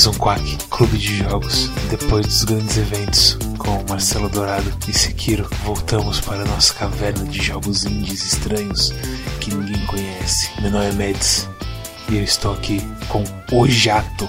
Mais 0.00 0.16
um 0.16 0.18
Quack 0.18 0.56
Clube 0.70 0.96
de 0.96 1.16
Jogos. 1.18 1.68
Depois 1.90 2.26
dos 2.26 2.44
grandes 2.44 2.78
eventos 2.78 3.38
com 3.58 3.84
Marcelo 3.86 4.30
Dourado 4.30 4.72
e 4.88 4.94
Sekiro, 4.94 5.46
voltamos 5.62 6.22
para 6.22 6.40
a 6.40 6.44
nossa 6.46 6.72
caverna 6.72 7.22
de 7.24 7.38
jogos 7.38 7.84
indies 7.84 8.32
estranhos 8.32 8.92
que 9.42 9.54
ninguém 9.54 9.84
conhece. 9.84 10.58
Meu 10.62 10.70
nome 10.70 10.86
é 10.86 10.92
Meds 10.92 11.46
e 12.08 12.16
eu 12.16 12.24
estou 12.24 12.54
aqui 12.54 12.80
com 13.08 13.22
o 13.54 13.68
Jato 13.68 14.26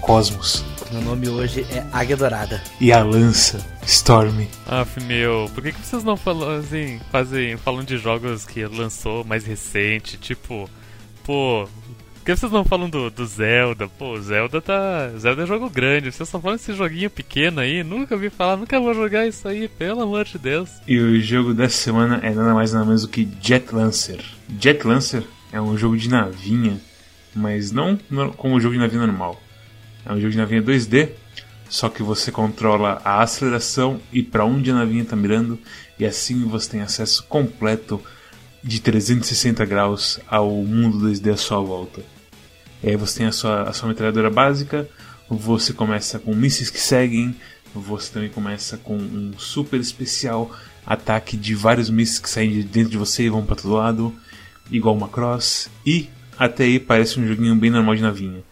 Cosmos. 0.00 0.64
Meu 0.92 1.02
nome 1.02 1.28
hoje 1.28 1.66
é 1.68 1.84
Águia 1.92 2.16
Dourada. 2.16 2.62
E 2.80 2.92
a 2.92 3.02
lança 3.02 3.58
Storm. 3.84 4.46
Ah, 4.68 4.86
meu, 5.02 5.50
por 5.52 5.64
que, 5.64 5.72
que 5.72 5.84
vocês 5.84 6.04
não 6.04 6.16
falam 6.16 6.60
assim, 6.60 7.00
fazem, 7.10 7.56
falam 7.56 7.82
de 7.82 7.98
jogos 7.98 8.44
que 8.44 8.64
lançou 8.66 9.24
mais 9.24 9.44
recente, 9.44 10.16
tipo, 10.16 10.70
pô, 11.24 11.68
que 12.34 12.40
vocês 12.40 12.52
não 12.52 12.62
falam 12.62 12.90
do, 12.90 13.08
do 13.08 13.24
Zelda? 13.24 13.88
Pô, 13.88 14.20
Zelda 14.20 14.60
tá. 14.60 15.08
Zelda 15.16 15.44
é 15.44 15.46
jogo 15.46 15.70
grande. 15.70 16.12
Vocês 16.12 16.28
só 16.28 16.38
falam 16.38 16.56
esse 16.56 16.74
joguinho 16.74 17.08
pequeno 17.08 17.58
aí. 17.58 17.82
Nunca 17.82 18.14
ouvi 18.14 18.28
falar, 18.28 18.58
nunca 18.58 18.78
vou 18.78 18.92
jogar 18.92 19.26
isso 19.26 19.48
aí, 19.48 19.66
pelo 19.66 20.02
amor 20.02 20.26
de 20.26 20.38
Deus. 20.38 20.68
E 20.86 20.98
o 20.98 21.18
jogo 21.22 21.54
dessa 21.54 21.76
semana 21.78 22.20
é 22.22 22.30
nada 22.30 22.52
mais 22.52 22.74
nada 22.74 22.84
menos 22.84 23.02
do 23.02 23.08
que 23.08 23.26
Jet 23.40 23.74
Lancer. 23.74 24.22
Jet 24.60 24.86
Lancer 24.86 25.24
é 25.50 25.58
um 25.58 25.78
jogo 25.78 25.96
de 25.96 26.10
navinha, 26.10 26.78
mas 27.34 27.72
não 27.72 27.98
como 28.36 28.56
um 28.56 28.60
jogo 28.60 28.74
de 28.74 28.80
navinha 28.80 29.06
normal. 29.06 29.40
É 30.04 30.12
um 30.12 30.20
jogo 30.20 30.30
de 30.30 30.36
navinha 30.36 30.62
2D, 30.62 31.08
só 31.66 31.88
que 31.88 32.02
você 32.02 32.30
controla 32.30 33.00
a 33.06 33.22
aceleração 33.22 34.02
e 34.12 34.22
para 34.22 34.44
onde 34.44 34.70
a 34.70 34.74
navinha 34.74 35.02
está 35.02 35.16
mirando, 35.16 35.58
e 35.98 36.04
assim 36.04 36.44
você 36.44 36.72
tem 36.72 36.82
acesso 36.82 37.24
completo 37.24 38.02
de 38.62 38.80
360 38.82 39.64
graus 39.64 40.20
ao 40.28 40.50
mundo 40.50 41.08
2D 41.08 41.32
à 41.32 41.36
sua 41.38 41.60
volta. 41.60 42.17
E 42.82 42.90
aí 42.90 42.96
você 42.96 43.18
tem 43.18 43.26
a 43.26 43.32
sua, 43.32 43.62
a 43.62 43.72
sua 43.72 43.88
metralhadora 43.88 44.30
básica, 44.30 44.88
você 45.28 45.72
começa 45.72 46.18
com 46.18 46.34
mísseis 46.34 46.70
que 46.70 46.80
seguem, 46.80 47.34
você 47.74 48.12
também 48.12 48.28
começa 48.28 48.76
com 48.78 48.96
um 48.96 49.32
super 49.36 49.80
especial 49.80 50.50
ataque 50.86 51.36
de 51.36 51.54
vários 51.54 51.90
mísseis 51.90 52.18
que 52.18 52.30
saem 52.30 52.50
de 52.50 52.62
dentro 52.62 52.90
de 52.90 52.96
você 52.96 53.24
e 53.24 53.28
vão 53.28 53.44
para 53.44 53.56
todo 53.56 53.74
lado, 53.74 54.14
igual 54.70 54.94
uma 54.94 55.08
cross, 55.08 55.70
e 55.84 56.08
até 56.38 56.64
aí 56.64 56.78
parece 56.78 57.18
um 57.20 57.26
joguinho 57.26 57.54
bem 57.56 57.70
normal 57.70 57.96
de 57.96 58.02
navinha. 58.02 58.42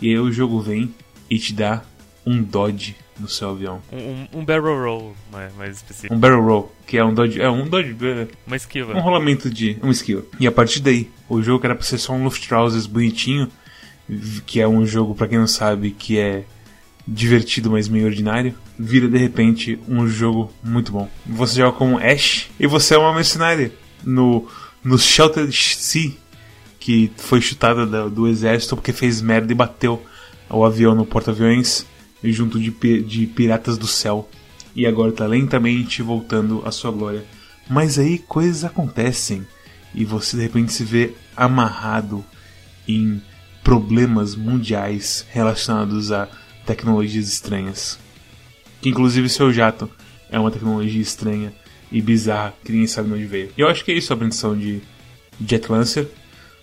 E 0.00 0.08
aí 0.08 0.18
o 0.18 0.30
jogo 0.30 0.60
vem 0.60 0.94
e 1.30 1.38
te 1.38 1.52
dá 1.54 1.82
um 2.26 2.42
dodge 2.42 2.96
no 3.18 3.28
seu 3.28 3.50
avião. 3.50 3.80
Um, 3.92 4.40
um 4.40 4.44
barrel 4.44 4.78
roll 4.78 5.16
mais, 5.32 5.54
mais, 5.56 5.76
específico. 5.76 6.14
Um 6.14 6.18
barrel 6.18 6.42
roll, 6.42 6.72
que 6.86 6.96
é 6.96 7.04
um 7.04 7.12
dodge. 7.12 7.40
É 7.40 7.50
um 7.50 7.66
dodge. 7.66 7.96
É, 8.00 8.28
uma 8.46 8.56
esquiva. 8.56 8.94
Um 8.94 9.00
rolamento 9.00 9.50
de. 9.50 9.76
Um 9.82 9.90
esquiva. 9.90 10.24
E 10.38 10.46
a 10.46 10.52
partir 10.52 10.80
daí, 10.80 11.10
o 11.28 11.42
jogo 11.42 11.64
era 11.64 11.74
pra 11.74 11.84
ser 11.84 11.98
só 11.98 12.12
um 12.12 12.22
Luftrausers 12.22 12.86
bonitinho 12.86 13.50
que 14.46 14.60
é 14.60 14.66
um 14.66 14.86
jogo, 14.86 15.14
para 15.14 15.28
quem 15.28 15.38
não 15.38 15.46
sabe, 15.46 15.90
que 15.90 16.18
é 16.18 16.44
divertido, 17.06 17.70
mas 17.70 17.88
meio 17.88 18.06
ordinário, 18.06 18.54
vira 18.78 19.08
de 19.08 19.16
repente 19.16 19.78
um 19.88 20.06
jogo 20.06 20.52
muito 20.62 20.92
bom. 20.92 21.08
Você 21.26 21.56
joga 21.56 21.76
como 21.76 21.98
Ash 21.98 22.50
e 22.60 22.66
você 22.66 22.94
é 22.94 22.98
uma 22.98 23.14
mercenária 23.14 23.72
no, 24.04 24.46
no 24.84 24.98
Sheltered 24.98 25.52
Sea, 25.52 26.12
que 26.78 27.10
foi 27.16 27.40
chutada 27.40 27.86
do, 27.86 28.10
do 28.10 28.28
exército 28.28 28.76
porque 28.76 28.92
fez 28.92 29.20
merda 29.20 29.52
e 29.52 29.54
bateu 29.54 30.02
o 30.50 30.64
avião 30.64 30.94
no 30.94 31.06
porta-aviões 31.06 31.86
junto 32.22 32.58
de, 32.58 32.70
de 33.02 33.26
piratas 33.26 33.78
do 33.78 33.86
céu. 33.86 34.28
E 34.76 34.86
agora 34.86 35.10
está 35.10 35.26
lentamente 35.26 36.02
voltando 36.02 36.62
à 36.64 36.70
sua 36.70 36.90
glória. 36.90 37.24
Mas 37.68 37.98
aí 37.98 38.18
coisas 38.18 38.64
acontecem 38.64 39.46
e 39.94 40.04
você 40.04 40.36
de 40.36 40.42
repente 40.42 40.72
se 40.72 40.84
vê 40.84 41.14
amarrado 41.36 42.24
em 42.86 43.20
problemas 43.68 44.34
mundiais 44.34 45.26
relacionados 45.30 46.10
a 46.10 46.26
tecnologias 46.64 47.28
estranhas. 47.28 47.98
Que 48.80 48.88
inclusive 48.88 49.28
seu 49.28 49.52
jato 49.52 49.90
é 50.30 50.38
uma 50.38 50.50
tecnologia 50.50 51.02
estranha 51.02 51.52
e 51.92 52.00
bizarra 52.00 52.54
que 52.64 52.72
ninguém 52.72 52.86
sabe 52.86 53.08
de 53.08 53.14
onde 53.14 53.26
veio. 53.26 53.52
Eu 53.58 53.68
acho 53.68 53.84
que 53.84 53.92
é 53.92 53.94
isso 53.94 54.10
a 54.10 54.16
apreensão 54.16 54.56
de 54.56 54.80
Jet 55.46 55.70
Lancer. 55.70 56.08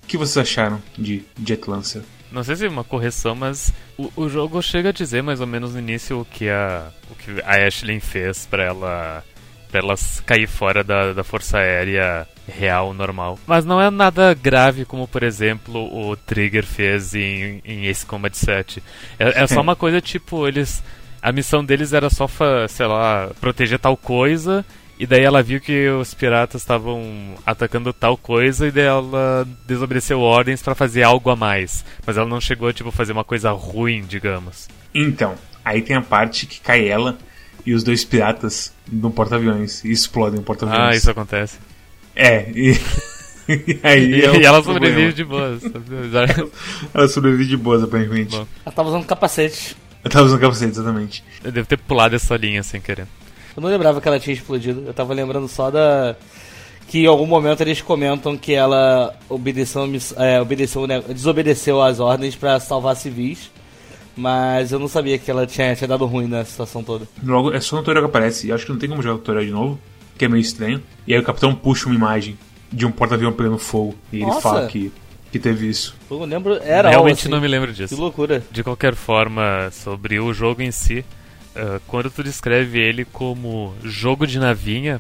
O 0.04 0.08
que 0.08 0.18
vocês 0.18 0.36
acharam 0.36 0.82
de 0.98 1.24
Jet 1.46 1.70
Lancer? 1.70 2.02
Não 2.32 2.44
sei 2.44 2.56
se 2.56 2.66
é 2.66 2.70
uma 2.70 2.84
correção, 2.84 3.36
mas 3.36 3.72
o, 4.00 4.12
o 4.16 4.28
jogo 4.28 4.60
chega 4.64 4.90
a 4.90 4.92
dizer 4.92 5.22
mais 5.22 5.40
ou 5.40 5.46
menos 5.46 5.74
no 5.74 5.80
início 5.80 6.22
o 6.22 6.26
que 6.26 6.50
a, 6.50 6.92
o 7.12 7.14
que 7.14 7.40
a 7.42 7.68
Ashley 7.68 8.00
fez 8.00 8.48
para 8.48 8.64
ela 8.64 9.24
ela 9.72 9.94
cair 10.26 10.48
fora 10.48 10.84
da, 10.84 11.14
da 11.14 11.24
força 11.24 11.60
aérea 11.60 12.28
real, 12.48 12.94
normal. 12.94 13.40
Mas 13.46 13.66
não 13.66 13.82
é 13.82 13.90
nada 13.90 14.34
grave 14.34 14.86
como, 14.86 15.08
por 15.08 15.24
exemplo, 15.24 15.80
o 15.94 16.16
Trigger 16.16 16.66
fez 16.66 17.14
em, 17.14 17.62
em 17.66 17.86
Ace 17.88 18.06
Combat 18.06 18.36
7. 18.38 18.82
É, 19.20 19.44
é 19.44 19.48
só 19.48 19.60
uma 19.62 19.76
coisa 19.76 20.02
tipo, 20.02 20.48
eles. 20.48 20.84
A 21.22 21.32
missão 21.32 21.66
deles 21.66 21.92
era 21.92 22.10
só, 22.10 22.28
sei 22.70 22.86
lá, 22.86 23.32
proteger 23.42 23.80
tal 23.80 23.98
coisa. 23.98 24.64
E 24.98 25.06
daí 25.06 25.24
ela 25.24 25.44
viu 25.44 25.60
que 25.60 25.90
os 25.90 26.14
piratas 26.14 26.62
estavam 26.62 27.36
atacando 27.46 27.92
tal 27.92 28.16
coisa 28.16 28.68
e 28.68 28.72
daí 28.72 28.86
ela 28.86 29.46
desobedeceu 29.68 30.22
ordens 30.22 30.62
para 30.62 30.74
fazer 30.74 31.04
algo 31.04 31.30
a 31.30 31.36
mais. 31.36 31.84
Mas 32.06 32.16
ela 32.16 32.28
não 32.28 32.40
chegou 32.40 32.70
a 32.70 32.74
tipo 32.74 32.92
fazer 32.92 33.12
uma 33.12 33.24
coisa 33.24 33.52
ruim, 33.52 34.06
digamos. 34.08 34.70
Então, 34.94 35.36
aí 35.66 35.82
tem 35.82 35.98
a 35.98 36.02
parte 36.02 36.46
que 36.46 36.62
cai 36.62 36.88
ela 36.88 37.18
e 37.66 37.74
os 37.74 37.84
dois 37.84 38.06
piratas 38.06 38.72
no 38.90 39.12
porta-aviões 39.12 39.84
e 39.84 39.92
explodem 39.92 40.40
o 40.40 40.44
porta-aviões. 40.44 40.82
Ah, 40.82 40.96
isso 40.96 41.12
acontece. 41.12 41.58
É, 42.16 42.50
e. 42.52 42.72
e 43.48 43.80
aí 43.84 44.12
e, 44.12 44.26
é 44.26 44.38
e 44.38 44.46
ela 44.46 44.64
sobrevive 44.64 45.14
de 45.14 45.24
boas. 45.24 45.62
ela 46.94 47.08
sobrevive 47.08 47.46
de 47.46 47.58
boas, 47.58 47.84
aparentemente. 47.84 48.36
Bom. 48.36 48.48
Ela 48.66 48.76
tava 48.76 48.90
usando 48.90 49.06
capacete. 49.06 49.76
Ela 50.04 50.12
tava 50.12 50.26
usando 50.26 50.40
capacete, 50.40 50.72
exatamente. 50.72 51.24
Eu 51.44 51.52
devo 51.52 51.68
ter 51.68 51.78
pulado 51.78 52.16
essa 52.16 52.36
linha 52.38 52.64
sem 52.64 52.80
querer. 52.80 53.08
Eu 53.56 53.62
não 53.62 53.70
lembrava 53.70 54.02
que 54.02 54.08
ela 54.08 54.20
tinha 54.20 54.34
explodido. 54.34 54.84
Eu 54.86 54.94
tava 54.94 55.14
lembrando 55.14 55.48
só 55.48 55.70
da. 55.70 56.16
Que 56.88 57.00
em 57.00 57.08
algum 57.08 57.26
momento 57.26 57.62
eles 57.62 57.82
comentam 57.82 58.38
que 58.38 58.54
ela 58.54 59.16
obedeceu, 59.28 59.82
é, 60.18 60.40
obedeceu, 60.40 60.86
né, 60.86 61.02
desobedeceu 61.10 61.82
as 61.82 62.00
ordens 62.00 62.36
para 62.36 62.60
salvar 62.60 62.96
civis. 62.96 63.50
Mas 64.16 64.72
eu 64.72 64.80
não 64.80 64.88
sabia 64.88 65.18
que 65.18 65.30
ela 65.30 65.46
tinha, 65.46 65.76
tinha 65.76 65.88
dado 65.88 66.06
ruim 66.06 66.28
na 66.28 66.46
situação 66.46 66.84
toda. 66.84 67.06
Logo, 67.22 67.52
é 67.52 67.60
só 67.60 67.76
no 67.76 67.82
tutorial 67.82 68.06
que 68.06 68.10
aparece. 68.10 68.48
E 68.48 68.52
acho 68.52 68.66
que 68.66 68.72
não 68.72 68.80
tem 68.80 68.88
como 68.88 69.02
jogar 69.02 69.16
o 69.16 69.18
tutorial 69.18 69.46
de 69.46 69.52
novo, 69.52 69.80
que 70.18 70.26
é 70.26 70.28
meio 70.28 70.42
estranho. 70.42 70.82
E 71.08 71.14
aí 71.14 71.20
o 71.20 71.24
capitão 71.24 71.54
puxa 71.54 71.88
uma 71.88 71.96
imagem 71.96 72.38
de 72.72 72.86
um 72.86 72.92
porta-avião 72.92 73.32
pegando 73.32 73.58
fogo. 73.58 73.96
E 74.12 74.18
ele 74.18 74.26
Nossa. 74.26 74.42
fala 74.42 74.68
que, 74.68 74.92
que 75.32 75.40
teve 75.40 75.70
isso. 75.70 75.96
Eu 76.10 76.24
lembro, 76.26 76.60
era 76.62 76.90
Realmente 76.90 77.22
assim. 77.22 77.30
não 77.30 77.42
me 77.42 77.48
lembro 77.48 77.72
disso. 77.74 77.96
Que 77.96 78.02
loucura. 78.02 78.44
De 78.52 78.64
qualquer 78.64 78.96
forma, 78.96 79.70
sobre 79.72 80.20
o 80.20 80.34
jogo 80.34 80.62
em 80.62 80.72
si, 80.72 81.06
uh, 81.56 81.80
quando 81.88 82.10
tu 82.10 82.24
descreve 82.24 82.80
ele 82.80 83.06
como 83.06 83.74
jogo 83.84 84.26
de 84.26 84.40
navinha, 84.40 85.00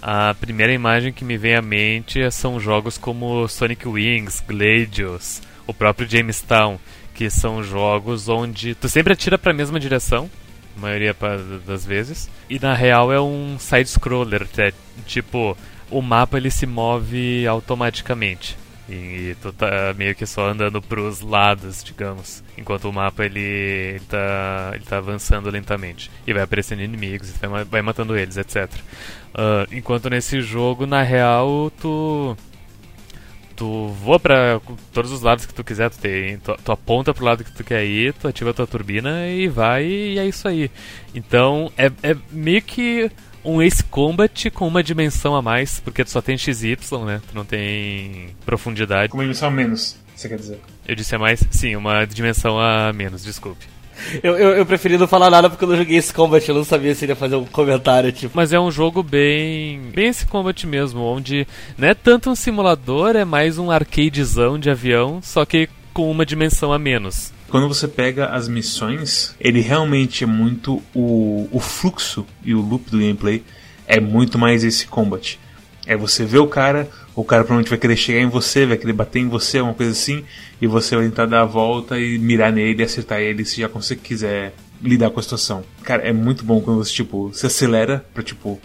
a 0.00 0.34
primeira 0.40 0.72
imagem 0.72 1.12
que 1.12 1.24
me 1.24 1.36
vem 1.36 1.54
à 1.54 1.62
mente 1.62 2.30
são 2.30 2.58
jogos 2.58 2.98
como 2.98 3.46
Sonic 3.48 3.86
Wings, 3.86 4.42
Gladius, 4.46 5.40
o 5.66 5.72
próprio 5.72 6.08
Jamestown 6.08 6.78
que 7.14 7.30
são 7.30 7.62
jogos 7.62 8.28
onde 8.28 8.74
tu 8.74 8.88
sempre 8.88 9.12
atira 9.12 9.38
para 9.38 9.52
a 9.52 9.54
mesma 9.54 9.78
direção, 9.78 10.30
maioria 10.76 11.14
das 11.66 11.84
vezes, 11.84 12.30
e 12.48 12.58
na 12.58 12.74
real 12.74 13.12
é 13.12 13.20
um 13.20 13.58
side 13.58 13.88
scroller, 13.88 14.46
é, 14.58 14.72
tipo, 15.06 15.56
o 15.90 16.02
mapa 16.02 16.36
ele 16.36 16.50
se 16.50 16.66
move 16.66 17.46
automaticamente. 17.46 18.56
E 18.88 19.36
tu 19.40 19.52
tá 19.52 19.94
meio 19.96 20.14
que 20.14 20.26
só 20.26 20.48
andando 20.48 20.82
pros 20.82 21.20
lados, 21.20 21.82
digamos. 21.84 22.42
Enquanto 22.58 22.86
o 22.86 22.92
mapa 22.92 23.24
ele, 23.24 23.40
ele, 23.40 24.04
tá, 24.06 24.72
ele 24.74 24.84
tá 24.84 24.98
avançando 24.98 25.48
lentamente. 25.50 26.10
E 26.26 26.32
vai 26.32 26.42
aparecendo 26.42 26.82
inimigos, 26.82 27.30
vai, 27.40 27.64
vai 27.64 27.80
matando 27.80 28.16
eles, 28.16 28.36
etc. 28.36 28.66
Uh, 28.66 28.78
ah, 29.34 29.66
enquanto 29.70 30.10
nesse 30.10 30.42
jogo, 30.42 30.84
na 30.84 31.02
real, 31.02 31.72
tu 31.80 32.36
tu 33.62 33.86
voa 34.02 34.18
para 34.18 34.60
todos 34.92 35.12
os 35.12 35.22
lados 35.22 35.46
que 35.46 35.54
tu 35.54 35.62
quiser, 35.62 35.88
tu, 35.88 35.96
tem, 35.96 36.36
tu, 36.38 36.52
tu, 36.64 36.72
aponta 36.72 37.14
pro 37.14 37.24
lado 37.24 37.44
que 37.44 37.52
tu 37.52 37.62
quer 37.62 37.84
ir, 37.84 38.12
tu 38.12 38.26
ativa 38.26 38.50
a 38.50 38.52
tua 38.52 38.66
turbina 38.66 39.28
e 39.28 39.46
vai 39.46 39.86
e 39.86 40.18
é 40.18 40.26
isso 40.26 40.48
aí. 40.48 40.68
Então 41.14 41.70
é, 41.78 41.86
é 42.02 42.16
meio 42.32 42.60
que 42.60 43.08
um 43.44 43.62
Ace 43.62 43.84
Combat 43.84 44.50
com 44.50 44.66
uma 44.66 44.82
dimensão 44.82 45.36
a 45.36 45.42
mais, 45.42 45.78
porque 45.78 46.04
tu 46.04 46.10
só 46.10 46.20
tem 46.20 46.36
XY, 46.36 46.76
né? 47.06 47.22
Tu 47.28 47.36
não 47.36 47.44
tem 47.44 48.34
profundidade. 48.44 49.10
Com 49.10 49.18
uma 49.18 49.24
dimensão 49.24 49.46
a 49.46 49.52
menos, 49.52 49.96
você 50.12 50.28
quer 50.28 50.38
dizer? 50.38 50.58
Eu 50.86 50.96
disse 50.96 51.14
a 51.14 51.18
mais? 51.20 51.44
Sim, 51.52 51.76
uma 51.76 52.04
dimensão 52.04 52.58
a 52.58 52.92
menos, 52.92 53.22
desculpe. 53.22 53.64
Eu, 54.22 54.36
eu, 54.36 54.50
eu, 54.50 54.66
preferi 54.66 54.98
não 54.98 55.06
falar 55.06 55.30
nada 55.30 55.48
porque 55.48 55.64
eu 55.64 55.68
não 55.68 55.76
joguei 55.76 55.96
esse 55.96 56.12
combat, 56.12 56.46
eu 56.48 56.54
não 56.54 56.64
sabia 56.64 56.94
se 56.94 57.06
ia 57.06 57.16
fazer 57.16 57.36
um 57.36 57.44
comentário, 57.44 58.12
tipo. 58.12 58.34
Mas 58.34 58.52
é 58.52 58.60
um 58.60 58.70
jogo 58.70 59.02
bem. 59.02 59.80
bem 59.94 60.08
esse 60.08 60.26
combat 60.26 60.66
mesmo, 60.66 61.00
onde 61.00 61.46
não 61.76 61.88
é 61.88 61.94
tanto 61.94 62.30
um 62.30 62.34
simulador, 62.34 63.16
é 63.16 63.24
mais 63.24 63.58
um 63.58 63.70
arcadezão 63.70 64.58
de 64.58 64.70
avião, 64.70 65.20
só 65.22 65.44
que 65.44 65.68
com 65.92 66.10
uma 66.10 66.24
dimensão 66.24 66.72
a 66.72 66.78
menos. 66.78 67.32
Quando 67.48 67.68
você 67.68 67.86
pega 67.86 68.28
as 68.28 68.48
missões, 68.48 69.34
ele 69.38 69.60
realmente 69.60 70.24
é 70.24 70.26
muito. 70.26 70.82
O, 70.94 71.48
o 71.52 71.60
fluxo 71.60 72.26
e 72.44 72.54
o 72.54 72.60
loop 72.60 72.90
do 72.90 72.98
gameplay 72.98 73.42
é 73.86 74.00
muito 74.00 74.38
mais 74.38 74.64
esse 74.64 74.86
combat. 74.86 75.38
É 75.86 75.96
você 75.96 76.24
vê 76.24 76.38
o 76.38 76.46
cara, 76.46 76.88
o 77.14 77.24
cara 77.24 77.42
provavelmente 77.42 77.70
vai 77.70 77.78
querer 77.78 77.96
chegar 77.96 78.20
em 78.20 78.28
você, 78.28 78.64
vai 78.64 78.76
querer 78.76 78.92
bater 78.92 79.18
em 79.18 79.28
você, 79.28 79.60
uma 79.60 79.74
coisa 79.74 79.92
assim, 79.92 80.24
e 80.60 80.66
você 80.66 80.94
vai 80.94 81.04
tentar 81.06 81.26
dar 81.26 81.42
a 81.42 81.44
volta 81.46 81.98
e 81.98 82.18
mirar 82.18 82.52
nele 82.52 82.82
e 82.82 82.84
acertar 82.84 83.20
ele 83.20 83.44
se 83.44 83.60
já 83.60 83.68
você 83.68 83.96
quiser 83.96 84.54
lidar 84.80 85.10
com 85.10 85.20
a 85.20 85.22
situação. 85.22 85.64
Cara, 85.82 86.02
é 86.02 86.12
muito 86.12 86.44
bom 86.44 86.60
quando 86.60 86.78
você, 86.78 86.92
tipo, 86.92 87.30
se 87.34 87.46
acelera 87.46 88.04
pra, 88.14 88.22
tipo, 88.22 88.60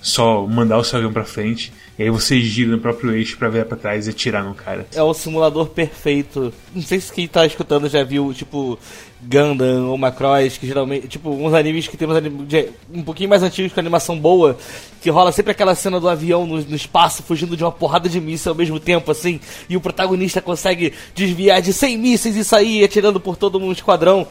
só 0.00 0.46
mandar 0.46 0.78
o 0.78 0.84
seu 0.84 0.98
avião 0.98 1.12
pra 1.12 1.24
frente 1.24 1.72
e 1.98 2.02
aí 2.02 2.10
você 2.10 2.38
gira 2.40 2.70
no 2.70 2.78
próprio 2.78 3.14
eixo 3.14 3.38
para 3.38 3.48
ver 3.48 3.64
para 3.64 3.76
trás 3.76 4.06
e 4.06 4.10
atirar 4.10 4.44
no 4.44 4.54
cara. 4.54 4.86
É 4.94 5.02
o 5.02 5.14
simulador 5.14 5.68
perfeito. 5.68 6.52
Não 6.74 6.82
sei 6.82 7.00
se 7.00 7.10
quem 7.10 7.26
tá 7.26 7.46
escutando 7.46 7.88
já 7.88 8.04
viu, 8.04 8.34
tipo, 8.34 8.78
Gundam 9.22 9.88
ou 9.88 9.96
Macross, 9.96 10.58
que 10.58 10.66
geralmente, 10.66 11.08
tipo, 11.08 11.30
uns 11.30 11.54
animes 11.54 11.88
que 11.88 11.96
tem 11.96 12.06
uns 12.06 12.16
animes 12.16 12.66
um 12.92 13.02
pouquinho 13.02 13.30
mais 13.30 13.42
antigos 13.42 13.72
com 13.72 13.80
animação 13.80 14.18
boa, 14.18 14.58
que 15.00 15.08
rola 15.08 15.32
sempre 15.32 15.52
aquela 15.52 15.74
cena 15.74 15.98
do 15.98 16.06
avião 16.06 16.46
no, 16.46 16.60
no, 16.60 16.76
espaço 16.76 17.22
fugindo 17.22 17.56
de 17.56 17.64
uma 17.64 17.72
porrada 17.72 18.10
de 18.10 18.20
mísseis 18.20 18.48
ao 18.48 18.54
mesmo 18.54 18.78
tempo, 18.78 19.10
assim, 19.10 19.40
e 19.68 19.76
o 19.76 19.80
protagonista 19.80 20.42
consegue 20.42 20.92
desviar 21.14 21.62
de 21.62 21.72
100 21.72 21.96
mísseis 21.96 22.36
e 22.36 22.44
sair 22.44 22.84
atirando 22.84 23.18
por 23.18 23.36
todo 23.36 23.58
um 23.58 23.72
esquadrão. 23.72 24.26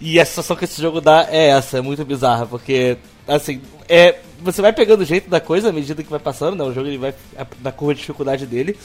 E 0.00 0.20
a 0.20 0.24
sensação 0.24 0.56
que 0.56 0.64
esse 0.64 0.80
jogo 0.80 1.00
dá 1.00 1.26
é 1.30 1.48
essa, 1.48 1.78
é 1.78 1.80
muito 1.80 2.04
bizarra, 2.04 2.46
porque, 2.46 2.96
assim, 3.28 3.60
é 3.88 4.16
você 4.40 4.62
vai 4.62 4.72
pegando 4.72 5.00
o 5.00 5.04
jeito 5.04 5.28
da 5.28 5.40
coisa 5.40 5.70
à 5.70 5.72
medida 5.72 6.02
que 6.02 6.10
vai 6.10 6.20
passando, 6.20 6.56
né? 6.56 6.62
O 6.62 6.72
jogo 6.72 6.86
ele 6.86 6.98
vai 6.98 7.12
na 7.60 7.72
curva 7.72 7.94
de 7.94 8.00
dificuldade 8.00 8.46
dele. 8.46 8.78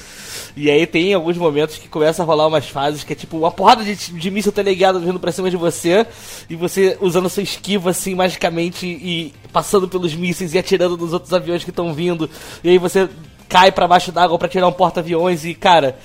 E 0.55 0.69
aí 0.69 0.85
tem 0.87 1.13
alguns 1.13 1.37
momentos 1.37 1.77
que 1.77 1.87
começa 1.87 2.23
a 2.23 2.25
rolar 2.25 2.47
umas 2.47 2.67
fases 2.67 3.03
que 3.03 3.13
é 3.13 3.15
tipo 3.15 3.37
uma 3.37 3.51
porrada 3.51 3.83
de, 3.83 3.95
de 3.95 4.31
míssil 4.31 4.51
teleguiado 4.51 4.99
vindo 4.99 5.19
pra 5.19 5.31
cima 5.31 5.51
de 5.51 5.57
você. 5.57 6.05
E 6.49 6.55
você 6.55 6.97
usando 6.99 7.29
sua 7.29 7.43
esquiva 7.43 7.91
assim 7.91 8.15
magicamente 8.15 8.87
e 8.87 9.33
passando 9.51 9.87
pelos 9.87 10.15
mísseis 10.15 10.53
e 10.53 10.57
atirando 10.57 10.97
nos 10.97 11.13
outros 11.13 11.33
aviões 11.33 11.63
que 11.63 11.69
estão 11.69 11.93
vindo. 11.93 12.29
E 12.63 12.69
aí 12.69 12.77
você 12.79 13.07
cai 13.47 13.71
para 13.71 13.87
baixo 13.87 14.11
d'água 14.11 14.39
para 14.39 14.47
tirar 14.47 14.67
um 14.67 14.73
porta-aviões 14.73 15.45
e, 15.45 15.53
cara 15.53 15.97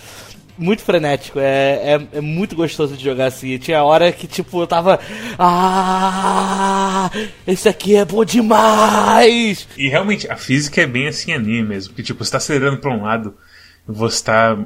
muito 0.58 0.82
frenético, 0.82 1.38
é, 1.38 1.94
é, 1.94 2.08
é, 2.14 2.20
muito 2.20 2.56
gostoso 2.56 2.96
de 2.96 3.04
jogar 3.04 3.26
assim. 3.26 3.56
Tinha 3.58 3.82
hora 3.82 4.10
que, 4.10 4.26
tipo, 4.26 4.60
eu 4.60 4.66
tava. 4.66 4.98
Ah! 5.38 7.10
Esse 7.46 7.68
aqui 7.68 7.96
é 7.96 8.04
bom 8.04 8.24
demais! 8.24 9.68
E 9.76 9.88
realmente, 9.88 10.30
a 10.30 10.36
física 10.36 10.82
é 10.82 10.86
bem 10.86 11.06
assim 11.06 11.32
anime 11.32 11.62
mesmo. 11.62 11.90
Porque, 11.90 12.02
tipo, 12.02 12.24
você 12.24 12.32
tá 12.32 12.38
acelerando 12.38 12.78
pra 12.78 12.92
um 12.92 13.02
lado, 13.02 13.34
você 13.86 14.24
tá 14.24 14.58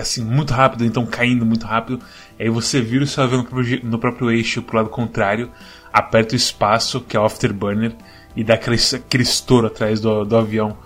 assim, 0.00 0.24
muito 0.24 0.52
rápido, 0.52 0.84
então 0.84 1.06
caindo 1.06 1.46
muito 1.46 1.64
rápido. 1.64 2.00
Aí 2.38 2.50
você 2.50 2.80
vira 2.80 3.04
o 3.04 3.06
seu 3.06 3.22
avião 3.24 3.46
no 3.84 3.98
próprio, 3.98 4.30
eixo 4.30 4.60
pro 4.60 4.76
lado 4.76 4.90
contrário, 4.90 5.50
aperta 5.92 6.34
o 6.34 6.36
espaço, 6.36 7.00
que 7.00 7.16
é 7.16 7.20
o 7.20 7.24
afterburner, 7.24 7.92
e 8.34 8.44
dá 8.44 8.54
aquele, 8.54 8.76
aquele 8.76 9.22
estouro 9.22 9.68
atrás 9.68 10.00
do, 10.00 10.24
do 10.24 10.36
avião 10.36 10.76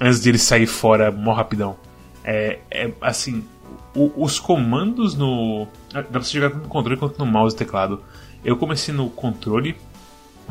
antes 0.00 0.20
de 0.20 0.28
ele 0.28 0.38
sair 0.38 0.66
fora 0.66 1.10
mó 1.10 1.32
rapidão. 1.32 1.76
É, 2.24 2.58
é 2.70 2.90
assim, 3.00 3.44
o, 3.94 4.12
os 4.16 4.38
comandos 4.38 5.14
no. 5.14 5.66
Dá 5.92 6.02
pra 6.02 6.22
você 6.22 6.32
jogar 6.32 6.50
tanto 6.50 6.62
no 6.64 6.68
controle 6.68 6.98
quanto 6.98 7.18
no 7.18 7.26
mouse 7.26 7.54
e 7.54 7.58
teclado. 7.58 8.00
Eu 8.44 8.56
comecei 8.56 8.94
no 8.94 9.10
controle, 9.10 9.76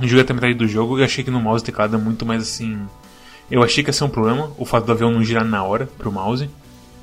joguei 0.01 0.21
até 0.21 0.33
metade 0.33 0.53
do 0.53 0.67
jogo 0.67 0.99
e 0.99 1.03
achei 1.03 1.23
que 1.23 1.31
no 1.31 1.41
mouse 1.41 1.63
e 1.63 1.65
teclado 1.65 1.95
é 1.95 1.99
muito 1.99 2.25
mais 2.25 2.43
assim. 2.43 2.79
Eu 3.49 3.63
achei 3.63 3.83
que 3.83 3.89
ia 3.89 3.93
ser 3.93 4.03
um 4.03 4.09
problema 4.09 4.51
o 4.57 4.65
fato 4.65 4.85
do 4.85 4.91
avião 4.91 5.11
não 5.11 5.23
girar 5.23 5.45
na 5.45 5.63
hora 5.63 5.87
pro 5.97 6.11
mouse. 6.11 6.49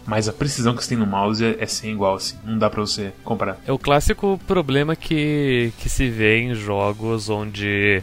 Mas 0.07 0.29
a 0.29 0.33
precisão 0.33 0.73
que 0.73 0.85
você 0.85 0.91
tem 0.91 0.99
no 0.99 1.07
mouse 1.07 1.45
é, 1.45 1.57
é 1.59 1.67
sem 1.67 1.91
igual, 1.91 2.15
assim. 2.15 2.37
Não 2.45 2.57
dá 2.57 2.71
pra 2.71 2.81
você 2.81 3.13
comparar. 3.25 3.59
É 3.67 3.73
o 3.73 3.79
clássico 3.79 4.39
problema 4.47 4.95
que, 4.95 5.73
que 5.79 5.89
se 5.89 6.09
vê 6.09 6.39
em 6.39 6.55
jogos 6.55 7.29
onde, 7.29 8.01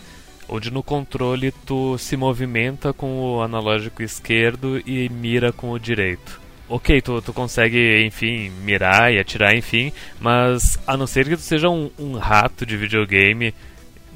onde 0.50 0.70
no 0.70 0.84
controle 0.84 1.54
tu 1.66 1.98
se 1.98 2.18
movimenta 2.18 2.92
com 2.92 3.22
o 3.22 3.42
analógico 3.42 4.04
esquerdo 4.04 4.82
e 4.86 5.08
mira 5.08 5.54
com 5.54 5.72
o 5.72 5.80
direito 5.80 6.43
ok, 6.74 7.02
tu, 7.04 7.22
tu 7.22 7.32
consegue, 7.32 8.04
enfim, 8.04 8.50
mirar 8.64 9.14
e 9.14 9.20
atirar, 9.20 9.56
enfim, 9.56 9.94
mas 10.20 10.80
a 10.88 10.98
não 10.98 11.06
ser 11.06 11.30
que 11.30 11.36
tu 11.36 11.42
seja 11.44 11.70
um, 11.70 11.92
um 12.00 12.18
rato 12.18 12.66
de 12.66 12.76
videogame 12.76 13.54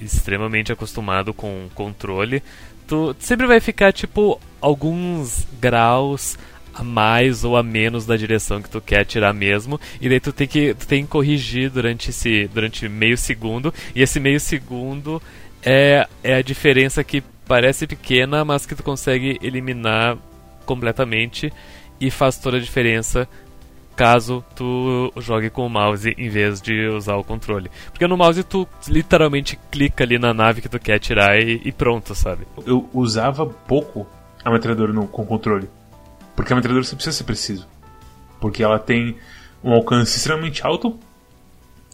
extremamente 0.02 0.72
acostumado 0.72 1.36
com 1.36 1.70
controle, 1.76 2.42
tu 2.88 3.16
sempre 3.20 3.46
vai 3.46 3.60
ficar, 3.60 3.94
tipo, 3.94 4.42
alguns 4.60 5.46
graus 5.62 6.36
a 6.74 6.84
mais 6.84 7.44
ou 7.44 7.58
a 7.58 7.62
menos 7.62 8.08
da 8.08 8.18
direção 8.18 8.60
que 8.60 8.70
tu 8.72 8.82
quer 8.82 9.02
atirar 9.02 9.36
mesmo, 9.36 9.80
e 10.02 10.10
daí 10.10 10.20
tu 10.20 10.34
tem 10.34 10.48
que, 10.48 10.74
tu 10.74 10.88
tem 10.88 11.04
que 11.04 11.12
corrigir 11.12 11.70
durante 11.70 12.10
esse 12.10 12.48
durante 12.48 12.90
meio 12.90 13.20
segundo, 13.20 13.72
e 13.94 14.02
esse 14.02 14.20
meio 14.20 14.40
segundo 14.40 15.22
é, 15.62 16.08
é 16.24 16.34
a 16.34 16.42
diferença 16.42 17.04
que 17.04 17.22
parece 17.48 17.86
pequena, 17.86 18.44
mas 18.44 18.66
que 18.66 18.74
tu 18.74 18.82
consegue 18.82 19.38
eliminar 19.44 20.18
completamente 20.66 21.54
e 22.00 22.12
faz 22.12 22.38
toda 22.38 22.58
a 22.58 22.60
diferença 22.60 23.28
caso 23.98 24.46
tu 24.56 25.12
jogue 25.18 25.50
com 25.50 25.66
o 25.66 25.70
mouse 25.70 26.14
em 26.16 26.30
vez 26.30 26.62
de 26.62 26.88
usar 26.88 27.16
o 27.16 27.24
controle. 27.24 27.72
Porque 27.88 28.06
no 28.06 28.16
mouse 28.16 28.44
tu 28.44 28.68
literalmente 28.88 29.60
clica 29.72 30.04
ali 30.04 30.20
na 30.20 30.34
nave 30.36 30.62
que 30.62 30.70
tu 30.70 30.80
quer 30.80 31.00
tirar 31.00 31.40
e, 31.40 31.60
e 31.66 31.72
pronto, 31.72 32.14
sabe? 32.14 32.48
Eu 32.66 32.88
usava 32.94 33.46
pouco 33.46 34.08
a 34.46 34.52
metralhadora 34.52 34.94
no, 34.94 35.08
com 35.08 35.26
controle. 35.26 35.68
Porque 36.36 36.54
a 36.54 36.56
metralhadora 36.56 36.86
você 36.86 36.96
precisa 36.96 37.18
ser 37.18 37.24
preciso. 37.24 37.68
Porque 38.40 38.62
ela 38.62 38.78
tem 38.78 39.18
um 39.64 39.74
alcance 39.74 40.16
extremamente 40.16 40.66
alto, 40.66 41.00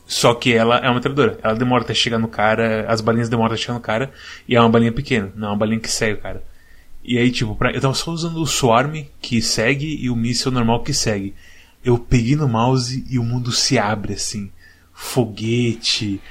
só 0.06 0.34
que 0.34 0.54
ela 0.54 0.80
é 0.80 0.88
uma 0.88 0.96
metralhadora. 0.96 1.40
Ela 1.42 1.56
demora 1.56 1.84
até 1.84 1.94
chegar 1.94 2.20
no 2.20 2.28
cara, 2.28 2.86
as 2.90 3.00
balinhas 3.00 3.30
demoram 3.30 3.54
até 3.54 3.62
chegar 3.62 3.76
no 3.76 3.80
cara, 3.80 4.12
e 4.46 4.58
é 4.58 4.60
uma 4.60 4.70
balinha 4.70 4.92
pequena, 4.92 5.32
não 5.36 5.48
é 5.48 5.52
uma 5.52 5.58
balinha 5.58 5.80
que 5.80 5.90
segue 5.90 6.20
o 6.20 6.22
cara. 6.22 6.44
E 7.04 7.18
aí, 7.18 7.32
tipo, 7.32 7.56
pra, 7.56 7.72
eu 7.72 7.82
tava 7.82 7.94
só 7.94 8.12
usando 8.12 8.38
o 8.38 8.48
Swarm 8.48 9.04
que 9.22 9.42
segue 9.42 9.98
e 10.00 10.10
o 10.10 10.16
míssil 10.16 10.52
normal 10.52 10.84
que 10.84 10.94
segue. 10.94 11.34
Eu 11.84 11.98
peguei 11.98 12.36
no 12.36 12.48
mouse 12.48 13.06
e 13.10 13.20
o 13.20 13.24
mundo 13.24 13.52
se 13.52 13.78
abre 13.78 14.14
assim. 14.14 14.50
Foguete, 14.94 16.22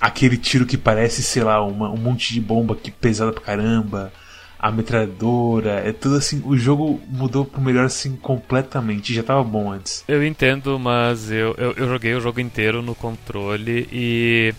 aquele 0.00 0.36
tiro 0.36 0.66
que 0.66 0.76
parece, 0.76 1.22
sei 1.22 1.42
lá, 1.42 1.64
uma, 1.64 1.90
um 1.90 1.96
monte 1.96 2.34
de 2.34 2.40
bomba 2.40 2.76
que 2.76 2.90
pesada 2.90 3.32
pra 3.32 3.40
caramba, 3.40 4.12
a 4.58 4.70
metralhadora, 4.70 5.82
é 5.84 5.92
tudo 5.92 6.16
assim. 6.16 6.42
O 6.44 6.56
jogo 6.58 7.00
mudou 7.08 7.44
pro 7.44 7.60
melhor 7.60 7.86
assim 7.86 8.16
completamente. 8.16 9.14
Já 9.14 9.22
tava 9.22 9.42
bom 9.42 9.72
antes. 9.72 10.04
Eu 10.06 10.24
entendo, 10.24 10.78
mas 10.78 11.30
eu, 11.30 11.54
eu, 11.56 11.72
eu 11.72 11.88
joguei 11.88 12.14
o 12.14 12.20
jogo 12.20 12.40
inteiro 12.40 12.82
no 12.82 12.94
controle 12.94 13.88
e 13.90 14.52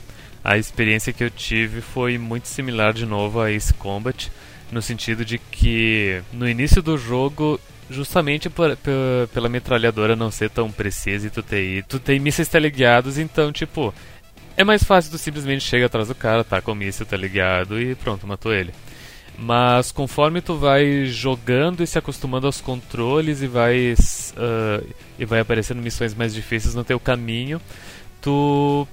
a 0.43 0.57
experiência 0.57 1.13
que 1.13 1.23
eu 1.23 1.29
tive 1.29 1.81
foi 1.81 2.17
muito 2.17 2.47
similar 2.47 2.93
de 2.93 3.05
novo 3.05 3.39
a 3.39 3.51
Ace 3.51 3.73
Combat 3.73 4.31
no 4.71 4.81
sentido 4.81 5.25
de 5.25 5.37
que 5.37 6.21
no 6.31 6.47
início 6.47 6.81
do 6.81 6.97
jogo 6.97 7.59
justamente 7.89 8.49
por, 8.49 8.75
por, 8.77 9.27
pela 9.33 9.49
metralhadora 9.49 10.15
não 10.15 10.29
ser 10.29 10.49
tão 10.49 10.71
precisa 10.71 11.27
e 11.27 11.29
tu 11.29 11.41
ter 11.41 11.83
tu 11.85 11.99
tem 11.99 12.19
mísseis 12.19 12.47
teleguiados, 12.47 13.17
então 13.17 13.51
tipo 13.51 13.93
é 14.55 14.63
mais 14.63 14.83
fácil 14.83 15.11
tu 15.11 15.17
simplesmente 15.17 15.63
chega 15.63 15.85
atrás 15.85 16.09
do 16.09 16.15
cara, 16.15 16.43
tá 16.43 16.61
com 16.61 16.73
o 16.73 16.75
míssil 16.75 17.05
teleguiado 17.05 17.81
e 17.81 17.95
pronto, 17.95 18.27
matou 18.27 18.53
ele. 18.53 18.73
Mas 19.37 19.89
conforme 19.89 20.41
tu 20.41 20.57
vai 20.57 21.05
jogando 21.05 21.81
e 21.81 21.87
se 21.87 21.97
acostumando 21.97 22.45
aos 22.45 22.59
controles 22.59 23.41
e 23.41 23.47
vai 23.47 23.93
uh, 23.93 24.95
e 25.17 25.23
vai 25.23 25.39
aparecendo 25.39 25.81
missões 25.81 26.13
mais 26.13 26.33
difíceis 26.33 26.75
no 26.75 26.83
teu 26.83 26.99
caminho, 26.99 27.61
tu 28.21 28.85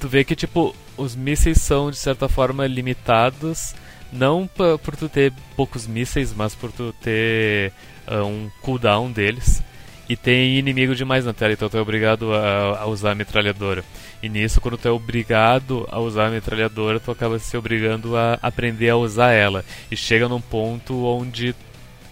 tu 0.00 0.08
vê 0.08 0.24
que 0.24 0.34
tipo 0.34 0.74
os 0.96 1.14
mísseis 1.14 1.58
são 1.58 1.92
de 1.92 1.96
certa 1.96 2.28
forma 2.28 2.66
limitados 2.66 3.72
não 4.14 4.48
por 4.48 4.96
tu 4.96 5.08
ter 5.08 5.32
poucos 5.56 5.86
mísseis, 5.86 6.32
mas 6.32 6.54
por 6.54 6.70
tu 6.70 6.94
ter 7.02 7.72
uh, 8.08 8.24
um 8.24 8.50
cooldown 8.62 9.10
deles. 9.10 9.62
E 10.08 10.16
tem 10.16 10.58
inimigo 10.58 10.94
demais 10.94 11.24
na 11.24 11.32
tela, 11.32 11.54
então 11.54 11.68
tu 11.68 11.78
é 11.78 11.80
obrigado 11.80 12.34
a, 12.34 12.80
a, 12.80 12.86
usar 12.86 13.12
a 13.12 13.14
metralhadora. 13.14 13.82
E 14.22 14.28
nisso, 14.28 14.60
quando 14.60 14.76
tu 14.76 14.86
é 14.86 14.90
obrigado 14.90 15.88
a 15.90 15.98
usar 15.98 16.26
a 16.26 16.30
metralhadora, 16.30 17.00
tu 17.00 17.10
acaba 17.10 17.38
se 17.38 17.56
obrigando 17.56 18.14
a 18.16 18.38
aprender 18.42 18.90
a 18.90 18.96
usar 18.96 19.32
ela. 19.32 19.64
E 19.90 19.96
chega 19.96 20.28
num 20.28 20.42
ponto 20.42 21.04
onde 21.06 21.54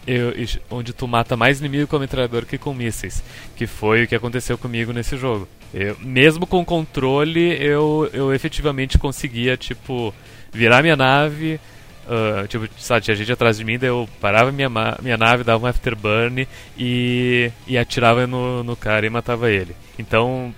eu, 0.07 0.33
onde 0.71 0.93
tu 0.95 1.07
mata 1.07 1.37
mais 1.37 1.61
inimigo 1.61 1.87
com 1.87 1.97
a 1.97 2.01
metralhadora 2.01 2.47
que 2.47 2.57
com 2.57 2.73
mísseis. 2.73 3.23
Que 3.57 3.67
foi 3.67 4.05
o 4.05 4.09
que 4.09 4.15
aconteceu 4.15 4.57
comigo 4.57 4.93
nesse 4.93 5.19
jogo. 5.19 5.47
Eu, 5.73 5.97
mesmo 6.01 6.47
com 6.47 6.65
controle, 6.65 7.57
eu, 7.63 8.09
eu 8.13 8.33
efetivamente 8.33 8.99
conseguia, 8.99 9.55
tipo, 9.57 10.15
virar 10.51 10.83
minha 10.83 10.97
nave, 10.97 11.61
Uh, 12.05 12.49
tipo, 12.49 12.69
sabe, 12.79 13.03
tinha 13.03 13.15
gente 13.15 13.31
atrás 13.31 13.59
de 13.59 13.65
mim, 13.65 13.79
daí 13.79 13.89
eu 13.89 14.09
parava 14.21 14.51
minha, 14.51 14.69
minha 15.01 15.17
nave, 15.17 15.45
dava 15.45 15.65
um 15.65 15.69
afterburn 15.69 16.49
e, 16.77 17.51
e 17.67 17.79
atirava 17.79 18.27
no, 18.27 18.65
no 18.65 18.75
cara 18.75 19.07
e 19.07 19.11
matava 19.11 19.51
ele. 19.51 19.77
Então, 19.99 20.53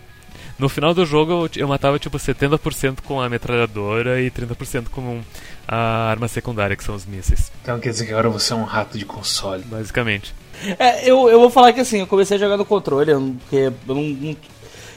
no 0.59 0.69
final 0.69 0.95
do 0.95 1.05
jogo 1.05 1.33
eu, 1.33 1.51
eu 1.57 1.69
matava 1.69 1.99
tipo 1.99 2.17
70% 2.17 3.01
com 3.05 3.21
a 3.21 3.29
metralhadora 3.29 4.21
e 4.21 4.31
30% 4.31 4.89
com 4.89 5.21
a 5.67 6.11
arma 6.11 6.29
secundária, 6.29 6.77
que 6.77 6.85
são 6.85 6.95
os 6.95 7.05
mísseis. 7.05 7.51
Então 7.63 7.79
quer 7.81 7.91
dizer 7.91 8.07
que 8.07 8.13
agora 8.13 8.31
você 8.31 8.53
é 8.53 8.57
um 8.57 8.65
rato 8.65 8.97
de 8.97 9.05
console. 9.05 9.65
Basicamente. 9.65 10.35
É, 10.79 11.09
eu, 11.09 11.29
eu 11.29 11.41
vou 11.41 11.51
falar 11.51 11.73
que 11.73 11.81
assim, 11.81 12.01
eu 12.01 12.07
comecei 12.07 12.37
a 12.37 12.41
jogar 12.41 12.57
no 12.57 12.65
controle, 12.65 13.13
porque 13.41 13.57
eu 13.57 13.95
não, 13.95 14.03
não, 14.03 14.37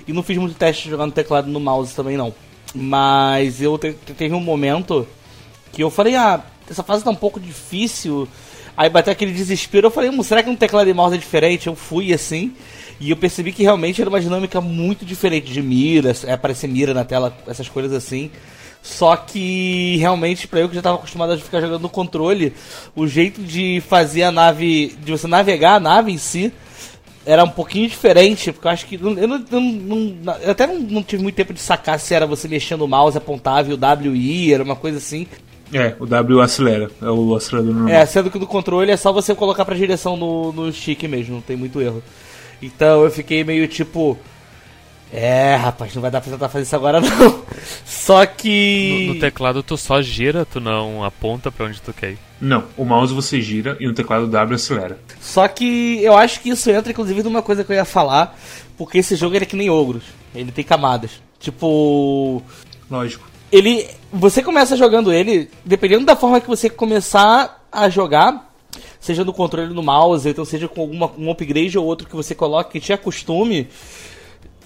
e 0.07 0.13
não 0.13 0.23
fiz 0.23 0.37
muito 0.37 0.55
teste 0.55 0.89
jogar 0.89 1.05
no 1.05 1.11
teclado 1.11 1.49
e 1.49 1.51
no 1.51 1.59
mouse 1.59 1.95
também 1.95 2.15
não. 2.15 2.33
Mas 2.75 3.61
eu 3.61 3.77
te, 3.77 3.93
teve 3.93 4.35
um 4.35 4.39
momento 4.39 5.07
que 5.77 5.83
eu 5.83 5.91
falei, 5.91 6.15
ah, 6.15 6.41
essa 6.67 6.81
fase 6.81 7.03
tá 7.03 7.11
um 7.11 7.15
pouco 7.15 7.39
difícil. 7.39 8.27
Aí 8.75 8.89
bateu 8.89 9.13
aquele 9.13 9.31
desespero, 9.31 9.85
eu 9.85 9.91
falei, 9.91 10.09
hum, 10.09 10.23
será 10.23 10.41
que 10.41 10.49
um 10.49 10.55
teclado 10.55 10.89
e 10.89 10.93
mouse 10.93 11.13
é 11.13 11.19
diferente? 11.19 11.67
Eu 11.67 11.75
fui 11.75 12.11
assim, 12.11 12.51
e 12.99 13.11
eu 13.11 13.15
percebi 13.15 13.51
que 13.51 13.61
realmente 13.61 14.01
era 14.01 14.09
uma 14.09 14.19
dinâmica 14.19 14.59
muito 14.59 15.05
diferente 15.05 15.53
de 15.53 15.61
mira, 15.61 16.15
é, 16.25 16.33
aparecer 16.33 16.67
mira 16.67 16.95
na 16.95 17.05
tela, 17.05 17.37
essas 17.45 17.69
coisas 17.69 17.93
assim. 17.93 18.31
Só 18.81 19.15
que 19.15 19.97
realmente, 19.97 20.47
para 20.47 20.61
eu 20.61 20.67
que 20.67 20.73
já 20.73 20.79
estava 20.79 20.95
acostumado 20.95 21.33
a 21.33 21.37
ficar 21.37 21.61
jogando 21.61 21.83
no 21.83 21.89
controle, 21.89 22.53
o 22.95 23.05
jeito 23.05 23.43
de 23.43 23.79
fazer 23.87 24.23
a 24.23 24.31
nave, 24.31 24.97
de 25.03 25.11
você 25.11 25.27
navegar 25.27 25.75
a 25.75 25.79
nave 25.79 26.11
em 26.11 26.17
si, 26.17 26.51
era 27.23 27.43
um 27.43 27.49
pouquinho 27.49 27.87
diferente, 27.87 28.51
porque 28.51 28.67
eu 28.67 28.71
acho 28.71 28.85
que. 28.85 28.95
Eu, 28.95 29.27
não, 29.27 29.61
não, 29.61 30.33
eu 30.41 30.51
até 30.51 30.65
não, 30.65 30.79
não, 30.79 31.03
tive 31.03 31.21
muito 31.21 31.35
tempo 31.35 31.53
de 31.53 31.59
sacar 31.59 31.99
se 31.99 32.15
era 32.15 32.25
você 32.25 32.47
mexendo 32.47 32.81
o 32.81 32.87
mouse, 32.87 33.17
apontava 33.17 33.69
e 33.69 33.73
o 33.73 33.77
W 33.77 34.15
I, 34.15 34.53
era 34.53 34.63
uma 34.63 34.75
coisa 34.75 34.97
assim. 34.97 35.27
É, 35.73 35.95
o 35.99 36.05
W 36.05 36.41
acelera, 36.41 36.89
é 37.01 37.09
o 37.09 37.35
acelerador 37.35 37.73
normal. 37.73 37.93
É, 37.93 38.05
sendo 38.05 38.31
que 38.31 38.39
no 38.39 38.47
controle 38.47 38.91
é 38.91 38.97
só 38.97 39.11
você 39.11 39.35
colocar 39.35 39.65
pra 39.65 39.75
direção 39.75 40.15
no, 40.15 40.51
no 40.53 40.71
stick 40.71 41.03
mesmo, 41.03 41.35
não 41.35 41.41
tem 41.41 41.57
muito 41.57 41.81
erro. 41.81 42.01
Então 42.61 43.03
eu 43.03 43.11
fiquei 43.11 43.43
meio 43.43 43.67
tipo. 43.67 44.17
É, 45.11 45.55
rapaz, 45.55 45.95
não 45.95 46.01
vai 46.01 46.11
dar 46.11 46.19
pra 46.19 46.31
tentar 46.31 46.49
fazer 46.49 46.63
isso 46.63 46.75
agora 46.75 46.99
não. 47.01 47.43
Só 47.85 48.25
que. 48.25 49.05
No, 49.07 49.13
no, 49.13 49.19
teclado 49.19 49.63
tu 49.63 49.77
só 49.77 50.01
gira, 50.01 50.45
tu 50.45 50.59
não 50.59 51.03
aponta 51.03 51.51
para 51.51 51.65
onde 51.65 51.81
tu 51.81 51.93
quer 51.93 52.11
ir. 52.11 52.19
Não, 52.39 52.65
o 52.77 52.85
mouse 52.85 53.13
você 53.13 53.41
gira 53.41 53.77
e 53.79 53.87
no 53.87 53.93
teclado 53.93 54.27
W 54.27 54.55
acelera. 54.55 54.99
Só 55.19 55.47
que 55.47 56.01
eu 56.03 56.15
acho 56.15 56.41
que 56.41 56.49
isso 56.49 56.69
entra 56.69 56.91
inclusive 56.91 57.23
numa 57.23 57.41
coisa 57.41 57.63
que 57.63 57.71
eu 57.71 57.75
ia 57.75 57.85
falar, 57.85 58.37
porque 58.77 58.97
esse 58.97 59.15
jogo 59.15 59.35
ele 59.35 59.43
é 59.43 59.47
que 59.47 59.55
nem 59.55 59.69
ogros. 59.69 60.03
Ele 60.35 60.51
tem 60.51 60.63
camadas. 60.63 61.21
Tipo. 61.39 62.41
Lógico. 62.89 63.36
Ele. 63.51 63.87
Você 64.11 64.41
começa 64.41 64.77
jogando 64.77 65.11
ele, 65.11 65.49
dependendo 65.65 66.05
da 66.05 66.15
forma 66.15 66.39
que 66.39 66.47
você 66.47 66.69
começar 66.69 67.65
a 67.71 67.89
jogar, 67.89 68.53
seja 68.99 69.23
no 69.25 69.33
controle 69.33 69.73
no 69.73 69.83
mouse, 69.83 70.27
então 70.27 70.45
seja 70.45 70.67
com 70.67 70.81
alguma, 70.81 71.11
um 71.17 71.29
upgrade 71.29 71.77
ou 71.77 71.85
outro 71.85 72.07
que 72.07 72.15
você 72.15 72.33
coloque 72.33 72.71
que 72.73 72.79
te 72.79 72.93
acostume 72.93 73.67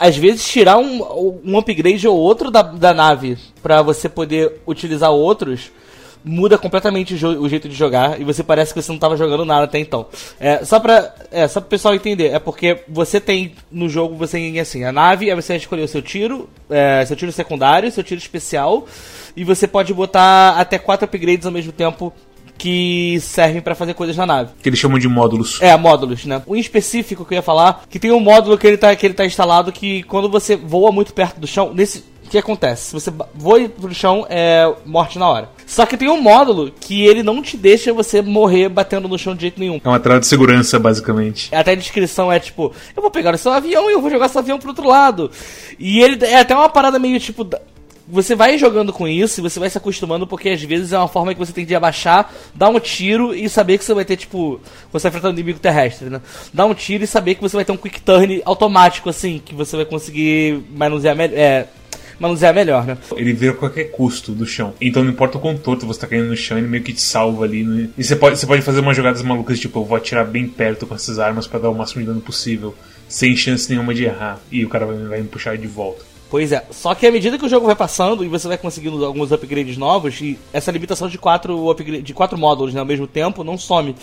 às 0.02 0.18
vezes 0.18 0.48
tirar 0.48 0.80
um, 0.80 1.40
um 1.46 1.60
upgrade 1.60 2.08
ou 2.08 2.18
outro 2.18 2.50
da, 2.50 2.64
da 2.64 2.92
nave 2.92 3.38
para 3.62 3.84
você 3.84 4.10
poder 4.10 4.60
utilizar 4.66 5.12
outros 5.12 5.72
muda 6.24 6.58
completamente 6.58 7.14
o, 7.26 7.42
o, 7.42 7.50
jeito 7.50 7.68
de 7.68 7.76
jogar 7.76 8.20
e 8.20 8.24
você 8.24 8.44
parece 8.44 8.74
que 8.74 8.82
você 8.82 8.92
não 8.92 8.98
estava 8.98 9.18
jogando 9.18 9.46
nada 9.46 9.66
até 9.66 9.80
então. 9.80 10.06
É, 10.40 10.64
só 10.64 10.80
para 10.80 11.14
é, 11.32 11.48
só 11.48 11.60
o 11.60 11.64
pessoal 11.64 11.96
entender, 11.96 12.32
é 12.34 12.40
porque 12.40 12.84
você 12.88 13.20
tem 13.20 13.54
no 13.72 13.90
jogo 13.90 14.16
você 14.16 14.38
tem 14.38 14.60
assim, 14.60 14.84
a 14.84 14.92
nave, 14.92 15.30
aí 15.30 15.36
você 15.36 15.56
escolher 15.56 15.84
o 15.84 15.88
seu 15.88 16.02
tiro, 16.02 16.50
é, 16.70 17.04
seu 17.06 17.16
tiro 17.16 17.32
secundário, 17.32 17.92
seu 17.92 18.04
tiro 18.04 18.20
especial 18.20 18.86
e 19.36 19.44
você 19.44 19.68
pode 19.68 19.94
botar 19.94 20.56
até 20.58 20.78
quatro 20.78 21.06
upgrades 21.06 21.46
ao 21.46 21.52
mesmo 21.52 21.72
tempo 21.72 22.14
que 22.62 23.18
servem 23.22 23.60
para 23.60 23.74
fazer 23.74 23.96
coisas 23.96 24.16
na 24.16 24.24
nave. 24.24 24.52
Que 24.62 24.70
eles 24.70 24.78
chamam 24.78 25.00
de 25.00 25.08
módulos. 25.08 25.60
É, 25.64 25.76
módulos, 25.76 26.26
né? 26.26 26.44
Um 26.46 26.56
específico 26.56 27.26
que 27.26 27.34
eu 27.34 27.38
ia 27.38 27.42
falar, 27.42 27.86
que 27.90 27.98
tem 27.98 28.12
um 28.12 28.20
módulo 28.20 28.56
que 28.56 28.68
ele 28.68 28.78
tá, 28.78 28.96
que 28.96 29.04
ele 29.04 29.16
tá 29.16 29.26
instalado 29.26 29.72
que 29.72 30.04
quando 30.04 30.30
você 30.30 30.56
voa 30.56 30.92
muito 30.92 31.12
perto 31.12 31.40
do 31.40 31.48
chão, 31.48 31.74
nesse 31.74 32.12
o 32.24 32.30
que 32.30 32.38
acontece? 32.38 32.86
Se 32.86 32.94
você 32.94 33.12
voa 33.34 33.68
pro 33.68 33.94
chão, 33.94 34.26
é 34.30 34.72
morte 34.86 35.18
na 35.18 35.28
hora. 35.28 35.50
Só 35.72 35.86
que 35.86 35.96
tem 35.96 36.10
um 36.10 36.22
módulo 36.22 36.70
que 36.82 37.06
ele 37.06 37.24
não 37.24 37.42
te 37.42 37.56
deixa 37.56 37.94
você 37.94 38.22
morrer 38.22 38.68
batendo 38.68 39.08
no 39.08 39.18
chão 39.18 39.34
de 39.34 39.44
jeito 39.44 39.58
nenhum. 39.58 39.80
É 39.82 39.88
uma 39.88 40.02
trava 40.02 40.20
de 40.20 40.28
segurança, 40.28 40.78
basicamente. 40.78 41.48
Até 41.56 41.72
a 41.72 41.76
descrição 41.76 42.30
é 42.30 42.42
tipo: 42.42 42.74
eu 42.94 43.02
vou 43.02 43.10
pegar 43.10 43.34
o 43.34 43.38
seu 43.38 43.54
avião 43.54 43.90
e 43.90 43.94
eu 43.94 44.02
vou 44.02 44.12
jogar 44.12 44.28
seu 44.28 44.40
avião 44.40 44.60
pro 44.60 44.68
outro 44.68 44.86
lado. 44.86 45.32
E 45.80 46.02
ele 46.02 46.26
é 46.26 46.42
até 46.42 46.54
uma 46.54 46.68
parada 46.68 47.00
meio 47.00 47.18
tipo 47.22 47.48
você 48.06 48.36
vai 48.36 48.58
jogando 48.58 48.92
com 48.92 49.08
isso 49.08 49.40
e 49.40 49.44
você 49.44 49.58
vai 49.62 49.70
se 49.70 49.78
acostumando, 49.78 50.28
porque 50.28 50.50
às 50.50 50.62
vezes 50.62 50.92
é 50.92 50.98
uma 50.98 51.08
forma 51.08 51.34
que 51.34 51.40
você 51.40 51.54
tem 51.54 51.66
de 51.66 51.74
abaixar, 51.74 52.30
dar 52.54 52.68
um 52.68 52.78
tiro 52.78 53.34
e 53.34 53.48
saber 53.48 53.78
que 53.78 53.86
você 53.86 53.94
vai 53.94 54.04
ter, 54.04 54.18
tipo, 54.18 54.60
você 54.92 55.04
vai 55.04 55.12
enfrentar 55.12 55.30
um 55.30 55.32
inimigo 55.32 55.60
terrestre, 55.60 56.10
né? 56.10 56.20
Dar 56.54 56.66
um 56.66 56.74
tiro 56.74 57.06
e 57.06 57.08
saber 57.08 57.36
que 57.36 57.42
você 57.42 57.56
vai 57.56 57.64
ter 57.64 57.72
um 57.72 57.78
quick 57.78 58.02
turn 58.02 58.42
automático, 58.44 59.10
assim, 59.10 59.42
que 59.44 59.56
você 59.56 59.78
vai 59.78 59.86
conseguir 59.86 60.62
manusear, 60.76 61.16
me 61.16 61.24
é, 61.24 61.68
manusear 62.22 62.54
melhor, 62.54 62.86
né? 62.86 62.98
Ele 63.16 63.34
vira 63.34 63.54
qualquer 63.54 63.86
custo 63.86 64.32
do 64.32 64.46
chão. 64.46 64.74
Então 64.80 65.04
não 65.04 65.12
importa 65.12 65.38
o 65.38 65.42
quão 65.42 65.58
torto 65.58 65.88
você 65.88 66.00
tá 66.00 66.08
caindo 66.08 66.28
no 66.28 66.38
chão, 66.38 66.58
ele 66.58 66.68
meio 66.68 66.84
que 66.84 66.94
te 66.94 67.02
salva 67.02 67.46
ali. 67.46 67.64
Né? 67.64 67.90
E 67.98 68.04
você 68.04 68.16
pode, 68.16 68.38
você 68.38 68.46
pode 68.46 68.62
fazer 68.62 68.80
umas 68.80 68.96
jogadas 68.96 69.22
malucas, 69.24 69.60
tipo, 69.60 69.80
eu 69.80 69.86
vou 69.86 69.98
atirar 69.98 70.26
bem 70.26 70.48
perto 70.48 70.86
com 70.86 70.94
essas 70.94 71.18
armas 71.18 71.48
para 71.48 71.60
dar 71.60 71.70
o 71.70 71.76
máximo 71.76 72.02
de 72.02 72.08
dano 72.08 72.22
possível, 72.22 72.76
sem 73.10 73.36
chance 73.36 73.70
nenhuma 73.70 73.94
de 73.94 74.06
errar. 74.06 74.40
E 74.52 74.64
o 74.64 74.70
cara 74.70 74.86
vai, 74.86 74.98
vai 74.98 75.22
me 75.22 75.28
puxar 75.28 75.58
de 75.58 75.68
volta. 75.68 76.06
Pois 76.30 76.54
é, 76.54 76.64
só 76.72 76.96
que 76.96 77.06
à 77.06 77.12
medida 77.12 77.38
que 77.38 77.46
o 77.46 77.50
jogo 77.50 77.66
vai 77.66 77.76
passando 77.76 78.24
e 78.24 78.28
você 78.30 78.48
vai 78.48 78.58
conseguindo 78.58 79.04
alguns 79.04 79.34
upgrades 79.34 79.76
novos, 79.76 80.22
e 80.22 80.40
essa 80.54 80.72
limitação 80.72 81.10
de 81.10 81.18
quatro, 81.18 81.70
upgrade, 81.70 82.02
de 82.02 82.14
quatro 82.14 82.38
módulos 82.38 82.74
né, 82.74 82.80
ao 82.80 82.86
mesmo 82.86 83.06
tempo 83.06 83.44
não 83.44 83.58
some. 83.58 83.94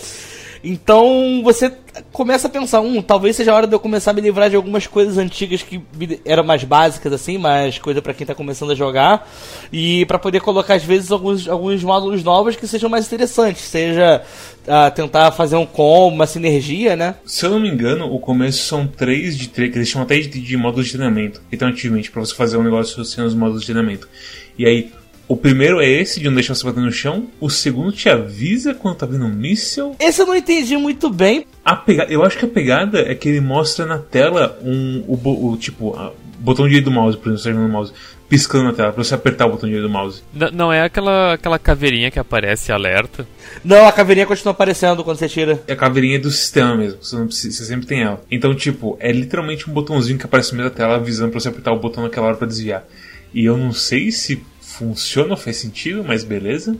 Então 0.62 1.40
você 1.42 1.72
começa 2.12 2.48
a 2.48 2.50
pensar, 2.50 2.80
um, 2.80 3.00
talvez 3.02 3.36
seja 3.36 3.52
a 3.52 3.54
hora 3.54 3.66
de 3.66 3.74
eu 3.74 3.80
começar 3.80 4.10
a 4.10 4.14
me 4.14 4.20
livrar 4.20 4.50
de 4.50 4.56
algumas 4.56 4.86
coisas 4.86 5.18
antigas 5.18 5.62
que 5.62 5.80
eram 6.24 6.44
mais 6.44 6.64
básicas 6.64 7.12
assim, 7.12 7.38
mais 7.38 7.78
coisa 7.78 8.02
para 8.02 8.14
quem 8.14 8.26
tá 8.26 8.34
começando 8.34 8.72
a 8.72 8.74
jogar 8.74 9.28
e 9.72 10.04
para 10.06 10.18
poder 10.18 10.40
colocar 10.40 10.74
às 10.74 10.84
vezes 10.84 11.10
alguns, 11.10 11.48
alguns 11.48 11.82
módulos 11.82 12.22
novos 12.22 12.56
que 12.56 12.66
sejam 12.66 12.88
mais 12.88 13.06
interessantes, 13.06 13.62
seja 13.62 14.22
uh, 14.64 14.94
tentar 14.94 15.30
fazer 15.32 15.56
um 15.56 15.66
combo, 15.66 16.14
uma 16.14 16.26
sinergia, 16.26 16.96
né? 16.96 17.14
Se 17.24 17.46
eu 17.46 17.50
não 17.50 17.60
me 17.60 17.68
engano, 17.68 18.12
o 18.12 18.18
começo 18.18 18.64
são 18.64 18.86
três 18.86 19.36
de 19.36 19.48
três, 19.48 19.72
que 19.72 19.78
eles 19.78 19.88
chamam 19.88 20.04
até 20.04 20.18
de, 20.18 20.28
de 20.28 20.56
módulos 20.56 20.86
de 20.86 20.92
treinamento, 20.92 21.40
então 21.50 21.68
ativamente 21.68 22.10
para 22.10 22.20
você 22.20 22.34
fazer 22.34 22.56
um 22.56 22.62
negócio 22.62 23.04
sem 23.04 23.24
os 23.24 23.34
módulos 23.34 23.62
de 23.62 23.66
treinamento. 23.66 24.08
E 24.58 24.66
aí 24.66 24.90
o 25.28 25.36
primeiro 25.36 25.78
é 25.80 25.86
esse, 25.86 26.18
de 26.18 26.26
não 26.26 26.34
deixar 26.34 26.54
você 26.54 26.64
bater 26.64 26.80
no 26.80 26.90
chão. 26.90 27.28
O 27.38 27.50
segundo 27.50 27.92
te 27.92 28.08
avisa 28.08 28.74
quando 28.74 28.96
tá 28.96 29.06
vindo 29.06 29.26
um 29.26 29.28
míssil. 29.28 29.94
Esse 30.00 30.22
eu 30.22 30.26
não 30.26 30.34
entendi 30.34 30.74
muito 30.78 31.10
bem. 31.10 31.44
A 31.62 31.76
pegada, 31.76 32.10
eu 32.10 32.24
acho 32.24 32.38
que 32.38 32.46
a 32.46 32.48
pegada 32.48 33.00
é 33.00 33.14
que 33.14 33.28
ele 33.28 33.40
mostra 33.40 33.84
na 33.84 33.98
tela 33.98 34.58
um, 34.62 35.04
o, 35.06 35.50
o 35.50 35.56
tipo, 35.58 35.90
o 35.90 36.12
botão 36.38 36.66
direito 36.66 36.86
do 36.86 36.90
mouse, 36.90 37.18
por 37.18 37.30
exemplo, 37.30 37.60
no 37.60 37.68
mouse, 37.68 37.92
piscando 38.26 38.64
na 38.64 38.72
tela, 38.72 38.90
pra 38.90 39.04
você 39.04 39.14
apertar 39.14 39.44
o 39.44 39.50
botão 39.50 39.68
direito 39.68 39.86
do 39.86 39.92
mouse. 39.92 40.22
Não, 40.32 40.50
não 40.50 40.72
é 40.72 40.82
aquela, 40.82 41.34
aquela 41.34 41.58
caveirinha 41.58 42.10
que 42.10 42.18
aparece 42.18 42.72
alerta? 42.72 43.26
Não, 43.62 43.86
a 43.86 43.92
caveirinha 43.92 44.26
continua 44.26 44.52
aparecendo 44.52 45.04
quando 45.04 45.18
você 45.18 45.28
tira. 45.28 45.62
É 45.66 45.74
a 45.74 45.76
caveirinha 45.76 46.18
do 46.18 46.30
sistema 46.30 46.74
mesmo, 46.74 47.02
você, 47.02 47.16
não 47.16 47.26
precisa, 47.26 47.58
você 47.58 47.64
sempre 47.66 47.86
tem 47.86 48.02
ela. 48.02 48.22
Então, 48.30 48.54
tipo, 48.54 48.96
é 48.98 49.12
literalmente 49.12 49.68
um 49.68 49.74
botãozinho 49.74 50.18
que 50.18 50.24
aparece 50.24 50.52
no 50.52 50.58
meio 50.58 50.70
da 50.70 50.74
tela 50.74 50.94
avisando 50.94 51.30
pra 51.30 51.40
você 51.40 51.48
apertar 51.48 51.72
o 51.72 51.78
botão 51.78 52.04
naquela 52.04 52.28
hora 52.28 52.36
pra 52.36 52.46
desviar. 52.46 52.84
E 53.34 53.44
eu 53.44 53.58
não 53.58 53.72
sei 53.72 54.10
se 54.10 54.42
funciona, 54.78 55.36
faz 55.36 55.56
sentido, 55.56 56.04
mas 56.04 56.24
beleza. 56.24 56.76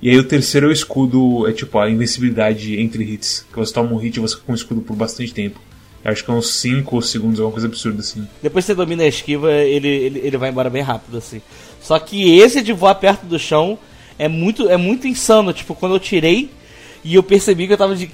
E 0.00 0.10
aí 0.10 0.18
o 0.18 0.24
terceiro 0.24 0.66
é 0.66 0.70
o 0.70 0.72
escudo, 0.72 1.46
é 1.48 1.52
tipo 1.52 1.78
a 1.78 1.90
invencibilidade 1.90 2.78
entre 2.80 3.02
hits. 3.04 3.46
Que 3.50 3.58
você 3.58 3.72
toma 3.72 3.92
um 3.92 3.96
hit 3.96 4.16
e 4.16 4.20
você 4.20 4.34
fica 4.34 4.46
com 4.46 4.52
o 4.52 4.56
escudo 4.56 4.80
por 4.80 4.94
bastante 4.94 5.32
tempo. 5.32 5.60
Eu 6.04 6.12
acho 6.12 6.24
que 6.24 6.30
é 6.30 6.34
uns 6.34 6.50
5 6.50 7.02
segundos, 7.02 7.40
alguma 7.40 7.52
coisa 7.52 7.66
absurda 7.66 8.00
assim. 8.00 8.26
Depois 8.42 8.64
que 8.64 8.72
você 8.72 8.74
domina 8.74 9.02
a 9.02 9.08
esquiva, 9.08 9.52
ele, 9.52 9.88
ele, 9.88 10.20
ele 10.20 10.36
vai 10.36 10.50
embora 10.50 10.70
bem 10.70 10.82
rápido, 10.82 11.18
assim. 11.18 11.42
Só 11.80 11.98
que 11.98 12.38
esse 12.38 12.62
de 12.62 12.72
voar 12.72 12.94
perto 12.96 13.26
do 13.26 13.38
chão 13.38 13.78
é 14.18 14.28
muito, 14.28 14.68
é 14.68 14.76
muito 14.76 15.06
insano. 15.08 15.52
Tipo, 15.52 15.74
quando 15.74 15.96
eu 15.96 16.00
tirei 16.00 16.50
e 17.02 17.14
eu 17.14 17.22
percebi 17.22 17.66
que 17.66 17.72
eu 17.72 17.78
tava 17.78 17.96
de. 17.96 18.10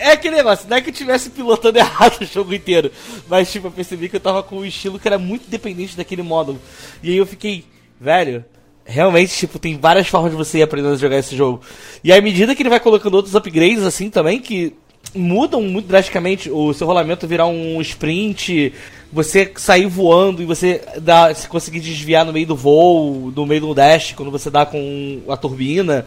É 0.00 0.12
aquele 0.12 0.34
negócio, 0.34 0.68
não 0.68 0.76
é 0.76 0.80
que 0.80 0.88
eu 0.88 0.92
estivesse 0.92 1.30
pilotando 1.30 1.78
errado 1.78 2.20
o 2.20 2.24
jogo 2.24 2.52
inteiro. 2.52 2.90
Mas, 3.28 3.52
tipo, 3.52 3.68
eu 3.68 3.70
percebi 3.70 4.08
que 4.08 4.16
eu 4.16 4.20
tava 4.20 4.42
com 4.42 4.58
um 4.58 4.64
estilo 4.64 4.98
que 4.98 5.06
era 5.06 5.18
muito 5.18 5.48
dependente 5.48 5.96
daquele 5.96 6.22
módulo. 6.22 6.60
E 7.02 7.10
aí 7.10 7.16
eu 7.16 7.26
fiquei, 7.26 7.64
velho, 8.00 8.44
realmente, 8.84 9.36
tipo, 9.36 9.58
tem 9.58 9.78
várias 9.78 10.08
formas 10.08 10.30
de 10.30 10.36
você 10.36 10.58
ir 10.58 10.62
aprendendo 10.62 10.94
a 10.94 10.98
jogar 10.98 11.18
esse 11.18 11.36
jogo. 11.36 11.60
E 12.02 12.12
à 12.12 12.20
medida 12.20 12.54
que 12.54 12.62
ele 12.62 12.70
vai 12.70 12.80
colocando 12.80 13.14
outros 13.14 13.34
upgrades, 13.34 13.84
assim, 13.84 14.08
também, 14.08 14.40
que 14.40 14.74
mudam 15.14 15.62
muito 15.62 15.86
drasticamente 15.86 16.50
o 16.50 16.72
seu 16.72 16.86
rolamento 16.86 17.26
virar 17.26 17.46
um 17.46 17.80
sprint, 17.80 18.72
você 19.12 19.50
sair 19.56 19.86
voando 19.86 20.42
e 20.42 20.46
você 20.46 20.82
dá, 21.00 21.34
se 21.34 21.48
conseguir 21.48 21.80
desviar 21.80 22.24
no 22.24 22.32
meio 22.32 22.46
do 22.46 22.56
voo, 22.56 23.32
no 23.34 23.46
meio 23.46 23.60
do 23.60 23.74
dash, 23.74 24.12
quando 24.12 24.30
você 24.30 24.50
dá 24.50 24.64
com 24.64 25.20
a 25.28 25.36
turbina. 25.36 26.04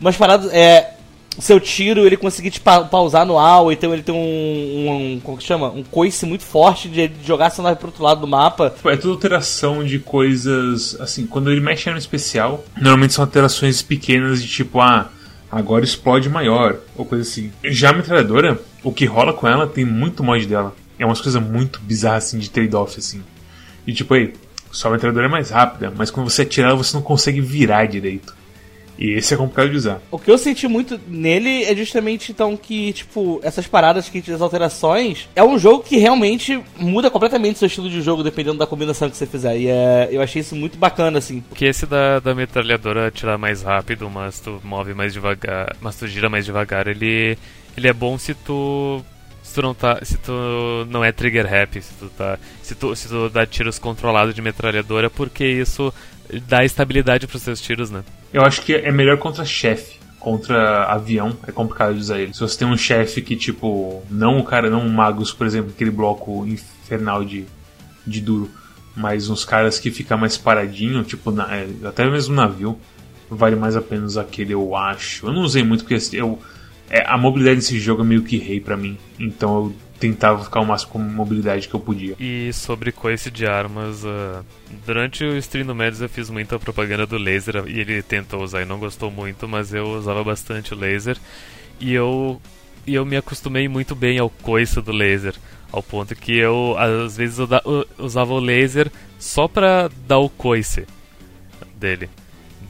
Umas 0.00 0.16
paradas. 0.16 0.52
É, 0.52 0.94
seu 1.38 1.60
tiro 1.60 2.06
ele 2.06 2.16
conseguir 2.16 2.50
te 2.50 2.60
pa 2.60 2.82
pausar 2.82 3.24
no 3.24 3.34
ou 3.34 3.72
então 3.72 3.92
ele 3.92 4.02
tem 4.02 4.14
um, 4.14 4.90
um, 4.90 5.20
como 5.20 5.38
que 5.38 5.44
chama? 5.44 5.68
Um 5.68 5.82
coice 5.82 6.26
muito 6.26 6.44
forte 6.44 6.88
de, 6.88 7.08
de 7.08 7.26
jogar 7.26 7.46
essa 7.46 7.62
nave 7.62 7.78
pro 7.78 7.88
outro 7.88 8.02
lado 8.02 8.20
do 8.20 8.26
mapa. 8.26 8.74
É 8.84 8.96
tudo 8.96 9.14
alteração 9.14 9.84
de 9.84 9.98
coisas, 9.98 11.00
assim, 11.00 11.26
quando 11.26 11.50
ele 11.50 11.60
mexe 11.60 11.90
no 11.90 11.96
especial, 11.96 12.64
normalmente 12.76 13.14
são 13.14 13.24
alterações 13.24 13.80
pequenas 13.82 14.42
de 14.42 14.48
tipo, 14.48 14.80
ah, 14.80 15.10
agora 15.50 15.84
explode 15.84 16.28
maior, 16.28 16.78
ou 16.96 17.04
coisa 17.04 17.22
assim. 17.28 17.52
Já 17.64 17.90
a 17.90 17.92
metralhadora, 17.92 18.60
o 18.82 18.92
que 18.92 19.06
rola 19.06 19.32
com 19.32 19.46
ela 19.46 19.66
tem 19.66 19.84
muito 19.84 20.22
mod 20.22 20.44
dela. 20.46 20.74
É 20.98 21.06
umas 21.06 21.20
coisas 21.20 21.42
muito 21.42 21.80
bizarras 21.80 22.24
assim 22.24 22.38
de 22.38 22.50
trade-off, 22.50 22.98
assim. 22.98 23.22
E 23.86 23.92
tipo 23.92 24.12
aí, 24.14 24.34
sua 24.70 24.90
metralhadora 24.90 25.26
é 25.26 25.30
mais 25.30 25.50
rápida, 25.50 25.92
mas 25.96 26.10
quando 26.10 26.28
você 26.28 26.42
atirar 26.42 26.74
você 26.74 26.94
não 26.94 27.02
consegue 27.02 27.40
virar 27.40 27.86
direito. 27.86 28.34
E 29.00 29.12
esse 29.12 29.32
é 29.32 29.36
complicado 29.36 29.70
de 29.70 29.76
usar. 29.76 30.02
O 30.10 30.18
que 30.18 30.30
eu 30.30 30.36
senti 30.36 30.68
muito 30.68 31.00
nele 31.08 31.64
é 31.64 31.74
justamente 31.74 32.32
então 32.32 32.54
que, 32.54 32.92
tipo, 32.92 33.40
essas 33.42 33.66
paradas 33.66 34.10
que 34.10 34.18
as 34.30 34.42
alterações 34.42 35.26
é 35.34 35.42
um 35.42 35.58
jogo 35.58 35.82
que 35.82 35.96
realmente 35.96 36.62
muda 36.78 37.10
completamente 37.10 37.58
seu 37.58 37.66
estilo 37.66 37.88
de 37.88 38.02
jogo 38.02 38.22
dependendo 38.22 38.58
da 38.58 38.66
combinação 38.66 39.08
que 39.08 39.16
você 39.16 39.24
fizer. 39.24 39.56
E 39.56 39.68
é, 39.68 40.08
eu 40.10 40.20
achei 40.20 40.40
isso 40.42 40.54
muito 40.54 40.76
bacana, 40.76 41.18
assim. 41.18 41.40
Porque 41.48 41.64
esse 41.64 41.86
da, 41.86 42.20
da 42.20 42.34
metralhadora 42.34 43.06
atirar 43.06 43.38
mais 43.38 43.62
rápido, 43.62 44.10
mas 44.10 44.38
tu 44.38 44.60
move 44.62 44.92
mais 44.92 45.14
devagar, 45.14 45.74
mas 45.80 45.96
tu 45.96 46.06
gira 46.06 46.28
mais 46.28 46.44
devagar, 46.44 46.86
ele, 46.86 47.38
ele 47.74 47.88
é 47.88 47.92
bom 47.94 48.18
se 48.18 48.34
tu 48.34 49.02
se 49.42 49.54
tu 49.54 49.62
não 49.62 49.74
tá, 49.74 49.98
se 50.04 50.16
tu 50.18 50.86
não 50.90 51.02
é 51.02 51.10
trigger 51.10 51.52
happy, 51.52 51.82
se 51.82 51.94
tu 51.94 52.08
tá, 52.10 52.38
se 52.62 52.74
tu, 52.74 52.94
se 52.94 53.08
tu 53.08 53.28
dá 53.30 53.44
tiros 53.46 53.78
controlados 53.78 54.34
de 54.34 54.42
metralhadora, 54.42 55.10
porque 55.10 55.44
isso 55.44 55.92
dá 56.46 56.64
estabilidade 56.64 57.26
pros 57.26 57.42
seus 57.42 57.60
tiros, 57.60 57.90
né? 57.90 58.04
Eu 58.32 58.42
acho 58.42 58.62
que 58.62 58.74
é 58.74 58.92
melhor 58.92 59.18
contra 59.18 59.44
chefe. 59.44 59.98
Contra 60.18 60.84
avião 60.84 61.36
é 61.46 61.52
complicado 61.52 61.94
de 61.94 62.00
usar 62.00 62.18
ele. 62.18 62.34
Se 62.34 62.40
você 62.40 62.58
tem 62.58 62.68
um 62.68 62.76
chefe 62.76 63.22
que, 63.22 63.34
tipo, 63.34 64.02
não 64.10 64.38
o 64.38 64.44
cara, 64.44 64.68
não 64.68 64.82
um 64.82 64.88
Magus, 64.90 65.32
por 65.32 65.46
exemplo, 65.46 65.72
aquele 65.74 65.90
bloco 65.90 66.46
infernal 66.46 67.24
de, 67.24 67.46
de 68.06 68.20
duro, 68.20 68.50
mas 68.94 69.30
uns 69.30 69.46
caras 69.46 69.78
que 69.78 69.90
fica 69.90 70.18
mais 70.18 70.36
paradinho, 70.36 71.02
tipo, 71.04 71.30
na, 71.30 71.56
é, 71.56 71.66
até 71.84 72.08
mesmo 72.08 72.34
navio, 72.34 72.78
vale 73.30 73.56
mais 73.56 73.76
a 73.76 73.80
pena 73.80 74.04
usar 74.04 74.22
aquele, 74.22 74.52
eu 74.52 74.76
acho. 74.76 75.26
Eu 75.26 75.32
não 75.32 75.40
usei 75.40 75.62
muito 75.62 75.84
porque 75.84 75.98
eu, 76.14 76.38
é, 76.90 77.02
a 77.06 77.16
mobilidade 77.16 77.56
desse 77.56 77.78
jogo 77.78 78.02
é 78.02 78.04
meio 78.04 78.22
que 78.22 78.36
rei 78.36 78.60
para 78.60 78.76
mim, 78.76 78.98
então 79.18 79.56
eu 79.56 79.74
tentava 80.00 80.42
ficar 80.42 80.60
o 80.60 80.66
máximo 80.66 80.92
com 80.92 80.98
mobilidade 80.98 81.68
que 81.68 81.74
eu 81.74 81.78
podia. 81.78 82.16
E 82.18 82.50
sobre 82.54 82.90
coice 82.90 83.30
de 83.30 83.46
armas, 83.46 84.02
uh, 84.02 84.44
durante 84.86 85.22
o 85.22 85.36
stream 85.36 85.66
do 85.66 85.74
Mads 85.74 86.00
eu 86.00 86.08
fiz 86.08 86.30
muita 86.30 86.58
propaganda 86.58 87.06
do 87.06 87.18
laser 87.18 87.62
e 87.68 87.78
ele 87.78 88.02
tentou 88.02 88.42
usar 88.42 88.62
e 88.62 88.64
não 88.64 88.78
gostou 88.78 89.10
muito, 89.10 89.46
mas 89.46 89.74
eu 89.74 89.84
usava 89.90 90.24
bastante 90.24 90.72
o 90.72 90.76
laser 90.76 91.18
e 91.78 91.92
eu, 91.92 92.40
e 92.86 92.94
eu 92.94 93.04
me 93.04 93.16
acostumei 93.16 93.68
muito 93.68 93.94
bem 93.94 94.18
ao 94.18 94.30
coice 94.30 94.80
do 94.80 94.90
laser, 94.90 95.34
ao 95.70 95.82
ponto 95.82 96.16
que 96.16 96.34
eu 96.36 96.74
às 96.78 97.18
vezes 97.18 97.38
eu, 97.38 97.46
da, 97.46 97.62
eu 97.64 97.86
usava 97.98 98.32
o 98.32 98.40
laser 98.40 98.90
só 99.18 99.46
pra 99.46 99.90
dar 100.08 100.18
o 100.18 100.30
coice 100.30 100.86
dele. 101.76 102.08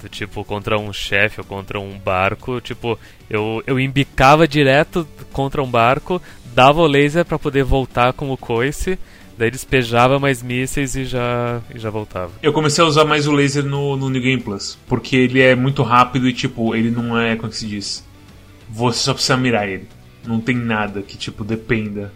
Tipo, 0.08 0.44
contra 0.44 0.78
um 0.78 0.92
chefe 0.94 1.40
ou 1.40 1.46
contra 1.46 1.78
um 1.78 1.98
barco, 1.98 2.58
tipo, 2.60 2.98
eu, 3.28 3.62
eu 3.66 3.78
embicava 3.78 4.48
direto 4.48 5.06
contra 5.30 5.62
um 5.62 5.70
barco, 5.70 6.22
dava 6.60 6.82
o 6.82 6.86
laser 6.86 7.24
para 7.24 7.38
poder 7.38 7.64
voltar 7.64 8.12
com 8.12 8.30
o 8.30 8.36
coice, 8.36 8.98
daí 9.38 9.50
despejava 9.50 10.18
mais 10.18 10.42
mísseis 10.42 10.94
e 10.94 11.06
já, 11.06 11.62
e 11.74 11.78
já 11.78 11.88
voltava. 11.88 12.32
Eu 12.42 12.52
comecei 12.52 12.84
a 12.84 12.86
usar 12.86 13.06
mais 13.06 13.26
o 13.26 13.32
laser 13.32 13.64
no, 13.64 13.96
no 13.96 14.10
New 14.10 14.20
Game 14.20 14.42
Plus, 14.42 14.78
porque 14.86 15.16
ele 15.16 15.40
é 15.40 15.54
muito 15.54 15.82
rápido 15.82 16.28
e, 16.28 16.34
tipo, 16.34 16.74
ele 16.74 16.90
não 16.90 17.18
é, 17.18 17.34
como 17.34 17.48
é 17.48 17.54
se 17.54 17.66
diz? 17.66 18.06
Você 18.68 18.98
só 18.98 19.14
precisa 19.14 19.38
mirar 19.38 19.66
ele. 19.66 19.88
Não 20.22 20.38
tem 20.38 20.54
nada 20.54 21.00
que, 21.00 21.16
tipo, 21.16 21.44
dependa 21.44 22.12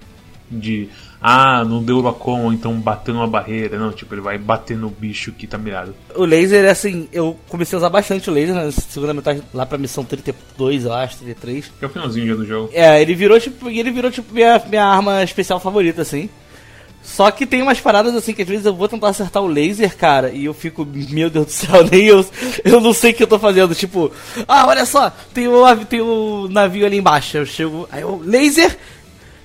de 0.50 0.90
ah, 1.26 1.64
não 1.64 1.82
deu 1.82 2.02
Lacon, 2.02 2.52
então 2.52 2.74
bateu 2.74 3.14
numa 3.14 3.26
barreira. 3.26 3.78
Não, 3.78 3.90
tipo, 3.90 4.14
ele 4.14 4.20
vai 4.20 4.36
bater 4.36 4.76
no 4.76 4.90
bicho 4.90 5.32
que 5.32 5.46
tá 5.46 5.56
mirado. 5.56 5.94
O 6.14 6.26
laser, 6.26 6.70
assim, 6.70 7.08
eu 7.10 7.34
comecei 7.48 7.74
a 7.74 7.78
usar 7.78 7.88
bastante 7.88 8.28
o 8.28 8.32
laser 8.32 8.54
na 8.54 8.70
segunda 8.70 9.14
metade, 9.14 9.42
lá 9.54 9.64
pra 9.64 9.78
missão 9.78 10.04
32, 10.04 10.84
eu 10.84 10.92
acho, 10.92 11.16
33. 11.16 11.72
Que 11.78 11.82
é 11.86 11.88
o 11.88 11.90
finalzinho 11.90 12.26
já 12.26 12.34
do 12.34 12.44
jogo. 12.44 12.70
É, 12.74 13.00
ele 13.00 13.14
virou, 13.14 13.40
tipo, 13.40 13.70
ele 13.70 13.90
virou, 13.90 14.10
tipo, 14.10 14.34
minha, 14.34 14.62
minha 14.68 14.84
arma 14.84 15.24
especial 15.24 15.58
favorita, 15.58 16.02
assim. 16.02 16.28
Só 17.02 17.30
que 17.30 17.46
tem 17.46 17.62
umas 17.62 17.80
paradas 17.80 18.14
assim 18.14 18.34
que 18.34 18.42
às 18.42 18.48
vezes 18.48 18.66
eu 18.66 18.74
vou 18.74 18.88
tentar 18.88 19.08
acertar 19.08 19.42
o 19.42 19.46
laser, 19.46 19.96
cara, 19.96 20.30
e 20.30 20.44
eu 20.44 20.52
fico, 20.52 20.86
meu 20.86 21.30
Deus 21.30 21.46
do 21.46 21.52
céu, 21.52 21.84
nem 21.90 22.04
eu, 22.04 22.24
eu 22.64 22.80
não 22.82 22.92
sei 22.92 23.12
o 23.12 23.14
que 23.14 23.22
eu 23.22 23.26
tô 23.26 23.38
fazendo. 23.38 23.74
Tipo, 23.74 24.12
ah, 24.46 24.66
olha 24.66 24.84
só, 24.84 25.10
tem 25.32 25.48
o, 25.48 25.84
tem 25.86 26.02
o 26.02 26.48
navio 26.50 26.84
ali 26.84 26.98
embaixo. 26.98 27.38
Eu 27.38 27.46
chego, 27.46 27.88
aí 27.90 28.02
eu, 28.02 28.20
laser, 28.22 28.76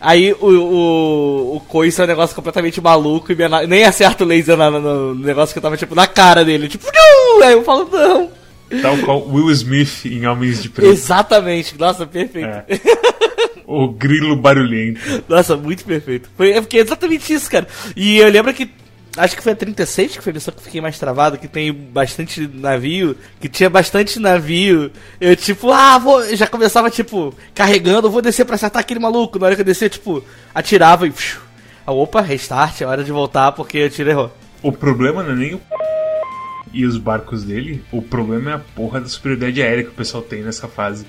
Aí 0.01 0.33
o, 0.33 0.47
o, 0.47 1.55
o 1.57 1.59
coice 1.62 1.99
é 1.99 2.03
um 2.05 2.07
negócio 2.07 2.35
completamente 2.35 2.79
maluco 2.79 3.31
e 3.31 3.35
minha, 3.35 3.67
nem 3.67 3.83
acerta 3.83 4.23
o 4.23 4.27
laser 4.27 4.55
na, 4.55 4.71
no, 4.71 5.13
no 5.13 5.25
negócio 5.25 5.53
que 5.53 5.59
eu 5.59 5.63
tava 5.63 5.75
tipo 5.75 5.93
na 5.93 6.07
cara 6.07 6.45
dele. 6.45 6.67
Tipo, 6.67 6.88
não! 6.93 7.43
Aí 7.45 7.53
eu 7.53 7.63
falo, 7.63 7.89
não! 7.91 8.31
Tal 8.81 8.97
qual 8.99 9.27
Will 9.27 9.49
Smith 9.51 10.05
em 10.05 10.25
Homens 10.27 10.62
de 10.62 10.69
Preto. 10.69 10.91
Exatamente, 10.91 11.77
nossa, 11.77 12.05
perfeito. 12.05 12.47
É. 12.47 12.65
O 13.65 13.88
grilo 13.88 14.35
barulhento. 14.35 14.99
Nossa, 15.27 15.55
muito 15.55 15.83
perfeito. 15.85 16.29
Foi, 16.35 16.51
é 16.51 16.62
porque 16.62 16.77
é 16.77 16.81
exatamente 16.81 17.33
isso, 17.33 17.49
cara. 17.49 17.67
E 17.95 18.17
eu 18.17 18.29
lembro 18.29 18.53
que 18.53 18.69
Acho 19.17 19.35
que 19.35 19.41
foi 19.41 19.53
a 19.53 19.55
36 19.55 20.17
que 20.17 20.23
foi 20.23 20.31
a 20.31 20.33
missão 20.35 20.53
que 20.53 20.61
fiquei 20.61 20.79
mais 20.79 20.97
travado, 20.99 21.37
que 21.37 21.47
tem 21.47 21.73
bastante 21.73 22.47
navio, 22.47 23.17
que 23.39 23.49
tinha 23.49 23.69
bastante 23.69 24.19
navio. 24.19 24.91
Eu, 25.19 25.35
tipo, 25.35 25.71
ah, 25.71 25.97
vou. 25.97 26.35
Já 26.35 26.47
começava, 26.47 26.89
tipo, 26.89 27.33
carregando, 27.53 28.09
vou 28.09 28.21
descer 28.21 28.45
pra 28.45 28.55
acertar 28.55 28.81
aquele 28.81 28.99
maluco. 28.99 29.39
Na 29.39 29.47
hora 29.47 29.55
que 29.55 29.61
eu 29.61 29.65
descer, 29.65 29.89
tipo, 29.89 30.23
atirava 30.53 31.07
e. 31.07 31.11
Psiu, 31.11 31.39
ah, 31.85 31.91
opa, 31.91 32.21
restart, 32.21 32.81
é 32.81 32.85
hora 32.85 33.03
de 33.03 33.11
voltar 33.11 33.51
porque 33.51 33.85
o 33.85 33.89
tiro 33.89 34.09
errou. 34.09 34.31
O 34.61 34.71
problema 34.71 35.23
não 35.23 35.31
é 35.31 35.35
nem 35.35 35.55
o. 35.55 35.61
E 36.71 36.85
os 36.85 36.97
barcos 36.97 37.43
dele, 37.43 37.83
o 37.91 37.99
problema 37.99 38.51
é 38.51 38.53
a 38.53 38.59
porra 38.59 39.01
da 39.01 39.07
superioridade 39.07 39.59
aérea 39.61 39.83
que 39.83 39.89
o 39.89 39.93
pessoal 39.93 40.21
tem 40.21 40.43
nessa 40.43 40.67
fase 40.67 41.07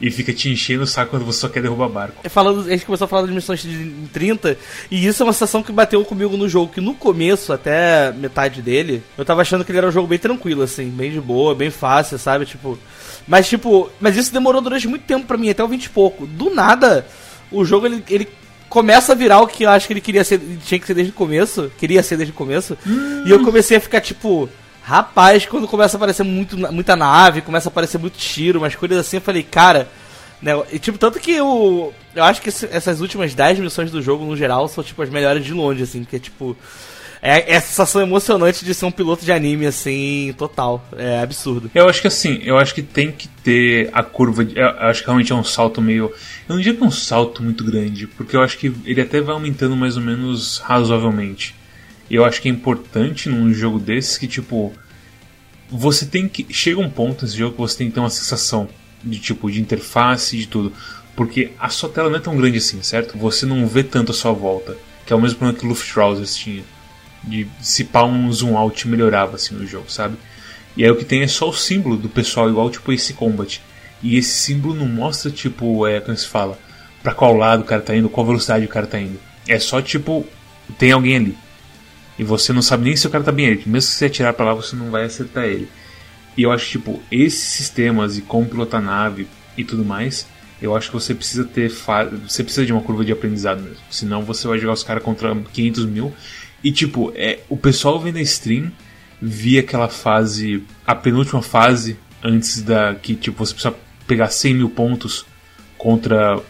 e 0.00 0.10
fica 0.10 0.32
te 0.32 0.50
enchendo 0.50 0.82
o 0.82 0.86
saco 0.86 1.10
quando 1.10 1.24
você 1.24 1.40
só 1.40 1.48
quer 1.48 1.62
derrubar 1.62 1.88
barco. 1.88 2.20
É, 2.22 2.28
falando, 2.28 2.66
a 2.66 2.70
gente 2.70 2.84
começou 2.84 3.06
a 3.06 3.08
falar 3.08 3.22
das 3.22 3.30
missões 3.30 3.62
de 3.62 3.92
30, 4.12 4.56
e 4.90 5.06
isso 5.06 5.22
é 5.22 5.26
uma 5.26 5.32
sensação 5.32 5.62
que 5.62 5.72
bateu 5.72 6.04
comigo 6.04 6.36
no 6.36 6.48
jogo, 6.48 6.72
que 6.72 6.80
no 6.80 6.94
começo, 6.94 7.52
até 7.52 8.12
metade 8.12 8.60
dele, 8.60 9.02
eu 9.16 9.24
tava 9.24 9.42
achando 9.42 9.64
que 9.64 9.70
ele 9.70 9.78
era 9.78 9.88
um 9.88 9.92
jogo 9.92 10.06
bem 10.06 10.18
tranquilo, 10.18 10.62
assim, 10.62 10.88
bem 10.90 11.10
de 11.10 11.20
boa, 11.20 11.54
bem 11.54 11.70
fácil, 11.70 12.18
sabe? 12.18 12.44
Tipo. 12.44 12.78
Mas 13.26 13.48
tipo, 13.48 13.90
mas 14.00 14.16
isso 14.16 14.32
demorou 14.32 14.60
durante 14.60 14.86
muito 14.86 15.02
tempo 15.02 15.26
para 15.26 15.36
mim, 15.36 15.50
até 15.50 15.64
o 15.64 15.68
20 15.68 15.84
e 15.84 15.90
pouco. 15.90 16.26
Do 16.26 16.50
nada, 16.50 17.06
o 17.50 17.64
jogo 17.64 17.86
ele, 17.86 18.04
ele 18.08 18.28
começa 18.68 19.12
a 19.12 19.14
virar 19.14 19.40
o 19.40 19.46
que 19.46 19.64
eu 19.64 19.70
acho 19.70 19.86
que 19.86 19.92
ele 19.92 20.00
queria 20.00 20.22
ser, 20.22 20.40
tinha 20.64 20.78
que 20.78 20.86
ser 20.86 20.94
desde 20.94 21.12
o 21.12 21.14
começo, 21.14 21.70
queria 21.78 22.02
ser 22.02 22.16
desde 22.16 22.32
o 22.32 22.36
começo, 22.36 22.76
hum. 22.86 23.24
e 23.24 23.30
eu 23.30 23.42
comecei 23.42 23.76
a 23.76 23.80
ficar 23.80 24.00
tipo, 24.00 24.48
Rapaz, 24.86 25.44
quando 25.46 25.66
começa 25.66 25.96
a 25.96 25.98
aparecer 25.98 26.22
muito, 26.22 26.56
muita 26.56 26.94
nave, 26.94 27.40
começa 27.40 27.68
a 27.68 27.70
aparecer 27.70 27.98
muito 27.98 28.16
tiro, 28.16 28.60
umas 28.60 28.76
coisas 28.76 28.98
assim, 28.98 29.16
eu 29.16 29.20
falei, 29.20 29.42
cara. 29.42 29.88
Né, 30.40 30.52
e, 30.70 30.78
tipo, 30.78 30.96
tanto 30.96 31.18
que 31.18 31.32
eu. 31.32 31.92
Eu 32.14 32.22
acho 32.22 32.40
que 32.40 32.50
essas 32.50 33.00
últimas 33.00 33.34
10 33.34 33.58
missões 33.58 33.90
do 33.90 34.00
jogo, 34.00 34.24
no 34.24 34.36
geral, 34.36 34.68
são 34.68 34.84
tipo 34.84 35.02
as 35.02 35.10
melhores 35.10 35.44
de 35.44 35.52
longe, 35.52 35.82
assim, 35.82 36.04
que 36.04 36.14
é 36.14 36.18
tipo. 36.20 36.56
É, 37.20 37.54
é 37.54 37.56
a 37.56 37.60
sensação 37.60 38.00
emocionante 38.00 38.64
de 38.64 38.72
ser 38.72 38.86
um 38.86 38.92
piloto 38.92 39.24
de 39.24 39.32
anime, 39.32 39.66
assim, 39.66 40.32
total. 40.38 40.86
É 40.96 41.18
absurdo. 41.18 41.68
Eu 41.74 41.88
acho 41.88 42.00
que 42.00 42.06
assim, 42.06 42.38
eu 42.44 42.56
acho 42.56 42.72
que 42.72 42.82
tem 42.82 43.10
que 43.10 43.26
ter 43.26 43.90
a 43.92 44.04
curva. 44.04 44.44
De, 44.44 44.56
eu 44.56 44.68
acho 44.68 45.00
que 45.00 45.06
realmente 45.06 45.32
é 45.32 45.34
um 45.34 45.42
salto 45.42 45.82
meio. 45.82 46.12
Eu 46.48 46.54
não 46.54 46.58
diria 46.58 46.74
que 46.74 46.84
é 46.84 46.86
um 46.86 46.92
salto 46.92 47.42
muito 47.42 47.64
grande, 47.64 48.06
porque 48.06 48.36
eu 48.36 48.40
acho 48.40 48.56
que 48.56 48.72
ele 48.84 49.00
até 49.00 49.20
vai 49.20 49.34
aumentando 49.34 49.74
mais 49.74 49.96
ou 49.96 50.02
menos 50.04 50.58
razoavelmente. 50.58 51.55
Eu 52.10 52.24
acho 52.24 52.40
que 52.40 52.48
é 52.48 52.52
importante 52.52 53.28
num 53.28 53.52
jogo 53.52 53.78
desses 53.78 54.16
que, 54.16 54.26
tipo, 54.26 54.72
você 55.68 56.06
tem 56.06 56.28
que. 56.28 56.46
Chega 56.52 56.80
um 56.80 56.90
ponto 56.90 57.24
nesse 57.24 57.36
jogo 57.36 57.52
que 57.52 57.60
você 57.60 57.78
tem 57.78 57.88
que 57.88 57.94
ter 57.94 58.00
uma 58.00 58.10
sensação 58.10 58.68
de 59.02 59.18
tipo, 59.18 59.50
de 59.50 59.60
interface, 59.60 60.36
de 60.36 60.46
tudo. 60.46 60.72
Porque 61.14 61.52
a 61.58 61.68
sua 61.68 61.88
tela 61.88 62.10
não 62.10 62.16
é 62.16 62.20
tão 62.20 62.36
grande 62.36 62.58
assim, 62.58 62.82
certo? 62.82 63.16
Você 63.18 63.46
não 63.46 63.66
vê 63.66 63.82
tanto 63.82 64.12
a 64.12 64.14
sua 64.14 64.32
volta. 64.32 64.76
Que 65.04 65.12
é 65.12 65.16
o 65.16 65.20
mesmo 65.20 65.38
problema 65.38 65.58
que 65.58 65.64
o 65.64 65.68
Luftrausers 65.68 66.36
tinha. 66.36 66.64
De 67.24 67.48
se 67.60 67.84
pá 67.84 68.04
um 68.04 68.30
zoom 68.32 68.56
out 68.56 68.86
melhorava 68.86 69.36
assim 69.36 69.54
no 69.54 69.66
jogo, 69.66 69.90
sabe? 69.90 70.16
E 70.76 70.84
aí 70.84 70.90
o 70.90 70.96
que 70.96 71.04
tem 71.04 71.22
é 71.22 71.26
só 71.26 71.48
o 71.48 71.54
símbolo 71.54 71.96
do 71.96 72.08
pessoal, 72.08 72.48
igual 72.50 72.70
tipo 72.70 72.92
esse 72.92 73.14
combat. 73.14 73.60
E 74.02 74.16
esse 74.16 74.30
símbolo 74.30 74.74
não 74.74 74.86
mostra, 74.86 75.30
tipo, 75.30 75.86
é 75.86 76.00
como 76.00 76.16
se 76.16 76.26
fala, 76.26 76.58
pra 77.02 77.14
qual 77.14 77.34
lado 77.34 77.62
o 77.62 77.64
cara 77.64 77.80
tá 77.80 77.96
indo, 77.96 78.10
qual 78.10 78.26
velocidade 78.26 78.64
o 78.64 78.68
cara 78.68 78.86
tá 78.86 79.00
indo. 79.00 79.18
É 79.48 79.58
só 79.58 79.80
tipo, 79.80 80.26
tem 80.78 80.92
alguém 80.92 81.16
ali. 81.16 81.38
E 82.18 82.24
você 82.24 82.52
não 82.52 82.62
sabe 82.62 82.84
nem 82.84 82.96
se 82.96 83.06
o 83.06 83.10
cara 83.10 83.24
tá 83.24 83.32
bem 83.32 83.46
ali. 83.46 83.62
Mesmo 83.66 83.90
que 83.90 83.96
você 83.96 84.06
atirar 84.06 84.32
para 84.32 84.46
lá, 84.46 84.54
você 84.54 84.74
não 84.74 84.90
vai 84.90 85.04
acertar 85.04 85.44
ele. 85.44 85.68
E 86.36 86.42
eu 86.42 86.52
acho, 86.52 86.68
tipo, 86.68 87.02
esses 87.10 87.40
sistemas 87.40 88.18
e 88.18 88.22
como 88.22 88.48
pilotar 88.48 88.82
nave 88.82 89.26
e 89.56 89.64
tudo 89.64 89.84
mais, 89.84 90.26
eu 90.60 90.74
acho 90.76 90.88
que 90.88 90.94
você 90.94 91.14
precisa 91.14 91.44
ter. 91.44 91.70
Você 92.26 92.42
precisa 92.42 92.64
de 92.64 92.72
uma 92.72 92.82
curva 92.82 93.04
de 93.04 93.12
aprendizado 93.12 93.62
mesmo. 93.62 93.78
Senão 93.90 94.22
você 94.22 94.46
vai 94.46 94.58
jogar 94.58 94.74
os 94.74 94.82
caras 94.82 95.02
contra 95.02 95.34
500 95.34 95.86
mil. 95.86 96.12
E, 96.64 96.72
tipo, 96.72 97.12
é, 97.14 97.40
o 97.48 97.56
pessoal 97.56 98.00
vendo 98.00 98.16
a 98.16 98.22
stream 98.22 98.70
via 99.20 99.60
aquela 99.60 99.88
fase. 99.88 100.62
A 100.86 100.94
penúltima 100.94 101.42
fase, 101.42 101.98
antes 102.22 102.62
da. 102.62 102.94
Que, 102.94 103.14
tipo, 103.14 103.44
você 103.44 103.52
precisa 103.52 103.74
pegar 104.06 104.28
100 104.28 104.54
mil 104.54 104.70
pontos 104.70 105.26
contra 105.76 106.40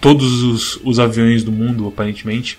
todos 0.00 0.42
os, 0.42 0.80
os 0.84 0.98
aviões 0.98 1.42
do 1.42 1.52
mundo, 1.52 1.86
aparentemente. 1.88 2.58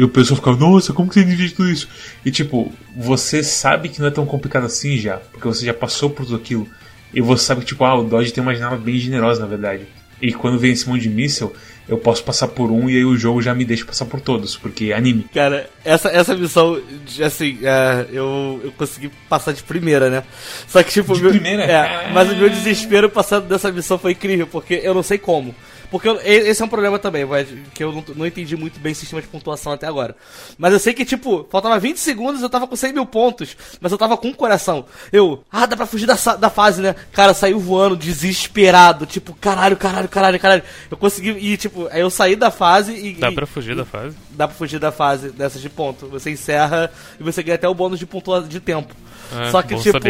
E 0.00 0.02
o 0.02 0.08
pessoal 0.08 0.36
ficava, 0.36 0.56
nossa, 0.56 0.94
como 0.94 1.10
que 1.10 1.14
você 1.14 1.24
divide 1.26 1.52
tudo 1.52 1.68
isso? 1.68 1.86
E 2.24 2.30
tipo, 2.30 2.72
você 2.96 3.42
sabe 3.42 3.90
que 3.90 4.00
não 4.00 4.08
é 4.08 4.10
tão 4.10 4.24
complicado 4.24 4.64
assim 4.64 4.96
já, 4.96 5.18
porque 5.18 5.46
você 5.46 5.66
já 5.66 5.74
passou 5.74 6.08
por 6.08 6.24
tudo 6.24 6.36
aquilo. 6.36 6.66
E 7.12 7.20
você 7.20 7.44
sabe 7.44 7.60
que, 7.60 7.66
tipo, 7.66 7.84
ah, 7.84 7.96
o 7.96 8.04
Dodge 8.04 8.32
tem 8.32 8.42
uma 8.42 8.54
janela 8.54 8.78
bem 8.78 8.96
generosa, 8.96 9.42
na 9.42 9.46
verdade. 9.46 9.86
E 10.22 10.32
quando 10.32 10.58
vem 10.58 10.72
esse 10.72 10.88
monte 10.88 11.02
de 11.02 11.10
míssel, 11.10 11.52
eu 11.86 11.98
posso 11.98 12.24
passar 12.24 12.48
por 12.48 12.70
um 12.70 12.88
e 12.88 12.96
aí 12.96 13.04
o 13.04 13.14
jogo 13.14 13.42
já 13.42 13.54
me 13.54 13.62
deixa 13.62 13.84
passar 13.84 14.06
por 14.06 14.22
todos, 14.22 14.56
porque 14.56 14.86
é 14.86 14.96
anime. 14.96 15.26
Cara, 15.34 15.68
essa, 15.84 16.08
essa 16.08 16.34
missão, 16.34 16.80
assim, 17.22 17.58
é, 17.62 18.06
eu, 18.10 18.58
eu 18.64 18.72
consegui 18.72 19.10
passar 19.28 19.52
de 19.52 19.62
primeira, 19.62 20.08
né? 20.08 20.24
Só 20.66 20.82
que, 20.82 20.92
tipo. 20.92 21.14
De 21.14 21.20
meu, 21.20 21.30
primeira? 21.30 21.64
É, 21.64 22.10
mas 22.10 22.30
o 22.30 22.36
meu 22.36 22.48
desespero 22.48 23.10
passando 23.10 23.46
dessa 23.48 23.70
missão 23.70 23.98
foi 23.98 24.12
incrível, 24.12 24.46
porque 24.46 24.80
eu 24.82 24.94
não 24.94 25.02
sei 25.02 25.18
como. 25.18 25.54
Porque 25.90 26.08
eu, 26.08 26.20
esse 26.22 26.62
é 26.62 26.64
um 26.64 26.68
problema 26.68 26.98
também, 26.98 27.26
que 27.74 27.82
eu 27.82 27.92
não, 27.92 28.04
não, 28.14 28.26
entendi 28.26 28.56
muito 28.56 28.78
bem 28.78 28.92
o 28.92 28.94
sistema 28.94 29.20
de 29.20 29.26
pontuação 29.26 29.72
até 29.72 29.86
agora. 29.86 30.14
Mas 30.56 30.72
eu 30.72 30.78
sei 30.78 30.94
que, 30.94 31.04
tipo, 31.04 31.46
faltava 31.50 31.78
20 31.78 31.96
segundos, 31.96 32.42
eu 32.42 32.48
tava 32.48 32.66
com 32.66 32.76
100 32.76 32.92
mil 32.92 33.06
pontos, 33.06 33.56
mas 33.80 33.90
eu 33.90 33.98
tava 33.98 34.16
com 34.16 34.28
um 34.28 34.32
coração. 34.32 34.84
Eu, 35.12 35.42
ah, 35.50 35.66
dá 35.66 35.76
pra 35.76 35.86
fugir 35.86 36.06
da, 36.06 36.14
da 36.36 36.48
fase, 36.48 36.80
né? 36.80 36.94
Cara, 37.12 37.34
saiu 37.34 37.58
voando, 37.58 37.96
desesperado, 37.96 39.04
tipo, 39.04 39.34
caralho, 39.34 39.76
caralho, 39.76 40.08
caralho, 40.08 40.38
caralho. 40.38 40.62
Eu 40.90 40.96
consegui, 40.96 41.30
e 41.30 41.56
tipo, 41.56 41.88
aí 41.90 42.00
eu 42.00 42.10
saí 42.10 42.36
da 42.36 42.50
fase 42.50 42.92
e... 42.92 43.14
Dá 43.14 43.32
pra 43.32 43.46
fugir 43.46 43.72
e, 43.72 43.76
da 43.76 43.84
fase? 43.84 44.16
Dá 44.30 44.46
pra 44.46 44.56
fugir 44.56 44.78
da 44.78 44.92
fase 44.92 45.30
dessas 45.30 45.60
de 45.60 45.68
ponto. 45.68 46.06
Você 46.08 46.30
encerra 46.30 46.90
e 47.18 47.22
você 47.22 47.42
ganha 47.42 47.56
até 47.56 47.68
o 47.68 47.74
bônus 47.74 47.98
de 47.98 48.06
pontuação 48.06 48.48
de 48.48 48.60
tempo. 48.60 48.94
É, 49.36 49.50
Só 49.50 49.62
que, 49.62 49.74
bom 49.74 49.80
tipo. 49.80 50.00
Tá 50.00 50.08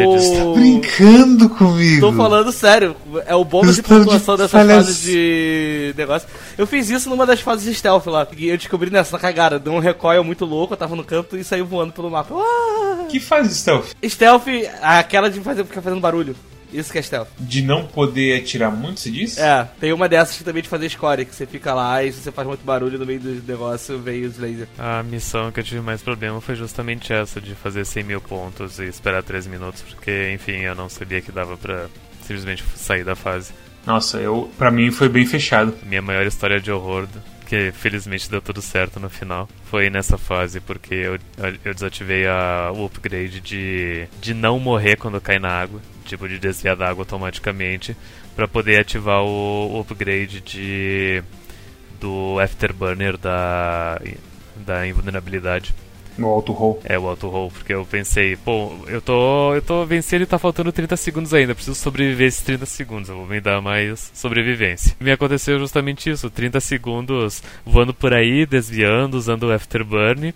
brincando 0.54 1.48
comigo. 1.50 2.00
Tô 2.00 2.12
falando 2.12 2.52
sério. 2.52 2.96
É 3.26 3.34
o 3.34 3.44
bônus 3.44 3.76
de 3.76 3.82
tá 3.82 3.94
de 3.94 4.04
pontuação 4.04 4.36
dessas 4.36 4.66
fases 4.66 5.02
de 5.02 5.94
negócio. 5.96 6.28
Eu 6.56 6.66
fiz 6.66 6.88
isso 6.90 7.08
numa 7.10 7.26
das 7.26 7.40
fases 7.40 7.64
de 7.64 7.74
stealth 7.74 8.06
lá. 8.06 8.26
E 8.36 8.48
eu 8.48 8.56
descobri 8.56 8.90
nessa 8.90 9.18
cagada. 9.18 9.58
Deu 9.58 9.72
um 9.72 9.78
recoil 9.78 10.24
muito 10.24 10.44
louco, 10.44 10.72
eu 10.74 10.78
tava 10.78 10.96
no 10.96 11.04
canto 11.04 11.36
e 11.36 11.44
saiu 11.44 11.66
voando 11.66 11.92
pelo 11.92 12.10
mapa. 12.10 12.34
Que 13.08 13.20
faz 13.20 13.52
stealth? 13.52 13.92
Stealth, 14.04 14.46
aquela 14.80 15.30
de 15.30 15.40
fazer, 15.40 15.64
ficar 15.64 15.82
fazendo 15.82 16.00
barulho. 16.00 16.34
Isso 16.72 16.92
que 16.92 16.98
é 16.98 17.02
stealth. 17.02 17.28
De 17.38 17.62
não 17.62 17.86
poder 17.86 18.40
atirar 18.40 18.70
muito, 18.70 19.00
você 19.00 19.10
disse? 19.10 19.40
É, 19.40 19.68
tem 19.80 19.92
uma 19.92 20.08
dessas 20.08 20.36
que 20.36 20.44
também 20.44 20.62
de 20.62 20.68
fazer 20.68 20.88
score, 20.88 21.24
que 21.24 21.34
você 21.34 21.46
fica 21.46 21.74
lá 21.74 22.02
e 22.02 22.12
se 22.12 22.20
você 22.20 22.32
faz 22.32 22.46
muito 22.46 22.64
barulho 22.64 22.98
no 22.98 23.06
meio 23.06 23.20
do 23.20 23.42
negócio, 23.46 23.98
vem 23.98 24.24
os 24.24 24.38
lasers. 24.38 24.68
A 24.78 25.02
missão 25.02 25.50
que 25.50 25.60
eu 25.60 25.64
tive 25.64 25.80
mais 25.80 26.02
problema 26.02 26.40
foi 26.40 26.54
justamente 26.54 27.12
essa, 27.12 27.40
de 27.40 27.54
fazer 27.54 27.84
100 27.84 28.04
mil 28.04 28.20
pontos 28.20 28.78
e 28.78 28.84
esperar 28.84 29.22
3 29.22 29.46
minutos, 29.46 29.82
porque, 29.82 30.32
enfim, 30.32 30.60
eu 30.60 30.74
não 30.74 30.88
sabia 30.88 31.20
que 31.20 31.32
dava 31.32 31.56
pra 31.56 31.86
simplesmente 32.22 32.64
sair 32.76 33.04
da 33.04 33.16
fase. 33.16 33.52
Nossa, 33.86 34.18
eu, 34.18 34.50
pra 34.58 34.70
mim 34.70 34.90
foi 34.90 35.08
bem 35.08 35.26
fechado. 35.26 35.74
Minha 35.84 36.02
maior 36.02 36.26
história 36.26 36.60
de 36.60 36.70
horror, 36.70 37.08
que 37.46 37.72
felizmente 37.72 38.30
deu 38.30 38.40
tudo 38.40 38.62
certo 38.62 39.00
no 39.00 39.10
final, 39.10 39.48
foi 39.64 39.90
nessa 39.90 40.16
fase, 40.16 40.60
porque 40.60 40.94
eu, 40.94 41.18
eu 41.64 41.74
desativei 41.74 42.26
a, 42.26 42.70
o 42.72 42.84
upgrade 42.84 43.40
de, 43.40 44.06
de 44.20 44.34
não 44.34 44.60
morrer 44.60 44.96
quando 44.96 45.20
cai 45.20 45.38
na 45.38 45.48
água, 45.48 45.80
tipo 46.10 46.28
de 46.28 46.38
desviar 46.38 46.76
da 46.76 46.88
água 46.88 47.02
automaticamente, 47.02 47.96
pra 48.34 48.48
poder 48.48 48.80
ativar 48.80 49.22
o, 49.22 49.72
o 49.72 49.80
upgrade 49.80 50.40
de 50.40 51.22
do 52.00 52.38
Afterburner 52.40 53.18
da, 53.18 54.00
da 54.56 54.86
invulnerabilidade. 54.86 55.74
No 56.18 56.28
auto 56.28 56.52
roll. 56.52 56.80
É, 56.84 56.98
o 56.98 57.08
auto 57.08 57.28
roll, 57.28 57.50
porque 57.50 57.72
eu 57.72 57.86
pensei, 57.86 58.36
pô, 58.36 58.72
eu 58.86 59.00
tô, 59.00 59.54
eu 59.54 59.62
tô 59.62 59.84
vencendo 59.86 60.22
e 60.22 60.26
tá 60.26 60.38
faltando 60.38 60.72
30 60.72 60.96
segundos 60.96 61.32
ainda, 61.32 61.54
preciso 61.54 61.76
sobreviver 61.76 62.26
esses 62.26 62.42
30 62.42 62.66
segundos, 62.66 63.08
eu 63.08 63.16
vou 63.16 63.26
me 63.26 63.40
dar 63.40 63.60
mais 63.60 64.10
sobrevivência. 64.14 64.96
Me 65.00 65.12
aconteceu 65.12 65.58
justamente 65.58 66.10
isso, 66.10 66.28
30 66.28 66.60
segundos 66.60 67.42
voando 67.64 67.94
por 67.94 68.12
aí, 68.12 68.44
desviando, 68.44 69.14
usando 69.14 69.44
o 69.44 69.52
afterburn, 69.52 70.34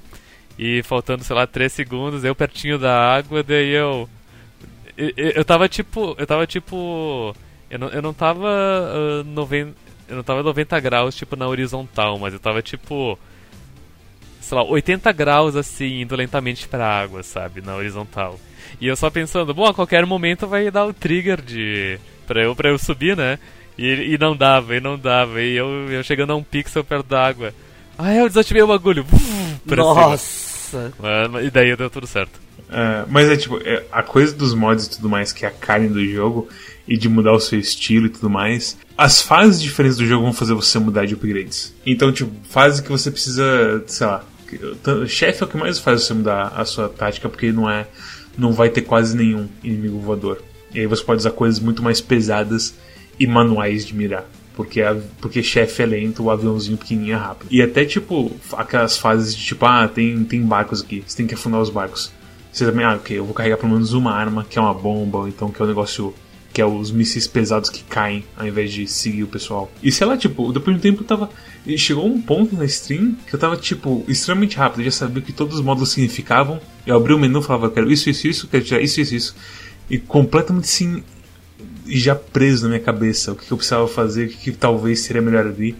e 0.58 0.82
faltando, 0.84 1.24
sei 1.24 1.34
lá, 1.34 1.46
3 1.46 1.70
segundos, 1.72 2.24
eu 2.24 2.34
pertinho 2.34 2.78
da 2.78 3.16
água, 3.16 3.42
daí 3.42 3.70
eu... 3.70 4.08
Eu, 4.96 5.44
tava 5.44 5.68
tipo, 5.68 6.14
eu 6.18 6.26
tava 6.26 6.46
tipo... 6.46 7.34
Eu 7.70 7.78
não, 7.78 7.88
eu 7.88 8.02
não 8.02 8.14
tava 8.14 8.48
uh, 8.48 9.24
90, 9.24 9.74
eu 10.08 10.16
não 10.16 10.22
tava 10.22 10.42
90 10.42 10.78
graus, 10.80 11.16
tipo, 11.16 11.34
na 11.34 11.48
horizontal, 11.48 12.18
mas 12.18 12.32
eu 12.32 12.38
tava 12.38 12.62
tipo 12.62 13.18
sei 14.44 14.58
lá, 14.58 14.64
80 14.64 15.10
graus 15.12 15.56
assim, 15.56 16.02
indo 16.02 16.14
lentamente 16.14 16.68
pra 16.68 16.86
água, 16.86 17.22
sabe, 17.22 17.62
na 17.62 17.74
horizontal. 17.74 18.38
E 18.80 18.86
eu 18.86 18.96
só 18.96 19.08
pensando, 19.10 19.54
bom, 19.54 19.64
a 19.64 19.74
qualquer 19.74 20.04
momento 20.04 20.46
vai 20.46 20.70
dar 20.70 20.84
o 20.84 20.92
trigger 20.92 21.40
de. 21.40 21.98
pra 22.26 22.42
eu, 22.42 22.54
pra 22.54 22.68
eu 22.68 22.78
subir, 22.78 23.16
né? 23.16 23.38
E, 23.76 24.14
e 24.14 24.18
não 24.18 24.36
dava, 24.36 24.76
e 24.76 24.80
não 24.80 24.98
dava, 24.98 25.40
e 25.40 25.54
eu, 25.54 25.90
eu 25.90 26.02
chegando 26.04 26.32
a 26.32 26.36
um 26.36 26.42
pixel 26.42 26.84
perto 26.84 27.06
da 27.06 27.26
água. 27.26 27.54
Ah, 27.98 28.14
eu 28.14 28.28
desativei 28.28 28.62
o 28.62 28.66
bagulho. 28.66 29.04
Nossa! 29.66 30.92
E 31.42 31.50
daí 31.50 31.74
deu 31.76 31.88
tudo 31.88 32.06
certo. 32.06 32.38
É, 32.74 33.04
mas 33.08 33.28
é 33.28 33.36
tipo, 33.36 33.58
é, 33.64 33.84
a 33.92 34.02
coisa 34.02 34.34
dos 34.34 34.52
mods 34.52 34.86
e 34.86 34.90
tudo 34.90 35.08
mais, 35.08 35.32
que 35.32 35.44
é 35.44 35.48
a 35.48 35.52
carne 35.52 35.88
do 35.88 36.04
jogo, 36.04 36.48
e 36.88 36.96
de 36.96 37.08
mudar 37.08 37.32
o 37.32 37.40
seu 37.40 37.58
estilo 37.58 38.06
e 38.06 38.08
tudo 38.08 38.28
mais. 38.28 38.76
As 38.98 39.22
fases 39.22 39.62
diferentes 39.62 39.96
do 39.96 40.06
jogo 40.06 40.24
vão 40.24 40.32
fazer 40.32 40.54
você 40.54 40.78
mudar 40.78 41.06
de 41.06 41.14
upgrades. 41.14 41.72
Então, 41.86 42.12
tipo, 42.12 42.32
fase 42.48 42.82
que 42.82 42.90
você 42.90 43.10
precisa, 43.10 43.82
sei 43.86 44.06
lá. 44.06 44.24
Chefe 45.06 45.42
é 45.42 45.46
o 45.46 45.48
que 45.48 45.56
mais 45.56 45.78
faz 45.78 46.02
você 46.02 46.14
mudar 46.14 46.52
a 46.54 46.64
sua 46.64 46.88
tática, 46.88 47.28
porque 47.28 47.52
não 47.52 47.70
é. 47.70 47.86
não 48.36 48.52
vai 48.52 48.68
ter 48.68 48.82
quase 48.82 49.16
nenhum 49.16 49.48
inimigo 49.62 49.98
voador. 50.00 50.42
E 50.74 50.80
aí 50.80 50.86
você 50.86 51.02
pode 51.02 51.20
usar 51.20 51.30
coisas 51.30 51.60
muito 51.60 51.82
mais 51.82 52.00
pesadas 52.00 52.74
e 53.18 53.26
manuais 53.26 53.86
de 53.86 53.94
mirar. 53.94 54.28
Porque, 54.56 54.80
porque 55.20 55.42
chefe 55.42 55.82
é 55.82 55.86
lento, 55.86 56.24
o 56.24 56.30
aviãozinho 56.30 56.76
pequenininho 56.76 57.14
é 57.14 57.18
rápido. 57.18 57.48
E 57.50 57.62
até 57.62 57.84
tipo, 57.84 58.30
aquelas 58.52 58.98
fases 58.98 59.34
de 59.34 59.44
tipo, 59.44 59.64
ah, 59.64 59.88
tem, 59.88 60.22
tem 60.24 60.42
barcos 60.42 60.82
aqui, 60.82 61.02
você 61.04 61.16
tem 61.16 61.26
que 61.26 61.34
afundar 61.34 61.60
os 61.60 61.70
barcos. 61.70 62.12
Você 62.54 62.64
também, 62.64 62.86
ah, 62.86 62.94
ok, 62.94 63.18
eu 63.18 63.24
vou 63.24 63.34
carregar 63.34 63.56
pelo 63.56 63.72
menos 63.72 63.92
uma 63.94 64.12
arma, 64.12 64.46
que 64.48 64.56
é 64.56 64.62
uma 64.62 64.72
bomba, 64.72 65.28
então 65.28 65.50
que 65.50 65.60
é 65.60 65.64
um 65.64 65.68
negócio. 65.68 66.14
que 66.52 66.62
é 66.62 66.64
os 66.64 66.92
mísseis 66.92 67.26
pesados 67.26 67.68
que 67.68 67.82
caem, 67.82 68.24
ao 68.36 68.46
invés 68.46 68.72
de 68.72 68.86
seguir 68.86 69.24
o 69.24 69.26
pessoal. 69.26 69.68
E 69.82 69.90
sei 69.90 70.06
lá, 70.06 70.16
tipo, 70.16 70.52
depois 70.52 70.76
de 70.76 70.78
um 70.78 70.80
tempo 70.80 71.02
eu 71.02 71.06
tava. 71.06 71.28
Chegou 71.76 72.06
um 72.06 72.22
ponto 72.22 72.54
na 72.54 72.64
stream 72.66 73.16
que 73.26 73.34
eu 73.34 73.40
tava, 73.40 73.56
tipo, 73.56 74.04
extremamente 74.06 74.56
rápido, 74.56 74.82
eu 74.82 74.84
já 74.84 74.92
sabia 74.92 75.20
que 75.20 75.32
todos 75.32 75.56
os 75.56 75.64
módulos 75.64 75.90
significavam. 75.90 76.60
Eu 76.86 76.94
abri 76.94 77.12
o 77.12 77.18
menu 77.18 77.40
e 77.40 77.42
falava, 77.42 77.68
quero 77.70 77.90
isso, 77.90 78.08
isso, 78.08 78.28
isso, 78.28 78.46
quero 78.46 78.62
tirar 78.62 78.80
isso, 78.80 79.00
isso, 79.00 79.14
isso. 79.16 79.36
E 79.90 79.98
completamente 79.98 80.68
e 81.86 81.98
já 81.98 82.14
preso 82.14 82.62
na 82.62 82.68
minha 82.68 82.80
cabeça 82.80 83.32
o 83.32 83.34
que 83.34 83.50
eu 83.50 83.56
precisava 83.56 83.88
fazer, 83.88 84.26
o 84.26 84.28
que, 84.28 84.36
que 84.36 84.52
talvez 84.52 85.00
seria 85.00 85.20
melhor 85.20 85.46
ali 85.46 85.74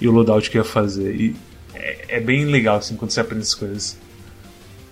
e 0.00 0.06
o 0.06 0.12
loadout 0.12 0.48
que 0.48 0.56
eu 0.56 0.62
ia 0.62 0.68
fazer. 0.68 1.12
E 1.14 1.36
é, 1.74 2.16
é 2.16 2.20
bem 2.20 2.44
legal 2.44 2.76
assim 2.76 2.94
quando 2.94 3.10
você 3.10 3.20
aprende 3.20 3.42
essas 3.42 3.54
coisas. 3.54 3.98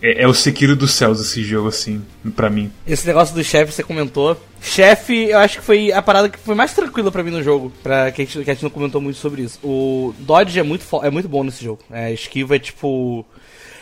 É, 0.02 0.22
é 0.22 0.28
o 0.28 0.34
Sekiro 0.34 0.76
dos 0.76 0.92
céus 0.92 1.20
esse 1.20 1.42
jogo 1.42 1.68
assim, 1.68 2.02
pra 2.36 2.48
mim. 2.48 2.70
Esse 2.86 3.06
negócio 3.06 3.34
do 3.34 3.42
chefe 3.42 3.72
você 3.72 3.82
comentou. 3.82 4.40
Chefe, 4.60 5.30
eu 5.30 5.38
acho 5.38 5.58
que 5.58 5.64
foi 5.64 5.92
a 5.92 6.00
parada 6.02 6.28
que 6.28 6.38
foi 6.38 6.54
mais 6.54 6.72
tranquila 6.72 7.10
pra 7.10 7.22
mim 7.22 7.30
no 7.30 7.42
jogo. 7.42 7.72
Pra, 7.82 8.10
que, 8.10 8.22
a 8.22 8.24
gente, 8.24 8.44
que 8.44 8.50
a 8.50 8.54
gente 8.54 8.62
não 8.62 8.70
comentou 8.70 9.00
muito 9.00 9.18
sobre 9.18 9.42
isso. 9.42 9.58
O 9.62 10.14
Dodge 10.20 10.58
é 10.58 10.62
muito, 10.62 10.84
é 11.02 11.10
muito 11.10 11.28
bom 11.28 11.44
nesse 11.44 11.62
jogo. 11.64 11.80
É, 11.90 12.12
esquiva 12.12 12.56
é 12.56 12.58
tipo. 12.58 13.24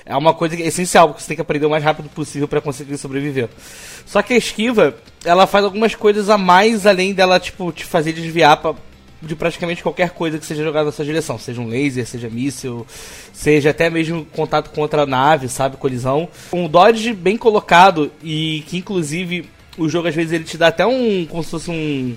É 0.09 0.16
uma 0.16 0.33
coisa 0.33 0.57
que 0.57 0.62
é 0.62 0.66
essencial, 0.66 1.09
porque 1.09 1.22
você 1.22 1.29
tem 1.29 1.37
que 1.37 1.42
aprender 1.42 1.66
o 1.66 1.70
mais 1.70 1.83
rápido 1.83 2.09
possível 2.09 2.46
pra 2.46 2.61
conseguir 2.61 2.96
sobreviver. 2.96 3.48
Só 4.07 4.22
que 4.22 4.35
a 4.35 4.37
esquiva, 4.37 4.94
ela 5.24 5.48
faz 5.48 5.64
algumas 5.64 5.96
coisas 5.96 6.31
a 6.31 6.38
mais 6.38 6.87
além 6.87 7.12
dela, 7.12 7.40
tipo, 7.40 7.72
te 7.72 7.85
fazer 7.85 8.12
desviar 8.12 8.57
pra, 8.59 8.72
de 9.27 9.37
praticamente 9.37 9.83
qualquer 9.83 10.11
coisa 10.11 10.39
que 10.39 10.47
seja 10.47 10.62
jogada 10.62 10.87
na 10.87 10.93
sua 10.93 11.05
direção. 11.05 11.39
Seja 11.39 11.61
um 11.61 11.69
laser, 11.69 12.07
seja 12.07 12.29
míssil, 12.29 12.87
seja 13.33 13.71
até 13.71 13.91
mesmo 13.91 14.25
contato 14.25 14.71
com 14.71 14.81
outra 14.81 15.05
nave, 15.07 15.49
sabe? 15.49 15.77
Colisão. 15.77 16.29
Um 16.53 16.69
dodge 16.69 17.12
bem 17.12 17.37
colocado 17.37 18.11
e 18.23 18.65
que 18.67 18.79
inclusive 18.79 19.49
o 19.79 19.89
jogo 19.89 20.09
às 20.09 20.15
vezes 20.15 20.33
ele 20.33 20.45
te 20.45 20.57
dá 20.57 20.69
até 20.69 20.87
um. 20.87 21.27
como 21.27 21.43
se 21.43 21.51
fosse 21.51 21.71
um. 21.71 22.17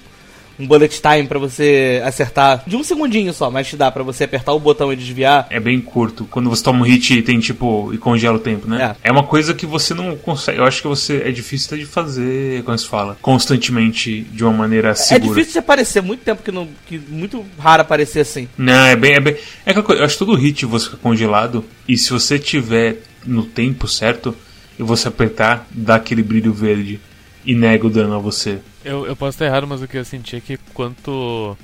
Um 0.60 0.68
bullet 0.68 1.02
time 1.02 1.26
pra 1.28 1.40
você 1.40 2.02
acertar 2.04 2.64
de 2.68 2.76
um 2.76 2.84
segundinho 2.84 3.34
só, 3.34 3.50
mas 3.50 3.68
te 3.68 3.78
dá 3.78 3.90
pra 3.90 4.04
você 4.04 4.26
apertar 4.26 4.52
o 4.54 4.60
botão 4.60 4.92
e 4.92 4.96
desviar. 4.96 5.48
É 5.50 5.60
bem 5.60 5.80
curto. 5.80 6.26
Quando 6.26 6.50
você 6.50 6.62
toma 6.64 6.80
um 6.80 6.84
hit 6.84 7.18
e 7.18 7.22
tem 7.22 7.40
tipo. 7.40 7.94
e 7.94 7.98
congela 7.98 8.36
o 8.38 8.40
tempo, 8.40 8.68
né? 8.68 8.96
É. 9.02 9.12
uma 9.12 9.24
coisa 9.24 9.54
que 9.54 9.66
você 9.66 9.94
não 9.94 10.16
consegue. 10.18 10.60
Eu 10.60 10.66
acho 10.66 10.82
que 10.82 10.88
você. 10.88 11.24
É 11.26 11.32
difícil 11.32 11.78
de 11.78 11.86
fazer, 11.86 12.64
como 12.64 12.78
se 12.78 12.88
fala, 12.88 13.18
constantemente 13.22 14.22
de 14.22 14.44
uma 14.44 14.54
maneira 14.54 14.90
É 14.90 14.96
segura. 14.96 15.30
difícil 15.34 15.54
de 15.54 15.60
aparecer, 15.60 16.02
muito 16.02 16.24
tempo 16.24 16.44
que 16.44 16.52
não. 16.52 16.68
Que 16.88 16.98
muito 16.98 17.46
raro 17.58 17.82
aparecer 17.82 18.20
assim. 18.20 18.48
Não, 18.58 18.86
é 18.86 18.96
bem. 18.96 19.14
É, 19.14 19.20
bem, 19.20 19.36
é 19.66 19.72
aquela 19.72 19.86
coisa, 19.86 20.02
eu 20.02 20.06
acho 20.06 20.18
que 20.18 20.26
todo 20.26 20.36
hit 20.36 20.66
você 20.66 20.86
fica 20.86 20.98
congelado. 20.98 21.64
E 21.88 21.98
se 21.98 22.10
você 22.12 22.38
tiver 22.38 22.98
no 23.26 23.44
tempo 23.44 23.88
certo 23.88 24.36
e 24.78 24.84
você 24.84 25.08
apertar, 25.08 25.68
dá 25.72 25.96
aquele 25.96 26.24
brilho 26.24 26.54
verde 26.54 27.00
e 27.46 27.56
nega 27.56 27.86
o 27.88 27.90
dano 27.90 28.16
a 28.16 28.20
você. 28.20 28.60
Eu, 28.90 29.06
eu 29.06 29.16
posso 29.16 29.36
estar 29.36 29.46
errado, 29.46 29.68
mas 29.68 29.82
o 29.82 29.88
que 29.88 29.98
eu 29.98 30.06
senti 30.06 30.36
é 30.36 30.40
que 30.40 30.58
quanto, 30.74 31.56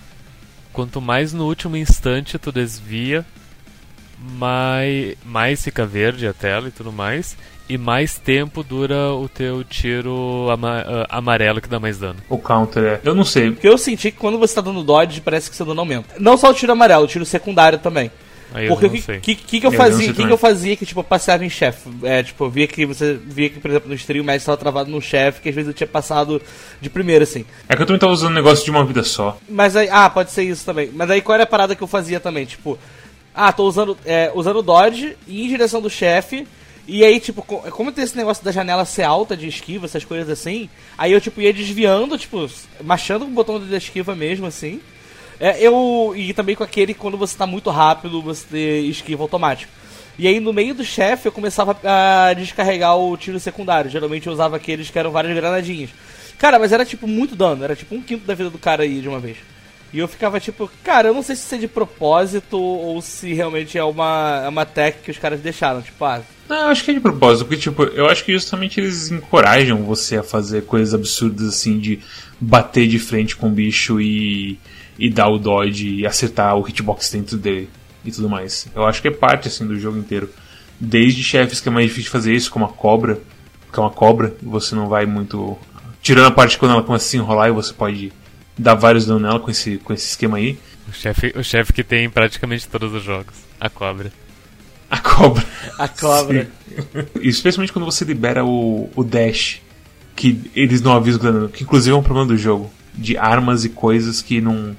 quanto 0.71 1.01
mais 1.01 1.33
no 1.33 1.45
último 1.45 1.75
instante 1.75 2.37
tu 2.37 2.51
desvia, 2.51 3.25
mais, 4.19 5.15
mais 5.25 5.63
fica 5.63 5.85
verde 5.85 6.27
a 6.27 6.33
tela 6.33 6.67
e 6.67 6.71
tudo 6.71 6.91
mais, 6.91 7.35
e 7.67 7.77
mais 7.77 8.17
tempo 8.17 8.63
dura 8.63 9.11
o 9.13 9.27
teu 9.27 9.63
tiro 9.63 10.47
ama- 10.51 10.83
ah, 10.85 11.17
amarelo 11.17 11.59
que 11.61 11.67
dá 11.67 11.79
mais 11.79 11.97
dano. 11.97 12.19
O 12.29 12.37
counter 12.37 12.83
é. 12.83 13.01
Eu 13.03 13.15
não 13.15 13.25
sei. 13.25 13.51
Porque 13.51 13.67
eu 13.67 13.77
senti 13.77 14.11
que 14.11 14.17
quando 14.17 14.37
você 14.37 14.53
tá 14.55 14.61
dando 14.61 14.83
dodge, 14.83 15.19
parece 15.21 15.49
que 15.49 15.55
seu 15.55 15.65
dano 15.65 15.79
aumenta. 15.81 16.15
Não 16.19 16.37
só 16.37 16.51
o 16.51 16.53
tiro 16.53 16.71
amarelo, 16.71 17.05
o 17.05 17.07
tiro 17.07 17.25
secundário 17.25 17.79
também. 17.79 18.11
Aí 18.53 18.67
Porque 18.67 18.85
o 18.85 18.91
que, 18.91 19.35
que, 19.35 19.59
que, 19.59 19.65
eu 19.65 19.71
Eu 19.71 19.77
fazia? 19.77 20.13
que, 20.13 20.25
que 20.25 20.31
eu 20.31 20.37
fazia 20.37 20.75
que, 20.75 20.85
tipo, 20.85 20.99
eu 20.99 21.03
passeava 21.03 21.43
em 21.43 21.49
chefe? 21.49 21.89
É, 22.03 22.23
tipo, 22.23 22.45
eu 22.45 22.49
via 22.49 22.67
que 22.67 22.85
você 22.85 23.13
via 23.25 23.49
que, 23.49 23.59
por 23.59 23.69
exemplo, 23.69 23.89
no 23.89 23.95
stream 23.95 24.21
o 24.23 24.25
Mads 24.25 24.41
estava 24.43 24.57
travado 24.57 24.89
num 24.89 25.01
chefe, 25.01 25.41
que 25.41 25.49
às 25.49 25.55
vezes 25.55 25.67
eu 25.67 25.73
tinha 25.73 25.87
passado 25.87 26.41
de 26.79 26.89
primeira, 26.89 27.23
assim. 27.23 27.43
É 27.67 27.75
que 27.75 27.81
eu 27.81 27.85
também 27.85 27.99
tava 27.99 28.13
usando 28.13 28.31
o 28.31 28.35
negócio 28.35 28.63
de 28.63 28.71
uma 28.71 28.85
vida 28.85 29.03
só. 29.03 29.37
Mas 29.49 29.75
aí, 29.75 29.89
ah, 29.91 30.09
pode 30.09 30.31
ser 30.31 30.43
isso 30.43 30.63
também. 30.65 30.89
Mas 30.93 31.09
aí 31.09 31.21
qual 31.21 31.33
era 31.33 31.43
a 31.43 31.47
parada 31.47 31.75
que 31.75 31.81
eu 31.81 31.87
fazia 31.87 32.19
também? 32.19 32.45
Tipo, 32.45 32.77
ah, 33.33 33.51
tô 33.51 33.65
usando, 33.67 33.97
é, 34.05 34.31
usando 34.33 34.57
o 34.59 34.63
dodge 34.63 35.17
e 35.27 35.43
em 35.43 35.47
direção 35.49 35.81
do 35.81 35.89
chefe. 35.89 36.47
E 36.87 37.03
aí, 37.03 37.19
tipo, 37.19 37.41
co- 37.41 37.57
como 37.71 37.91
tem 37.91 38.03
esse 38.03 38.15
negócio 38.15 38.45
da 38.45 38.51
janela 38.51 38.85
ser 38.85 39.01
alta 39.03 39.35
de 39.35 39.47
esquiva, 39.47 39.85
essas 39.87 40.05
coisas 40.05 40.29
assim, 40.29 40.69
aí 40.95 41.11
eu, 41.11 41.19
tipo, 41.19 41.41
ia 41.41 41.51
desviando, 41.51 42.15
tipo, 42.15 42.47
machando 42.83 43.25
com 43.25 43.31
o 43.31 43.33
botão 43.33 43.59
da 43.59 43.75
esquiva 43.77 44.15
mesmo, 44.15 44.45
assim. 44.45 44.79
É, 45.39 45.61
eu. 45.61 46.13
E 46.15 46.33
também 46.33 46.55
com 46.55 46.63
aquele 46.63 46.93
que 46.93 46.99
quando 46.99 47.17
você 47.17 47.37
tá 47.37 47.45
muito 47.45 47.69
rápido, 47.69 48.21
você 48.21 48.79
esquiva 48.81 49.23
automático. 49.23 49.71
E 50.17 50.27
aí 50.27 50.39
no 50.39 50.53
meio 50.53 50.73
do 50.73 50.83
chefe 50.83 51.27
eu 51.27 51.31
começava 51.31 51.77
a 51.83 52.33
descarregar 52.33 52.97
o 52.97 53.17
tiro 53.17 53.39
secundário. 53.39 53.91
Geralmente 53.91 54.27
eu 54.27 54.33
usava 54.33 54.55
aqueles 54.55 54.89
que 54.89 54.97
eram 54.97 55.11
várias 55.11 55.35
granadinhas. 55.35 55.89
Cara, 56.37 56.57
mas 56.57 56.71
era 56.71 56.85
tipo 56.85 57.07
muito 57.07 57.35
dano, 57.35 57.63
era 57.63 57.75
tipo 57.75 57.95
um 57.95 58.01
quinto 58.01 58.25
da 58.25 58.33
vida 58.33 58.49
do 58.49 58.57
cara 58.57 58.83
aí 58.83 59.01
de 59.01 59.09
uma 59.09 59.19
vez. 59.19 59.37
E 59.93 59.99
eu 59.99 60.07
ficava 60.07 60.39
tipo, 60.39 60.69
cara, 60.83 61.07
eu 61.07 61.13
não 61.13 61.23
sei 61.23 61.35
se 61.35 61.43
isso 61.43 61.55
é 61.55 61.57
de 61.57 61.67
propósito 61.67 62.59
ou 62.59 63.01
se 63.01 63.33
realmente 63.33 63.77
é 63.77 63.83
uma, 63.83 64.41
é 64.43 64.49
uma 64.49 64.65
tech 64.65 64.97
que 65.01 65.11
os 65.11 65.17
caras 65.17 65.39
deixaram. 65.39 65.81
Tipo, 65.81 66.03
ah, 66.03 66.21
Não, 66.49 66.63
eu 66.63 66.67
acho 66.67 66.83
que 66.83 66.91
é 66.91 66.93
de 66.93 66.99
propósito, 66.99 67.45
porque, 67.45 67.61
tipo, 67.61 67.83
eu 67.83 68.07
acho 68.07 68.25
que 68.25 68.33
justamente 68.33 68.79
eles 68.79 69.09
encorajam 69.09 69.83
você 69.83 70.17
a 70.17 70.23
fazer 70.23 70.65
coisas 70.65 70.93
absurdas 70.93 71.47
assim, 71.47 71.79
de 71.79 71.99
bater 72.39 72.87
de 72.87 72.99
frente 72.99 73.37
com 73.37 73.47
o 73.47 73.51
bicho 73.51 74.01
e, 74.01 74.59
e 74.97 75.09
dar 75.09 75.29
o 75.29 75.37
dodge 75.37 75.95
e 75.95 76.05
acertar 76.05 76.55
o 76.55 76.67
hitbox 76.67 77.09
dentro 77.11 77.37
dele 77.37 77.69
e 78.03 78.11
tudo 78.11 78.29
mais. 78.29 78.67
Eu 78.73 78.85
acho 78.85 79.01
que 79.01 79.07
é 79.07 79.11
parte, 79.11 79.47
assim, 79.47 79.65
do 79.65 79.77
jogo 79.79 79.97
inteiro. 79.97 80.29
Desde 80.79 81.23
chefes 81.23 81.59
que 81.59 81.69
é 81.69 81.71
mais 81.71 81.87
difícil 81.87 82.05
de 82.05 82.09
fazer 82.09 82.33
isso, 82.33 82.51
como 82.51 82.65
a 82.65 82.69
cobra, 82.69 83.19
que 83.71 83.79
é 83.79 83.81
uma 83.81 83.89
cobra, 83.89 84.35
você 84.41 84.75
não 84.75 84.87
vai 84.87 85.05
muito. 85.05 85.57
Tirando 86.01 86.27
a 86.27 86.31
parte 86.31 86.57
quando 86.57 86.71
ela 86.71 86.83
começa 86.83 87.05
a 87.05 87.09
se 87.09 87.17
enrolar 87.17 87.49
e 87.49 87.51
você 87.51 87.73
pode 87.73 88.13
dar 88.57 88.75
vários 88.75 89.05
danos 89.05 89.21
nela 89.21 89.39
com 89.39 89.49
esse, 89.49 89.77
com 89.77 89.93
esse 89.93 90.07
esquema 90.07 90.37
aí. 90.37 90.57
O 90.87 90.93
chefe, 90.93 91.33
o 91.35 91.43
chefe 91.43 91.73
que 91.73 91.83
tem 91.83 92.05
em 92.05 92.09
praticamente 92.09 92.67
todos 92.67 92.93
os 92.93 93.03
jogos. 93.03 93.35
A 93.59 93.69
cobra. 93.69 94.11
A 94.89 94.99
cobra. 94.99 95.43
a 95.79 95.87
cobra. 95.87 96.47
Sim. 96.67 97.05
Especialmente 97.21 97.73
quando 97.73 97.85
você 97.85 98.05
libera 98.05 98.45
o, 98.45 98.89
o 98.95 99.03
dash, 99.03 99.61
que 100.15 100.51
eles 100.55 100.81
não 100.81 100.93
avisam 100.93 101.19
o 101.19 101.23
dano, 101.23 101.49
que 101.49 101.63
inclusive 101.63 101.93
é 101.93 101.97
um 101.97 102.03
problema 102.03 102.27
do 102.27 102.37
jogo, 102.37 102.71
de 102.97 103.17
armas 103.17 103.65
e 103.65 103.69
coisas 103.69 104.21
que 104.21 104.41
não, 104.41 104.75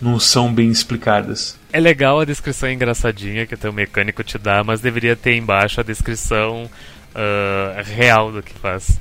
não 0.00 0.18
são 0.18 0.52
bem 0.52 0.70
explicadas. 0.70 1.56
É 1.72 1.80
legal 1.80 2.20
a 2.20 2.24
descrição 2.24 2.70
engraçadinha 2.70 3.46
que 3.46 3.54
o 3.54 3.58
teu 3.58 3.72
mecânico 3.72 4.22
te 4.22 4.38
dá, 4.38 4.64
mas 4.64 4.80
deveria 4.80 5.14
ter 5.14 5.34
embaixo 5.34 5.80
a 5.80 5.84
descrição 5.84 6.68
ah, 7.14 7.82
real 7.84 8.30
do 8.30 8.42
que 8.42 8.52
faz. 8.54 9.00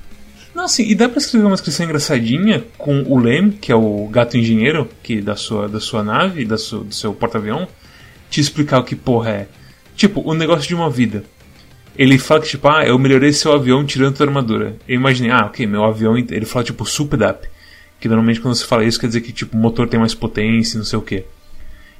Não, 0.55 0.63
assim, 0.63 0.89
e 0.89 0.95
dá 0.95 1.07
pra 1.07 1.19
escrever 1.19 1.45
uma 1.45 1.55
descrição 1.55 1.85
engraçadinha 1.85 2.65
com 2.79 3.03
o 3.03 3.19
Lem, 3.19 3.51
que 3.51 3.71
é 3.71 3.75
o 3.75 4.07
gato 4.07 4.37
engenheiro 4.37 4.89
que 5.03 5.21
da 5.21 5.35
sua, 5.35 5.69
da 5.69 5.79
sua 5.79 6.03
nave, 6.03 6.45
da 6.45 6.57
sua, 6.57 6.83
do 6.83 6.93
seu 6.95 7.13
porta-avião, 7.13 7.67
te 8.27 8.41
explicar 8.41 8.79
o 8.79 8.83
que 8.83 8.95
porra 8.95 9.29
é. 9.29 9.47
Tipo, 9.95 10.21
o 10.27 10.33
negócio 10.33 10.67
de 10.67 10.73
uma 10.73 10.89
vida. 10.89 11.23
Ele 11.95 12.17
fala 12.17 12.41
que, 12.41 12.47
tipo, 12.47 12.67
ah, 12.67 12.83
eu 12.83 12.97
melhorei 12.97 13.31
seu 13.33 13.51
avião 13.53 13.85
tirando 13.85 14.15
tua 14.15 14.25
armadura. 14.25 14.75
Eu 14.87 14.95
imaginei, 14.95 15.31
ah, 15.31 15.45
ok, 15.45 15.65
meu 15.67 15.83
avião. 15.83 16.17
Ele 16.17 16.45
fala, 16.45 16.65
tipo, 16.65 16.85
super 16.85 17.21
up. 17.21 17.47
Que 17.99 18.07
normalmente 18.07 18.39
quando 18.39 18.55
você 18.55 18.65
fala 18.65 18.85
isso 18.85 18.99
quer 18.99 19.07
dizer 19.07 19.21
que, 19.21 19.31
tipo, 19.31 19.57
o 19.57 19.59
motor 19.59 19.87
tem 19.87 19.99
mais 19.99 20.13
potência, 20.13 20.77
não 20.77 20.85
sei 20.85 20.99
o 20.99 21.01
que. 21.01 21.25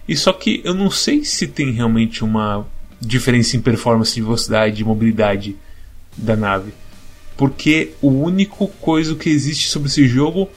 E 0.08 0.16
só 0.16 0.32
que 0.32 0.62
eu 0.64 0.74
não 0.74 0.90
sei 0.90 1.26
se 1.26 1.48
tem 1.48 1.72
realmente 1.72 2.24
uma 2.24 2.66
diferença 3.00 3.58
em 3.58 3.62
performance 3.62 4.14
de 4.14 4.22
velocidade 4.22 4.82
e 4.82 4.86
mobilidade 4.86 5.56
da 6.16 6.36
nave. 6.36 6.72
Porque 7.36 7.92
o 8.02 8.10
único 8.10 8.68
coisa 8.68 9.14
que 9.16 9.30
existe 9.30 9.68
sobre 9.68 9.90
esse 9.90 10.08
jogo 10.08 10.50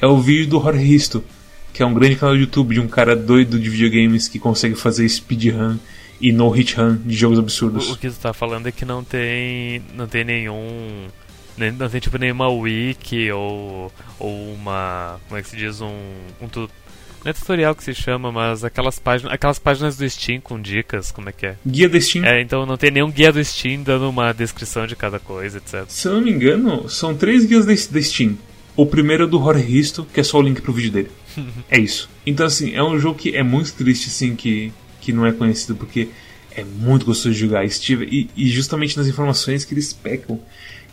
é 0.00 0.06
o 0.06 0.20
vídeo 0.20 0.48
do 0.48 0.60
Jorge 0.60 0.84
Risto, 0.84 1.24
que 1.72 1.82
é 1.82 1.86
um 1.86 1.94
grande 1.94 2.16
canal 2.16 2.34
do 2.34 2.40
YouTube 2.40 2.74
de 2.74 2.80
um 2.80 2.86
cara 2.86 3.16
doido 3.16 3.58
de 3.58 3.68
videogames 3.68 4.28
que 4.28 4.38
consegue 4.38 4.76
fazer 4.76 5.08
speedrun 5.08 5.78
e 6.20 6.32
no 6.32 6.48
hit 6.50 6.76
run 6.76 6.96
de 7.04 7.16
jogos 7.16 7.38
absurdos. 7.38 7.90
O, 7.90 7.94
o 7.94 7.96
que 7.96 8.08
tu 8.08 8.16
tá 8.16 8.32
falando 8.32 8.68
é 8.68 8.72
que 8.72 8.84
não 8.84 9.02
tem. 9.02 9.82
não 9.96 10.06
tem 10.06 10.24
nenhum. 10.24 11.08
Não 11.56 11.88
tem 11.88 12.00
tipo 12.00 12.18
nenhuma 12.18 12.48
wiki 12.48 13.30
ou. 13.30 13.92
ou 14.18 14.52
uma. 14.54 15.20
como 15.28 15.38
é 15.38 15.42
que 15.42 15.48
se 15.48 15.56
diz? 15.56 15.80
um. 15.80 15.94
um 16.40 16.48
tu- 16.48 16.70
não 17.24 17.30
é 17.30 17.32
tutorial 17.32 17.74
que 17.74 17.82
se 17.82 17.94
chama, 17.94 18.30
mas 18.30 18.64
aquelas 18.64 18.98
páginas. 18.98 19.32
aquelas 19.32 19.58
páginas 19.58 19.96
do 19.96 20.08
Steam 20.08 20.40
com 20.42 20.60
dicas, 20.60 21.10
como 21.10 21.30
é 21.30 21.32
que 21.32 21.46
é? 21.46 21.56
Guia 21.66 21.88
da 21.88 21.98
Steam. 21.98 22.22
É, 22.24 22.42
então 22.42 22.66
não 22.66 22.76
tem 22.76 22.90
nenhum 22.90 23.10
guia 23.10 23.32
do 23.32 23.42
Steam 23.42 23.82
dando 23.82 24.10
uma 24.10 24.32
descrição 24.34 24.86
de 24.86 24.94
cada 24.94 25.18
coisa, 25.18 25.56
etc. 25.56 25.84
Se 25.88 26.06
eu 26.06 26.14
não 26.14 26.20
me 26.20 26.30
engano, 26.30 26.86
são 26.88 27.14
três 27.16 27.46
guias 27.46 27.64
da, 27.64 27.72
da 27.72 28.02
Steam. 28.02 28.36
O 28.76 28.84
primeiro 28.84 29.24
é 29.24 29.26
do 29.26 29.38
Jorge 29.38 29.64
Risto, 29.64 30.04
que 30.12 30.20
é 30.20 30.22
só 30.22 30.38
o 30.38 30.42
link 30.42 30.60
pro 30.60 30.72
vídeo 30.72 30.90
dele. 30.90 31.10
é 31.70 31.78
isso. 31.78 32.10
Então, 32.26 32.44
assim, 32.44 32.74
é 32.74 32.82
um 32.82 32.98
jogo 32.98 33.18
que 33.18 33.34
é 33.34 33.42
muito 33.42 33.72
triste, 33.72 34.08
assim, 34.08 34.34
que, 34.36 34.72
que 35.00 35.12
não 35.12 35.24
é 35.24 35.32
conhecido, 35.32 35.76
porque 35.76 36.08
é 36.50 36.62
muito 36.64 37.06
gostoso 37.06 37.32
de 37.32 37.40
jogar. 37.40 37.68
Steve, 37.70 38.04
e, 38.04 38.28
e 38.36 38.50
justamente 38.50 38.96
nas 38.98 39.06
informações 39.06 39.64
que 39.64 39.72
eles 39.72 39.92
pecam 39.92 40.40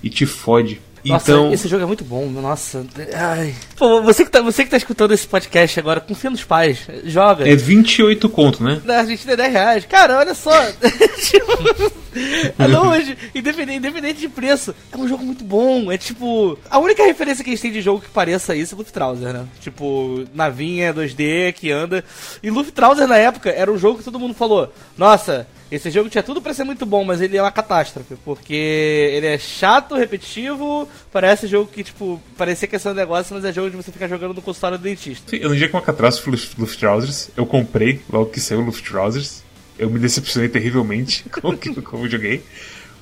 e 0.04 0.10
te 0.10 0.26
fode. 0.26 0.82
Nossa, 1.04 1.32
então, 1.32 1.52
esse 1.52 1.68
jogo 1.68 1.84
é 1.84 1.86
muito 1.86 2.04
bom, 2.04 2.28
nossa. 2.28 2.86
Ai. 3.14 3.56
Pô, 3.76 4.02
você 4.02 4.24
que, 4.24 4.30
tá, 4.30 4.42
você 4.42 4.64
que 4.64 4.70
tá 4.70 4.78
escutando 4.78 5.14
esse 5.14 5.28
podcast 5.28 5.80
agora, 5.80 6.00
confia 6.00 6.30
nos 6.30 6.44
pais. 6.44 6.80
Joga. 7.06 7.50
é 7.50 7.56
28 7.56 8.30
conto, 8.30 8.64
né? 8.64 8.82
Na 8.86 9.00
Argentina 9.00 9.34
é 9.34 9.38
10 9.38 9.52
reais. 9.52 9.86
Cara, 9.86 10.20
olha 10.20 10.36
só. 10.36 10.52
Tipo, 10.72 11.94
é 12.58 12.68
longe, 12.68 13.18
independente, 13.34 13.78
independente 13.78 14.20
de 14.20 14.30
preço. 14.30 14.76
É 14.92 14.98
um 14.98 15.08
jogo 15.08 15.24
muito 15.24 15.44
bom. 15.44 15.92
É 15.92 15.98
tipo. 15.98 16.58
A 16.70 16.78
única 16.78 17.04
referência 17.04 17.44
que 17.44 17.50
a 17.50 17.54
gente 17.54 17.62
tem 17.62 17.72
de 17.72 17.82
jogo 17.82 18.02
que 18.02 18.10
pareça 18.10 18.56
isso 18.56 18.76
é 18.76 18.78
Luftrauser, 18.78 19.34
né? 19.34 19.46
Tipo, 19.60 20.26
navinha 20.34 20.94
2D 20.94 21.54
que 21.54 21.72
anda. 21.72 22.04
E 22.44 22.52
Luftrauser 22.52 23.08
na 23.08 23.18
época 23.18 23.50
era 23.50 23.72
um 23.72 23.78
jogo 23.78 23.98
que 23.98 24.04
todo 24.04 24.20
mundo 24.20 24.36
falou: 24.36 24.72
Nossa, 24.98 25.48
esse 25.72 25.90
jogo 25.90 26.10
tinha 26.10 26.22
tudo 26.22 26.42
pra 26.42 26.54
ser 26.54 26.64
muito 26.66 26.86
bom, 26.86 27.04
mas 27.06 27.22
ele 27.22 27.38
é 27.38 27.42
uma 27.42 27.52
catástrofe. 27.52 28.16
Porque 28.26 28.54
ele 28.54 29.26
é 29.28 29.38
chato, 29.38 29.96
repetitivo. 29.96 30.88
Parece 31.12 31.48
jogo 31.48 31.72
que, 31.72 31.84
tipo, 31.84 32.22
parecia 32.38 32.68
que 32.68 32.78
ser 32.78 32.90
um 32.90 32.94
negócio, 32.94 33.34
mas 33.34 33.46
é 33.46 33.54
jogo 33.54 33.70
de 33.70 33.78
você 33.78 33.92
ficar 33.92 34.08
jogando 34.08 34.34
no 34.34 34.42
consultório 34.42 34.78
do 34.78 34.84
dentista. 34.84 35.30
Sim, 35.32 35.38
Eu 35.38 35.50
no 35.50 35.56
dia 35.56 35.70
com 35.70 35.78
uma 35.78 35.84
catástrofe 35.84 36.30
Luft- 36.30 36.58
Luftrausers, 36.58 37.30
eu 37.38 37.46
comprei 37.46 38.02
logo 38.12 38.30
que 38.30 38.40
saiu 38.40 38.60
o 38.60 38.66
Luftrausers. 38.66 39.44
Eu 39.80 39.90
me 39.90 39.98
decepcionei 39.98 40.50
terrivelmente 40.50 41.24
com 41.42 41.50
o 41.50 41.82
como 41.82 42.08
joguei. 42.10 42.44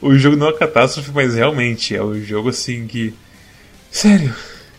O 0.02 0.16
jogo 0.16 0.38
não 0.38 0.48
é 0.48 0.52
uma 0.52 0.58
catástrofe, 0.58 1.12
mas 1.12 1.36
realmente 1.36 1.96
é 1.96 2.02
o 2.02 2.14
jogo 2.24 2.50
assim 2.50 2.86
que. 2.88 3.14
Sério. 3.92 4.34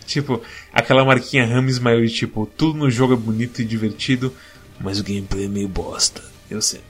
Tipo, 0.07 0.40
aquela 0.72 1.05
marquinha 1.05 1.46
Rames 1.46 1.79
maior 1.79 2.07
tipo, 2.09 2.48
tudo 2.57 2.79
no 2.79 2.90
jogo 2.90 3.12
é 3.14 3.16
bonito 3.16 3.61
e 3.61 3.64
divertido, 3.64 4.35
mas 4.81 4.98
o 4.98 5.05
gameplay 5.05 5.44
é 5.44 5.48
meio 5.48 5.68
bosta. 5.68 6.22
Eu 6.50 6.61
sei. 6.62 6.81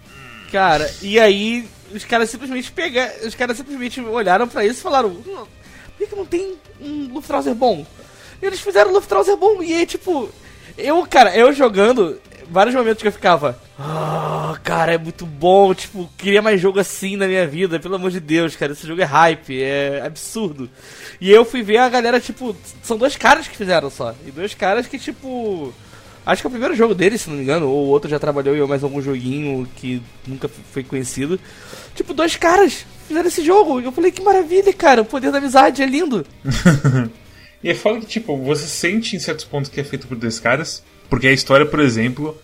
Cara, 0.50 0.92
e 1.00 1.18
aí 1.18 1.68
os 1.94 2.04
caras 2.04 2.30
simplesmente 2.30 2.70
pegaram. 2.72 3.12
Os 3.26 3.34
caras 3.34 3.56
simplesmente 3.56 4.00
olharam 4.00 4.48
pra 4.48 4.64
isso 4.64 4.80
e 4.80 4.82
falaram: 4.82 5.08
"Hum, 5.08 5.46
por 5.96 6.08
que, 6.08 6.16
não 6.16 6.26
tem 6.26 6.54
um 6.80 7.12
Luftrauser 7.12 7.54
bom? 7.54 7.86
E 8.40 8.46
eles 8.46 8.60
fizeram 8.60 8.92
Luftrauser 8.92 9.36
bom. 9.36 9.62
E 9.62 9.72
aí, 9.74 9.86
tipo, 9.86 10.30
eu, 10.76 11.06
cara, 11.06 11.36
eu 11.36 11.52
jogando, 11.52 12.18
vários 12.48 12.74
momentos 12.74 13.02
que 13.02 13.08
eu 13.08 13.12
ficava. 13.12 13.58
Ah, 13.78 14.58
cara, 14.64 14.94
é 14.94 14.98
muito 14.98 15.24
bom. 15.24 15.72
Tipo, 15.74 16.08
queria 16.16 16.42
mais 16.42 16.60
jogo 16.60 16.80
assim 16.80 17.16
na 17.16 17.26
minha 17.26 17.46
vida. 17.46 17.78
Pelo 17.78 17.94
amor 17.96 18.10
de 18.10 18.20
Deus, 18.20 18.56
cara, 18.56 18.72
esse 18.72 18.86
jogo 18.86 19.00
é 19.00 19.04
hype, 19.04 19.62
é 19.62 20.02
absurdo. 20.04 20.68
E 21.20 21.30
eu 21.30 21.44
fui 21.44 21.62
ver 21.62 21.78
a 21.78 21.88
galera, 21.88 22.20
tipo, 22.20 22.56
são 22.82 22.96
dois 22.96 23.16
caras 23.16 23.46
que 23.46 23.56
fizeram 23.56 23.90
só. 23.90 24.14
E 24.26 24.30
dois 24.30 24.54
caras 24.54 24.86
que, 24.86 24.98
tipo. 24.98 25.72
Acho 26.24 26.42
que 26.42 26.46
é 26.46 26.48
o 26.48 26.50
primeiro 26.50 26.74
jogo 26.76 26.94
dele, 26.94 27.16
se 27.18 27.28
não 27.30 27.36
me 27.36 27.42
engano, 27.42 27.68
ou 27.68 27.86
o 27.86 27.88
outro 27.88 28.08
já 28.10 28.18
trabalhou 28.18 28.54
em 28.54 28.68
mais 28.68 28.84
algum 28.84 29.00
joguinho 29.00 29.66
que 29.76 30.02
nunca 30.26 30.48
foi 30.48 30.84
conhecido. 30.84 31.40
Tipo, 31.94 32.12
dois 32.14 32.36
caras 32.36 32.84
fizeram 33.08 33.26
esse 33.28 33.44
jogo. 33.44 33.80
E 33.80 33.84
eu 33.84 33.92
falei, 33.92 34.10
que 34.12 34.22
maravilha, 34.22 34.72
cara, 34.72 35.02
o 35.02 35.04
poder 35.04 35.32
da 35.32 35.38
amizade 35.38 35.82
é 35.82 35.86
lindo. 35.86 36.24
E 37.62 37.68
é 37.68 37.74
foda 37.74 38.00
que, 38.00 38.06
tipo, 38.06 38.34
você 38.38 38.66
sente 38.66 39.14
em 39.14 39.18
certos 39.18 39.44
pontos 39.44 39.70
que 39.70 39.78
é 39.78 39.84
feito 39.84 40.06
por 40.06 40.16
dois 40.16 40.40
caras, 40.40 40.82
porque 41.10 41.26
a 41.28 41.32
história, 41.32 41.66
por 41.66 41.78
exemplo, 41.78 42.34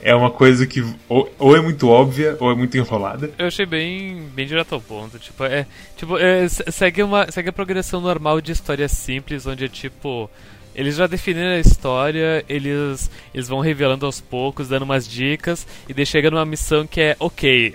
é 0.00 0.14
uma 0.14 0.30
coisa 0.30 0.64
que 0.64 0.80
ou, 1.08 1.28
ou 1.40 1.56
é 1.56 1.60
muito 1.60 1.88
óbvia 1.88 2.36
ou 2.38 2.52
é 2.52 2.54
muito 2.54 2.76
enrolada. 2.76 3.32
Eu 3.36 3.48
achei 3.48 3.66
bem, 3.66 4.28
bem 4.32 4.46
direto 4.46 4.76
ao 4.76 4.80
ponto. 4.80 5.18
Tipo, 5.18 5.42
é, 5.42 5.66
tipo 5.96 6.16
é, 6.16 6.48
se- 6.48 6.62
segue, 6.70 7.02
uma, 7.02 7.28
segue 7.32 7.48
a 7.48 7.52
progressão 7.52 8.00
normal 8.00 8.40
de 8.40 8.52
história 8.52 8.86
simples, 8.88 9.44
onde 9.44 9.64
é 9.64 9.68
tipo. 9.68 10.30
Eles 10.74 10.96
já 10.96 11.06
definiram 11.06 11.50
a 11.50 11.60
história, 11.60 12.44
eles, 12.48 13.10
eles 13.32 13.48
vão 13.48 13.60
revelando 13.60 14.06
aos 14.06 14.20
poucos, 14.20 14.68
dando 14.68 14.82
umas 14.82 15.08
dicas, 15.08 15.66
e 15.88 15.94
daí 15.94 16.04
chega 16.04 16.30
numa 16.30 16.44
missão 16.44 16.86
que 16.86 17.00
é, 17.00 17.16
ok, 17.18 17.74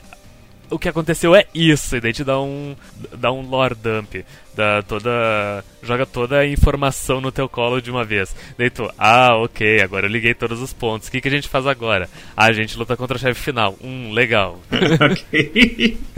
o 0.70 0.78
que 0.78 0.90
aconteceu 0.90 1.36
é 1.36 1.46
isso, 1.54 1.96
e 1.96 2.02
daí 2.02 2.14
te 2.14 2.24
dá 2.24 2.40
um, 2.40 2.76
dá 3.18 3.32
um 3.32 3.42
lore 3.42 3.76
dump, 3.76 4.24
dá 4.56 4.84
toda, 4.84 5.64
joga 5.82 6.06
toda 6.06 6.40
a 6.40 6.48
informação 6.48 7.20
no 7.20 7.32
teu 7.32 7.50
colo 7.50 7.82
de 7.82 7.90
uma 7.90 8.04
vez. 8.04 8.36
Daí 8.58 8.70
tu, 8.70 8.90
ah, 8.98 9.36
ok, 9.38 9.82
agora 9.82 10.06
eu 10.06 10.12
liguei 10.12 10.34
todos 10.34 10.62
os 10.62 10.74
pontos, 10.74 11.08
o 11.08 11.12
que, 11.12 11.22
que 11.22 11.28
a 11.28 11.32
gente 11.32 11.48
faz 11.48 11.66
agora? 11.66 12.10
Ah, 12.36 12.46
a 12.46 12.52
gente 12.52 12.78
luta 12.78 12.96
contra 12.96 13.18
o 13.18 13.20
chefe 13.20 13.40
final, 13.40 13.78
hum, 13.82 14.12
legal. 14.12 14.60
ok. 14.72 15.98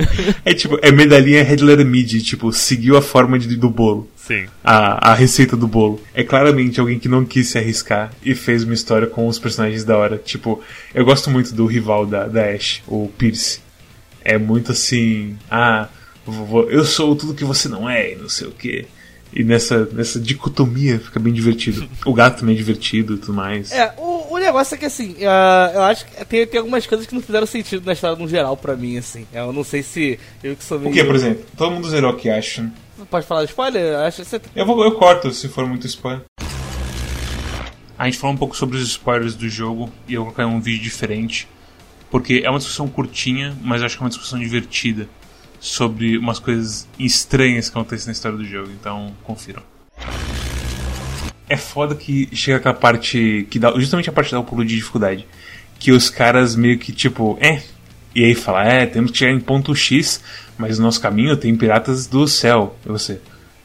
É 0.43 0.53
tipo, 0.53 0.79
é 0.81 0.91
medalhinha 0.91 1.43
Letter 1.43 1.85
Mid, 1.85 2.21
tipo, 2.23 2.51
seguiu 2.51 2.97
a 2.97 3.01
forma 3.01 3.37
de, 3.37 3.55
do 3.55 3.69
bolo. 3.69 4.09
Sim. 4.27 4.45
A, 4.63 5.11
a 5.11 5.13
receita 5.15 5.57
do 5.57 5.67
bolo. 5.67 5.99
É 6.13 6.23
claramente 6.23 6.79
alguém 6.79 6.99
que 6.99 7.09
não 7.09 7.25
quis 7.25 7.49
se 7.49 7.57
arriscar 7.57 8.11
e 8.23 8.35
fez 8.35 8.63
uma 8.63 8.73
história 8.73 9.07
com 9.07 9.27
os 9.27 9.39
personagens 9.39 9.83
da 9.83 9.97
hora. 9.97 10.17
Tipo, 10.17 10.61
eu 10.93 11.03
gosto 11.03 11.29
muito 11.29 11.53
do 11.53 11.65
rival 11.65 12.05
da, 12.05 12.27
da 12.27 12.51
Ash, 12.51 12.81
o 12.87 13.09
Pierce. 13.17 13.59
É 14.23 14.37
muito 14.37 14.71
assim, 14.71 15.35
ah, 15.49 15.89
eu 16.69 16.85
sou 16.85 17.15
tudo 17.15 17.33
que 17.33 17.43
você 17.43 17.67
não 17.67 17.89
é, 17.89 18.13
e 18.13 18.15
não 18.15 18.29
sei 18.29 18.47
o 18.47 18.51
que. 18.51 18.85
E 19.33 19.43
nessa, 19.43 19.85
nessa 19.85 20.19
dicotomia 20.19 20.99
fica 20.99 21.19
bem 21.19 21.33
divertido. 21.33 21.89
O 22.05 22.13
gato 22.13 22.41
também 22.41 22.53
é 22.53 22.57
divertido 22.57 23.15
e 23.15 23.17
tudo 23.17 23.33
mais. 23.33 23.71
É, 23.71 23.93
o, 23.97 24.35
o 24.35 24.37
negócio 24.37 24.75
é 24.75 24.77
que 24.77 24.85
assim, 24.85 25.13
uh, 25.13 25.73
eu 25.73 25.81
acho 25.83 26.05
que 26.05 26.25
tem, 26.25 26.45
tem 26.45 26.59
algumas 26.59 26.85
coisas 26.85 27.07
que 27.07 27.15
não 27.15 27.21
fizeram 27.21 27.47
sentido 27.47 27.85
na 27.85 27.93
história 27.93 28.17
no 28.17 28.27
geral 28.27 28.55
pra 28.57 28.75
mim, 28.75 28.97
assim. 28.97 29.25
Eu 29.33 29.53
não 29.53 29.63
sei 29.63 29.81
se 29.81 30.19
eu 30.43 30.55
que 30.55 30.63
sou 30.63 30.79
meio. 30.79 30.91
O 30.91 30.93
que, 30.93 31.03
por 31.03 31.15
exemplo? 31.15 31.45
Todo 31.57 31.71
mundo 31.71 31.89
zerou 31.89 32.13
que 32.15 32.29
acha. 32.29 32.69
Pode 33.09 33.25
falar 33.25 33.43
spoiler? 33.45 33.99
Acho 33.99 34.23
você... 34.23 34.41
eu, 34.55 34.65
vou, 34.65 34.83
eu 34.83 34.93
corto 34.93 35.31
se 35.31 35.47
for 35.47 35.65
muito 35.65 35.87
spoiler. 35.87 36.23
A 37.97 38.05
gente 38.05 38.17
falou 38.17 38.35
um 38.35 38.37
pouco 38.37 38.55
sobre 38.55 38.77
os 38.77 38.83
spoilers 38.83 39.35
do 39.35 39.47
jogo 39.47 39.91
e 40.07 40.15
eu 40.15 40.23
colocar 40.23 40.47
um 40.47 40.59
vídeo 40.59 40.81
diferente. 40.81 41.47
Porque 42.09 42.41
é 42.43 42.49
uma 42.49 42.59
discussão 42.59 42.87
curtinha, 42.87 43.55
mas 43.61 43.81
acho 43.81 43.95
que 43.95 44.03
é 44.03 44.05
uma 44.05 44.09
discussão 44.09 44.39
divertida 44.39 45.07
sobre 45.59 46.17
umas 46.17 46.39
coisas 46.39 46.87
estranhas 46.99 47.69
que 47.69 47.77
acontecem 47.77 48.07
na 48.07 48.11
história 48.11 48.37
do 48.37 48.43
jogo. 48.43 48.69
Então, 48.71 49.15
confiram. 49.23 49.61
É 51.47 51.55
foda 51.55 51.95
que 51.95 52.27
chega 52.35 52.57
aquela 52.57 52.73
parte 52.73 53.47
que 53.49 53.59
dá 53.59 53.71
justamente 53.73 54.09
a 54.09 54.13
parte 54.13 54.31
da 54.31 54.41
pulo 54.41 54.65
de 54.65 54.75
dificuldade. 54.75 55.27
Que 55.77 55.91
os 55.91 56.09
caras 56.09 56.55
meio 56.55 56.79
que 56.79 56.91
tipo, 56.91 57.37
é. 57.39 57.61
E 58.15 58.25
aí 58.25 58.35
fala, 58.35 58.63
é, 58.65 58.85
temos 58.85 59.11
que 59.11 59.19
chegar 59.19 59.31
em 59.31 59.39
ponto 59.39 59.73
X, 59.75 60.21
mas 60.61 60.77
no 60.77 60.85
nosso 60.85 61.01
caminho 61.01 61.35
tem 61.35 61.55
piratas 61.55 62.05
do 62.05 62.27
céu. 62.27 62.75
E 62.85 62.89
você, 62.89 63.19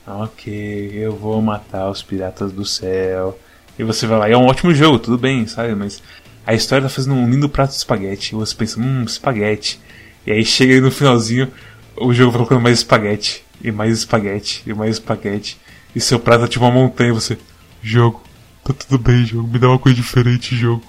ok, 0.06 0.90
eu 0.94 1.14
vou 1.14 1.42
matar 1.42 1.90
os 1.90 2.02
piratas 2.02 2.50
do 2.50 2.64
céu. 2.64 3.38
E 3.78 3.84
você 3.84 4.06
vai 4.06 4.18
lá, 4.18 4.28
e 4.30 4.32
é 4.32 4.36
um 4.36 4.46
ótimo 4.46 4.74
jogo, 4.74 4.98
tudo 4.98 5.18
bem, 5.18 5.46
sabe? 5.46 5.74
Mas 5.74 6.02
a 6.46 6.54
história 6.54 6.84
tá 6.84 6.88
fazendo 6.88 7.14
um 7.14 7.28
lindo 7.28 7.50
prato 7.50 7.72
de 7.72 7.76
espaguete. 7.76 8.34
E 8.34 8.38
você 8.38 8.54
pensa, 8.54 8.80
hum, 8.80 9.04
espaguete. 9.04 9.78
E 10.26 10.32
aí 10.32 10.42
chega 10.42 10.80
no 10.80 10.90
finalzinho, 10.90 11.52
o 11.96 12.14
jogo 12.14 12.30
vai 12.30 12.38
colocando 12.38 12.62
mais 12.62 12.78
espaguete. 12.78 13.44
E 13.62 13.70
mais 13.70 13.98
espaguete. 13.98 14.62
E 14.66 14.72
mais 14.72 14.92
espaguete. 14.92 15.60
E 15.94 16.00
seu 16.00 16.18
prato 16.18 16.46
é 16.46 16.48
tipo 16.48 16.64
uma 16.64 16.72
montanha. 16.72 17.10
E 17.10 17.12
você, 17.12 17.36
jogo, 17.82 18.22
tá 18.64 18.72
tudo 18.72 18.98
bem, 18.98 19.26
jogo. 19.26 19.46
Me 19.46 19.58
dá 19.58 19.68
uma 19.68 19.78
coisa 19.78 19.94
diferente, 19.94 20.56
jogo. 20.56 20.82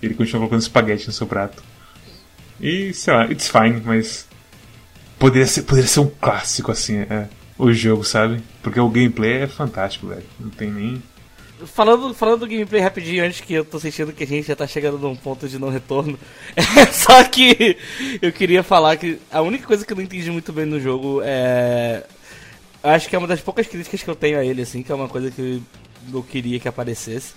E 0.00 0.06
ele 0.06 0.14
continua 0.14 0.40
colocando 0.40 0.62
espaguete 0.62 1.06
no 1.06 1.12
seu 1.12 1.26
prato. 1.26 1.62
E 2.58 2.94
sei 2.94 3.12
lá, 3.12 3.30
it's 3.30 3.48
fine, 3.48 3.82
mas. 3.84 4.26
Poderia 5.22 5.46
ser, 5.46 5.62
poderia 5.62 5.88
ser 5.88 6.00
um 6.00 6.10
clássico 6.20 6.72
assim, 6.72 6.96
é, 6.98 7.28
o 7.56 7.72
jogo, 7.72 8.02
sabe? 8.02 8.42
Porque 8.60 8.80
o 8.80 8.88
gameplay 8.88 9.42
é 9.42 9.46
fantástico, 9.46 10.08
velho. 10.08 10.24
Não 10.40 10.50
tem 10.50 10.68
nem 10.68 11.00
falando, 11.64 12.12
falando 12.12 12.40
do 12.40 12.48
gameplay 12.48 12.82
rapidinho, 12.82 13.24
antes 13.24 13.40
que 13.40 13.54
eu 13.54 13.64
tô 13.64 13.78
sentindo 13.78 14.12
que 14.12 14.24
a 14.24 14.26
gente 14.26 14.48
já 14.48 14.56
tá 14.56 14.66
chegando 14.66 14.98
num 14.98 15.14
ponto 15.14 15.48
de 15.48 15.60
não 15.60 15.68
retorno. 15.68 16.18
É, 16.76 16.86
só 16.86 17.22
que 17.22 17.76
eu 18.20 18.32
queria 18.32 18.64
falar 18.64 18.96
que 18.96 19.20
a 19.30 19.40
única 19.40 19.64
coisa 19.64 19.86
que 19.86 19.92
eu 19.92 19.96
não 19.96 20.02
entendi 20.02 20.28
muito 20.28 20.52
bem 20.52 20.66
no 20.66 20.80
jogo 20.80 21.20
é. 21.22 22.02
Acho 22.82 23.08
que 23.08 23.14
é 23.14 23.18
uma 23.20 23.28
das 23.28 23.40
poucas 23.40 23.68
críticas 23.68 24.02
que 24.02 24.10
eu 24.10 24.16
tenho 24.16 24.40
a 24.40 24.44
ele, 24.44 24.62
assim, 24.62 24.82
que 24.82 24.90
é 24.90 24.94
uma 24.94 25.08
coisa 25.08 25.30
que 25.30 25.62
eu 26.12 26.22
queria 26.24 26.58
que 26.58 26.66
aparecesse 26.66 27.32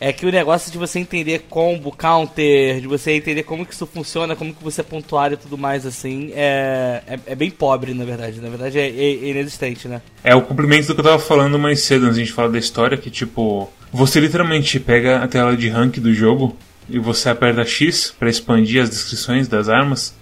é 0.00 0.14
que 0.14 0.24
o 0.24 0.32
negócio 0.32 0.72
de 0.72 0.78
você 0.78 0.98
entender 0.98 1.44
combo, 1.50 1.92
counter, 1.92 2.80
de 2.80 2.86
você 2.86 3.12
entender 3.12 3.42
como 3.42 3.66
que 3.66 3.74
isso 3.74 3.86
funciona, 3.86 4.34
como 4.34 4.54
que 4.54 4.64
você 4.64 4.80
é 4.80 4.84
pontuar 4.84 5.30
e 5.30 5.36
tudo 5.36 5.58
mais, 5.58 5.84
assim, 5.84 6.32
é, 6.34 7.02
é, 7.06 7.20
é 7.26 7.34
bem 7.34 7.50
pobre, 7.50 7.92
na 7.92 8.06
verdade. 8.06 8.40
Na 8.40 8.48
verdade, 8.48 8.78
é, 8.78 8.88
é, 8.88 9.28
inexistente, 9.28 9.86
né? 9.86 10.00
É 10.24 10.34
o 10.34 10.40
cumprimento 10.40 10.86
do 10.86 10.94
que 10.94 11.00
eu 11.00 11.04
tava 11.04 11.18
falando 11.18 11.58
mais 11.58 11.82
cedo, 11.82 12.04
antes 12.06 12.16
de 12.16 12.22
a 12.22 12.24
gente 12.24 12.34
falar 12.34 12.48
da 12.48 12.58
história, 12.58 12.96
que, 12.96 13.10
tipo, 13.10 13.70
você 13.92 14.20
literalmente 14.20 14.80
pega 14.80 15.22
a 15.22 15.28
tela 15.28 15.54
de 15.54 15.68
rank 15.68 15.98
do 15.98 16.14
jogo 16.14 16.56
e 16.88 16.98
você 16.98 17.28
aperta 17.28 17.62
X 17.62 18.14
para 18.18 18.30
expandir 18.30 18.82
as 18.82 18.88
descrições 18.88 19.48
das 19.48 19.68
armas, 19.68 20.14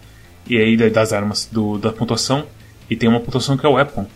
e 0.50 0.58
aí 0.58 0.76
das 0.90 1.12
armas, 1.12 1.48
do, 1.50 1.78
da 1.78 1.92
pontuação, 1.92 2.46
e 2.90 2.96
tem 2.96 3.08
uma 3.08 3.20
pontuação 3.20 3.56
que 3.56 3.64
é 3.64 3.68
o 3.68 3.74
weapon. 3.74 4.06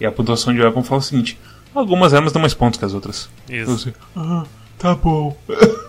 E 0.00 0.06
a 0.06 0.10
pontuação 0.10 0.54
de 0.54 0.62
weapon 0.62 0.82
fala 0.82 1.00
o 1.00 1.04
seguinte, 1.04 1.38
algumas 1.74 2.14
armas 2.14 2.32
dão 2.32 2.40
mais 2.40 2.54
pontos 2.54 2.78
que 2.78 2.86
as 2.86 2.94
outras. 2.94 3.28
Isso. 3.50 3.70
Você, 3.70 3.94
ah, 4.16 4.44
Tá 4.80 4.94
bom. 4.94 5.36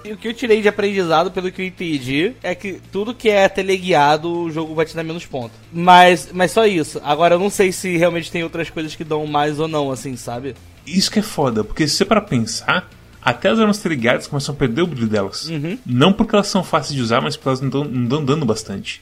E 0.04 0.12
o 0.12 0.18
que 0.18 0.28
eu 0.28 0.34
tirei 0.34 0.62
de 0.62 0.68
aprendizado, 0.68 1.32
pelo 1.32 1.50
que 1.50 1.62
eu 1.62 1.66
entendi, 1.66 2.34
é 2.44 2.54
que 2.54 2.82
tudo 2.92 3.16
que 3.16 3.30
é 3.30 3.48
teleguiado, 3.48 4.30
o 4.30 4.52
jogo 4.52 4.76
vai 4.76 4.86
te 4.86 4.94
dar 4.94 5.04
menos 5.04 5.26
pontos. 5.26 5.58
Mas, 5.72 6.30
mas 6.34 6.52
só 6.52 6.66
isso. 6.66 7.00
Agora 7.02 7.36
eu 7.36 7.40
não 7.40 7.50
sei 7.50 7.72
se 7.72 7.96
realmente 7.96 8.30
tem 8.30 8.44
outras 8.44 8.70
coisas 8.70 8.94
que 8.94 9.06
dão 9.06 9.26
mais 9.26 9.62
ou 9.62 9.68
não, 9.70 9.90
assim, 9.90 10.18
sabe? 10.18 10.56
Isso 10.86 11.10
que 11.10 11.20
é 11.20 11.22
foda, 11.22 11.64
porque 11.64 11.88
se 11.88 11.96
você 11.96 12.04
para 12.04 12.20
pensar, 12.20 12.90
até 13.22 13.48
as 13.48 13.60
armas 13.60 13.78
teleguiadas 13.78 14.28
começam 14.28 14.54
a 14.54 14.58
perder 14.58 14.82
o 14.82 14.88
brilho 14.88 15.08
delas. 15.08 15.48
Uhum. 15.48 15.78
Não 15.86 16.12
porque 16.12 16.36
elas 16.36 16.48
são 16.48 16.62
fáceis 16.62 16.94
de 16.94 17.02
usar, 17.02 17.22
mas 17.22 17.38
porque 17.38 17.48
elas 17.48 17.62
não 17.62 17.70
dão 17.70 18.26
dando 18.26 18.46
bastante. 18.46 19.02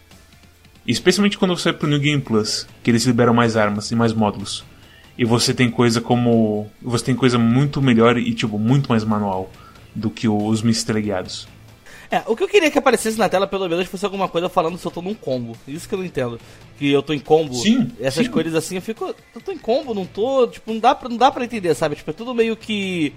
Especialmente 0.85 1.35
quando 1.35 1.57
você 1.57 1.71
vai 1.71 1.79
pro 1.79 1.89
New 1.89 1.99
Game 1.99 2.21
Plus, 2.21 2.67
que 2.83 2.91
eles 2.91 3.05
liberam 3.05 3.33
mais 3.33 3.57
armas 3.57 3.89
e 3.89 3.95
mais 3.95 4.13
módulos. 4.13 4.63
E 5.17 5.25
você 5.25 5.51
tem 5.51 5.71
coisa 5.71 5.99
como. 5.99 6.69
Você 6.79 7.05
tem 7.05 7.15
coisa 7.15 7.39
muito 7.39 7.81
melhor 7.81 8.17
e, 8.17 8.33
tipo, 8.33 8.59
muito 8.59 8.89
mais 8.89 9.03
manual 9.03 9.51
do 9.93 10.09
que 10.09 10.27
os 10.27 10.61
misteleguiados. 10.61 11.47
É, 12.11 12.23
o 12.25 12.35
que 12.35 12.41
eu 12.41 12.47
queria 12.47 12.71
que 12.71 12.77
aparecesse 12.77 13.19
na 13.19 13.29
tela, 13.29 13.45
pelo 13.45 13.69
menos, 13.69 13.87
fosse 13.87 14.03
alguma 14.03 14.27
coisa 14.27 14.49
falando 14.49 14.77
se 14.77 14.85
eu 14.85 14.91
tô 14.91 15.01
num 15.01 15.13
combo. 15.13 15.55
Isso 15.67 15.87
que 15.87 15.93
eu 15.93 15.99
não 15.99 16.05
entendo. 16.05 16.39
Que 16.77 16.91
eu 16.91 17.03
tô 17.03 17.13
em 17.13 17.19
combo. 17.19 17.53
Sim. 17.53 17.91
Essas 17.99 18.25
sim. 18.25 18.31
coisas 18.31 18.55
assim, 18.55 18.75
eu 18.75 18.81
fico. 18.81 19.13
Eu 19.35 19.41
tô 19.41 19.51
em 19.51 19.57
combo, 19.57 19.93
não 19.93 20.05
tô. 20.05 20.47
Tipo, 20.47 20.73
não 20.73 20.79
dá 20.79 20.95
pra, 20.95 21.07
não 21.07 21.17
dá 21.17 21.29
pra 21.29 21.45
entender, 21.45 21.75
sabe? 21.75 21.95
Tipo, 21.95 22.09
é 22.09 22.13
tudo 22.13 22.33
meio 22.33 22.55
que. 22.55 23.13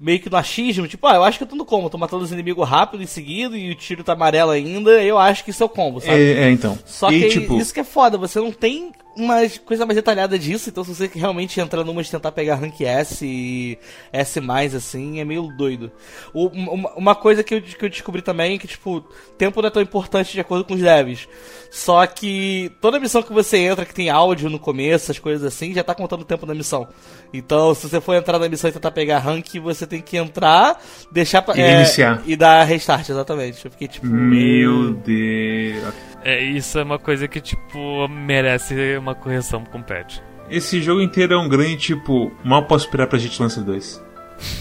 Meio 0.00 0.18
que 0.18 0.28
no 0.28 0.36
achismo, 0.36 0.88
tipo, 0.88 1.06
ah, 1.06 1.14
eu 1.14 1.22
acho 1.22 1.38
que 1.38 1.44
eu 1.44 1.48
tô 1.48 1.54
no 1.54 1.64
combo, 1.64 1.88
tô 1.88 1.96
matando 1.96 2.24
os 2.24 2.32
inimigos 2.32 2.68
rápido 2.68 3.04
em 3.04 3.06
seguida 3.06 3.56
e 3.56 3.70
o 3.70 3.74
tiro 3.76 4.02
tá 4.02 4.14
amarelo 4.14 4.50
ainda, 4.50 4.90
eu 5.00 5.16
acho 5.16 5.44
que 5.44 5.50
isso 5.50 5.62
é 5.62 5.66
o 5.66 5.68
combo, 5.68 6.00
sabe? 6.00 6.18
É, 6.18 6.48
é 6.48 6.50
então. 6.50 6.76
Só 6.84 7.08
e, 7.12 7.20
que 7.20 7.28
tipo... 7.28 7.56
isso 7.56 7.72
que 7.72 7.78
é 7.78 7.84
foda, 7.84 8.18
você 8.18 8.40
não 8.40 8.50
tem 8.50 8.90
uma 9.16 9.36
coisa 9.64 9.84
mais 9.84 9.96
detalhada 9.96 10.38
disso, 10.38 10.68
então 10.68 10.84
se 10.84 10.94
você 10.94 11.10
realmente 11.12 11.60
entrar 11.60 11.84
numa 11.84 12.02
de 12.02 12.10
tentar 12.10 12.32
pegar 12.32 12.56
rank 12.56 12.80
S 12.80 13.24
e 13.24 13.78
S+, 14.12 14.40
assim, 14.76 15.20
é 15.20 15.24
meio 15.24 15.48
doido. 15.56 15.90
O, 16.32 16.48
uma, 16.48 16.92
uma, 16.94 17.14
coisa 17.14 17.42
que 17.42 17.54
eu, 17.54 17.62
que 17.62 17.84
eu 17.84 17.88
descobri 17.88 18.22
também 18.22 18.54
é 18.54 18.58
que, 18.58 18.66
tipo, 18.66 19.04
tempo 19.36 19.60
não 19.60 19.68
é 19.68 19.70
tão 19.70 19.82
importante 19.82 20.32
de 20.32 20.40
acordo 20.40 20.64
com 20.64 20.74
os 20.74 20.80
devs. 20.80 21.28
Só 21.70 22.06
que 22.06 22.70
toda 22.80 23.00
missão 23.00 23.22
que 23.22 23.32
você 23.32 23.58
entra, 23.58 23.84
que 23.84 23.94
tem 23.94 24.10
áudio 24.10 24.50
no 24.50 24.58
começo, 24.58 25.10
as 25.10 25.18
coisas 25.18 25.44
assim, 25.44 25.72
já 25.72 25.82
tá 25.82 25.94
contando 25.94 26.22
o 26.22 26.26
tempo 26.26 26.46
da 26.46 26.54
missão. 26.54 26.88
Então, 27.32 27.74
se 27.74 27.88
você 27.88 28.00
for 28.00 28.14
entrar 28.14 28.38
na 28.38 28.48
missão 28.48 28.68
e 28.68 28.72
tentar 28.72 28.90
pegar 28.90 29.18
rank, 29.18 29.58
você 29.58 29.86
tem 29.86 30.02
que 30.02 30.16
entrar, 30.16 30.80
deixar 31.10 31.42
pra, 31.42 31.56
e 31.56 31.60
é, 31.60 31.80
iniciar. 31.80 32.22
E 32.26 32.36
dar 32.36 32.64
restart, 32.64 33.08
exatamente. 33.08 33.64
Eu 33.64 33.70
fiquei 33.70 33.88
tipo. 33.88 34.06
Meu 34.06 34.92
Deus. 34.92 36.11
É, 36.24 36.40
isso 36.40 36.78
é 36.78 36.82
uma 36.82 36.98
coisa 36.98 37.26
que, 37.26 37.40
tipo, 37.40 38.08
merece 38.08 38.96
uma 38.96 39.14
correção 39.14 39.64
com 39.64 39.82
patch. 39.82 40.18
Esse 40.48 40.82
jogo 40.82 41.00
inteiro 41.00 41.34
é 41.34 41.38
um 41.38 41.48
grande, 41.48 41.76
tipo, 41.76 42.32
mal 42.44 42.64
posso 42.66 42.84
esperar 42.86 43.06
pra 43.06 43.18
Jet 43.18 43.40
Lancer 43.40 43.62
2. 43.62 44.02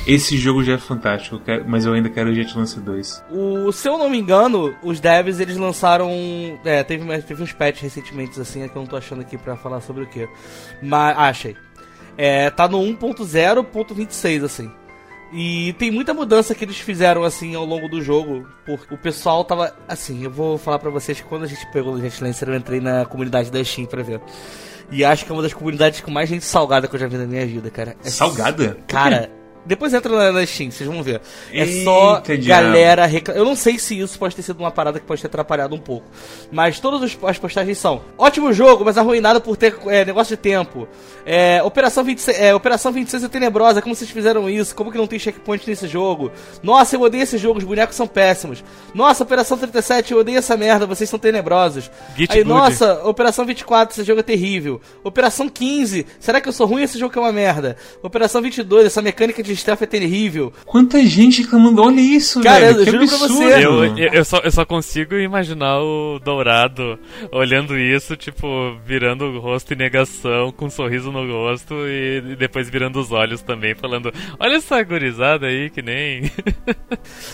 Esse 0.05 0.37
jogo 0.37 0.63
já 0.63 0.73
é 0.73 0.77
fantástico, 0.77 1.41
mas 1.65 1.85
eu 1.85 1.93
ainda 1.93 2.09
quero 2.09 2.33
Jet 2.33 2.55
Lancer 2.57 2.81
2. 2.81 3.23
O, 3.31 3.71
se 3.71 3.87
eu 3.87 3.97
não 3.97 4.09
me 4.09 4.19
engano, 4.19 4.75
os 4.83 4.99
devs 4.99 5.39
eles 5.39 5.57
lançaram. 5.57 6.09
É, 6.63 6.83
teve, 6.83 7.21
teve 7.23 7.43
uns 7.43 7.51
patches 7.51 7.81
recentemente, 7.81 8.39
assim, 8.39 8.63
é 8.63 8.67
que 8.67 8.75
eu 8.75 8.81
não 8.81 8.87
tô 8.87 8.95
achando 8.95 9.21
aqui 9.21 9.37
pra 9.37 9.55
falar 9.55 9.81
sobre 9.81 10.03
o 10.03 10.07
que. 10.07 10.27
Mas. 10.81 11.17
Ah, 11.17 11.29
achei. 11.29 11.55
É, 12.17 12.49
tá 12.49 12.67
no 12.67 12.79
1.0.26, 12.79 14.43
assim. 14.43 14.71
E 15.33 15.73
tem 15.73 15.89
muita 15.89 16.13
mudança 16.13 16.53
que 16.53 16.65
eles 16.65 16.77
fizeram 16.77 17.23
assim 17.23 17.55
ao 17.55 17.65
longo 17.65 17.87
do 17.87 18.01
jogo. 18.01 18.45
Porque 18.65 18.93
o 18.93 18.97
pessoal 18.97 19.43
tava. 19.45 19.73
Assim, 19.87 20.23
eu 20.23 20.29
vou 20.29 20.57
falar 20.57 20.79
pra 20.79 20.89
vocês 20.89 21.19
que 21.21 21.27
quando 21.27 21.43
a 21.43 21.47
gente 21.47 21.65
pegou 21.71 21.93
o 21.93 22.01
Jet 22.01 22.21
Lancer, 22.23 22.49
eu 22.49 22.55
entrei 22.55 22.79
na 22.81 23.05
comunidade 23.05 23.49
da 23.49 23.63
Steam 23.63 23.87
pra 23.87 24.03
ver. 24.03 24.19
E 24.91 25.05
acho 25.05 25.25
que 25.25 25.31
é 25.31 25.33
uma 25.33 25.41
das 25.41 25.53
comunidades 25.53 26.01
com 26.01 26.11
mais 26.11 26.27
gente 26.27 26.43
salgada 26.43 26.87
que 26.87 26.95
eu 26.95 26.99
já 26.99 27.07
vi 27.07 27.17
na 27.17 27.25
minha 27.25 27.45
vida, 27.45 27.69
cara. 27.69 27.95
É 28.03 28.09
salgada? 28.09 28.77
Cara, 28.87 29.31
Depois 29.65 29.93
entra 29.93 30.31
na, 30.31 30.45
Steam, 30.45 30.71
vocês 30.71 30.89
vão 30.89 31.03
ver. 31.03 31.21
É 31.53 31.65
só 31.83 32.15
Eita, 32.17 32.37
diabo. 32.37 32.63
galera 32.63 33.05
reclamando. 33.05 33.43
Eu 33.45 33.47
não 33.47 33.55
sei 33.55 33.77
se 33.77 33.99
isso 33.99 34.17
pode 34.17 34.35
ter 34.35 34.41
sido 34.41 34.59
uma 34.59 34.71
parada 34.71 34.99
que 34.99 35.05
pode 35.05 35.21
ter 35.21 35.27
atrapalhado 35.27 35.75
um 35.75 35.79
pouco. 35.79 36.05
Mas 36.51 36.79
todas 36.79 37.01
os- 37.01 37.17
as 37.23 37.37
postagens 37.37 37.77
são: 37.77 38.01
ótimo 38.17 38.51
jogo, 38.51 38.83
mas 38.83 38.97
arruinado 38.97 39.39
por 39.39 39.55
ter 39.55 39.75
é, 39.87 40.03
negócio 40.03 40.35
de 40.35 40.41
tempo. 40.41 40.87
É, 41.25 41.61
Operação, 41.63 42.03
26, 42.03 42.39
é, 42.39 42.55
Operação 42.55 42.91
26 42.91 43.23
é 43.23 43.27
tenebrosa, 43.27 43.81
como 43.81 43.93
vocês 43.95 44.09
fizeram 44.09 44.49
isso? 44.49 44.73
Como 44.75 44.91
que 44.91 44.97
não 44.97 45.05
tem 45.07 45.19
checkpoint 45.19 45.67
nesse 45.69 45.87
jogo? 45.87 46.31
Nossa, 46.63 46.95
eu 46.95 47.01
odeio 47.01 47.23
esse 47.23 47.37
jogo, 47.37 47.59
os 47.59 47.63
bonecos 47.63 47.95
são 47.95 48.07
péssimos. 48.07 48.63
Nossa, 48.95 49.23
Operação 49.23 49.57
37, 49.57 50.11
eu 50.13 50.19
odeio 50.19 50.39
essa 50.39 50.57
merda, 50.57 50.87
vocês 50.87 51.09
são 51.09 51.19
tenebrosos. 51.19 51.91
Git 52.17 52.31
Aí, 52.31 52.43
good. 52.43 52.49
nossa, 52.49 53.03
Operação 53.07 53.45
24, 53.45 53.93
esse 53.93 54.03
jogo 54.07 54.21
é 54.21 54.23
terrível. 54.23 54.81
Operação 55.03 55.47
15, 55.47 56.05
será 56.19 56.41
que 56.41 56.49
eu 56.49 56.53
sou 56.53 56.65
ruim 56.65 56.81
esse 56.83 56.97
jogo 56.97 57.11
que 57.13 57.19
é 57.19 57.21
uma 57.21 57.31
merda? 57.31 57.77
Operação 58.01 58.41
22, 58.41 58.87
essa 58.87 59.01
mecânica 59.01 59.43
de 59.43 59.50
stealth 59.55 59.81
é 59.81 59.85
terrível. 59.85 60.51
Quanta 60.65 61.03
gente 61.05 61.41
reclamando, 61.41 61.81
olha 61.81 61.99
isso, 62.01 62.41
Cara, 62.41 62.73
velho. 62.73 62.79
eu 62.79 62.85
que 62.85 62.91
juro 62.91 63.07
pra 63.07 63.15
absurdo. 63.15 63.33
você. 63.35 63.65
Eu, 63.65 63.85
eu, 63.97 64.13
eu 64.13 64.25
só, 64.25 64.37
eu 64.39 64.51
só 64.51 64.65
consigo 64.65 65.15
imaginar 65.15 65.79
o 65.79 66.19
Dourado 66.19 66.97
olhando 67.31 67.77
isso, 67.77 68.15
tipo, 68.15 68.47
virando 68.85 69.25
o 69.25 69.39
rosto 69.39 69.73
em 69.73 69.77
negação, 69.77 70.51
com 70.51 70.65
um 70.65 70.69
sorriso 70.69 71.11
no 71.11 71.25
rosto 71.27 71.73
e, 71.87 72.23
e 72.31 72.35
depois 72.35 72.69
virando 72.69 72.99
os 72.99 73.11
olhos 73.11 73.41
também, 73.41 73.75
falando: 73.75 74.13
Olha 74.39 74.55
essa 74.55 74.81
gurizada 74.83 75.47
aí 75.47 75.69
que 75.69 75.81
nem. 75.81 76.31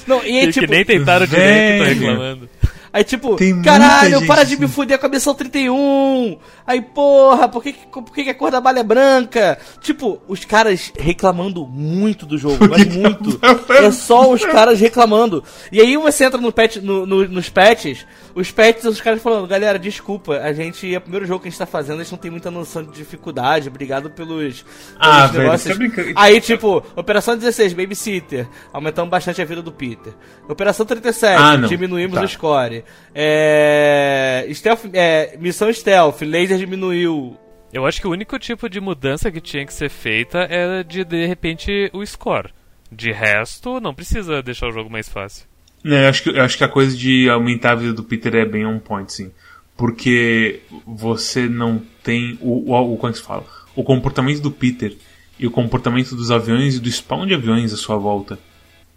Não, 0.08 0.24
e 0.24 0.40
aí, 0.40 0.46
que, 0.52 0.60
tipo, 0.60 0.72
nem 0.72 0.86
tentaram 0.86 1.26
direito 1.26 1.84
tô 1.84 1.90
reclamando. 1.90 2.50
Aí, 2.98 3.04
tipo, 3.04 3.36
Tem 3.36 3.62
caralho, 3.62 4.26
para 4.26 4.44
de 4.44 4.54
assim. 4.56 4.64
me 4.64 4.68
fuder 4.68 4.98
com 4.98 5.06
a 5.06 5.10
missão 5.10 5.36
31. 5.36 6.40
Aí, 6.66 6.82
porra, 6.82 7.48
por 7.48 7.62
que, 7.62 7.74
que- 7.74 7.86
por 7.88 8.12
que, 8.12 8.24
que 8.24 8.30
a 8.32 8.34
cor 8.34 8.50
da 8.50 8.60
bala 8.60 8.80
é 8.80 8.84
branca? 8.84 9.60
Tipo, 9.82 10.20
os 10.28 10.44
caras 10.46 10.92
reclamando 10.98 11.64
muito 11.68 12.26
do 12.26 12.38
jogo, 12.40 12.58
mas 12.68 12.86
muito. 12.88 13.40
É 13.72 13.92
só 13.92 14.32
os 14.32 14.44
caras 14.44 14.80
reclamando. 14.80 15.44
E 15.72 15.80
aí 15.80 15.96
você 15.98 16.26
entra 16.26 16.42
no 16.42 16.52
patch, 16.52 16.78
no- 16.78 17.06
no- 17.06 17.28
nos 17.28 17.50
patches, 17.50 18.04
os 18.34 18.50
patches, 18.52 18.86
os 18.86 19.00
caras 19.00 19.22
falando, 19.22 19.46
galera, 19.48 19.78
desculpa, 19.78 20.34
a 20.38 20.52
gente, 20.52 20.92
é 20.92 20.98
o 20.98 21.02
primeiro 21.02 21.28
jogo 21.28 21.42
que 21.42 21.48
a 21.48 21.52
gente 21.52 21.60
tá 21.60 21.66
fazendo, 21.68 22.00
a 22.00 22.04
gente 22.04 22.12
não 22.12 22.18
tem 22.18 22.32
muita 22.32 22.50
noção 22.50 22.82
de 22.84 22.92
dificuldade, 22.94 23.68
obrigado 23.70 24.10
pelos, 24.10 24.66
Ah, 25.00 25.30
pelos 25.30 25.32
velho, 25.34 25.52
você 25.52 25.70
tá 25.70 25.76
brincando. 25.76 26.14
Aí, 26.16 26.42
tipo, 26.42 26.84
Operação 26.96 27.38
16, 27.38 27.74
Babysitter, 27.74 28.48
aumentamos 28.74 29.12
bastante 29.12 29.40
a 29.40 29.46
vida 29.46 29.62
do 29.62 29.72
Peter. 29.72 30.14
Operação 30.50 30.84
37, 30.84 31.38
Ah, 31.40 31.56
diminuímos 31.58 32.16
Tá. 32.18 32.24
o 32.24 32.28
score. 32.28 32.84
É... 33.14 34.48
Stealth, 34.54 34.86
é... 34.94 35.38
Missão 35.40 35.72
Stealth, 35.72 36.22
laser 36.22 36.58
diminuiu. 36.58 37.38
Eu 37.72 37.86
acho 37.86 38.00
que 38.00 38.08
o 38.08 38.12
único 38.12 38.40
tipo 38.40 38.70
de 38.70 38.80
mudança 38.80 39.32
que 39.32 39.42
tinha 39.42 39.66
que 39.66 39.74
ser 39.74 39.90
feita 39.90 40.40
era 40.50 40.84
de, 40.84 41.04
de 41.04 41.26
repente, 41.26 41.90
o 41.94 42.06
score. 42.06 42.54
De 42.92 43.12
resto, 43.12 43.80
não 43.80 43.94
precisa 43.94 44.42
deixar 44.42 44.68
o 44.68 44.72
jogo 44.72 44.90
mais 44.90 45.10
fácil. 45.10 45.46
Não, 45.84 45.98
eu 45.98 46.10
acho, 46.10 46.24
que, 46.24 46.30
eu 46.30 46.42
acho 46.42 46.58
que 46.58 46.64
a 46.64 46.70
coisa 46.70 46.96
de 46.96 47.30
aumentar 47.30 47.72
a 47.72 47.76
vida 47.76 47.94
do 47.94 48.04
Peter 48.04 48.36
é 48.36 48.46
bem 48.46 48.66
on 48.66 48.80
point, 48.80 49.12
sim. 49.12 49.32
Porque 49.76 50.62
você 50.86 51.48
não 51.48 51.82
tem 52.04 52.38
o, 52.42 52.72
o, 52.72 52.94
o 52.94 52.98
como 52.98 53.10
é 53.10 53.14
que 53.14 53.20
se 53.20 53.26
fala? 53.26 53.46
O 53.76 53.84
comportamento 53.84 54.42
do 54.42 54.50
Peter 54.50 54.96
e 55.38 55.46
o 55.46 55.52
comportamento 55.52 56.16
dos 56.16 56.32
aviões 56.32 56.76
e 56.76 56.80
do 56.80 56.90
spawn 56.90 57.28
de 57.28 57.36
aviões 57.36 57.72
à 57.74 57.78
sua 57.78 57.98
volta 57.98 58.40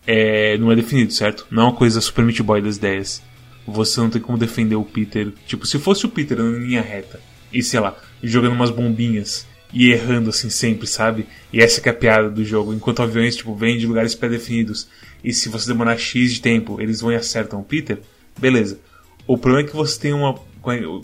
é, 0.06 0.56
não 0.58 0.72
é 0.72 0.76
definido, 0.76 1.12
certo? 1.12 1.46
Não 1.50 1.62
é 1.62 1.66
uma 1.66 1.74
coisa 1.74 2.00
Super 2.00 2.24
Meat 2.24 2.42
Boy 2.42 2.62
das 2.62 2.76
ideias. 2.76 3.22
Você 3.66 4.00
não 4.00 4.10
tem 4.10 4.20
como 4.20 4.38
defender 4.38 4.76
o 4.76 4.84
Peter. 4.84 5.32
Tipo, 5.46 5.66
se 5.66 5.78
fosse 5.78 6.06
o 6.06 6.08
Peter 6.08 6.38
em 6.38 6.66
linha 6.66 6.82
reta 6.82 7.20
e, 7.52 7.62
sei 7.62 7.80
lá, 7.80 7.96
jogando 8.22 8.52
umas 8.52 8.70
bombinhas 8.70 9.46
e 9.72 9.90
errando 9.90 10.30
assim 10.30 10.50
sempre, 10.50 10.86
sabe? 10.86 11.26
E 11.52 11.60
essa 11.60 11.80
que 11.80 11.88
é 11.88 11.92
a 11.92 11.94
piada 11.94 12.30
do 12.30 12.44
jogo. 12.44 12.74
Enquanto 12.74 13.02
aviões, 13.02 13.36
tipo, 13.36 13.54
vêm 13.54 13.78
de 13.78 13.86
lugares 13.86 14.14
pré-definidos 14.14 14.88
e 15.22 15.32
se 15.32 15.48
você 15.48 15.68
demorar 15.68 15.96
X 15.96 16.34
de 16.34 16.40
tempo, 16.40 16.80
eles 16.80 17.00
vão 17.00 17.12
e 17.12 17.16
acertam 17.16 17.60
o 17.60 17.64
Peter, 17.64 18.00
beleza. 18.38 18.78
O 19.26 19.36
problema 19.38 19.66
é 19.66 19.70
que 19.70 19.76
você 19.76 19.98
tem 19.98 20.12
uma. 20.12 20.34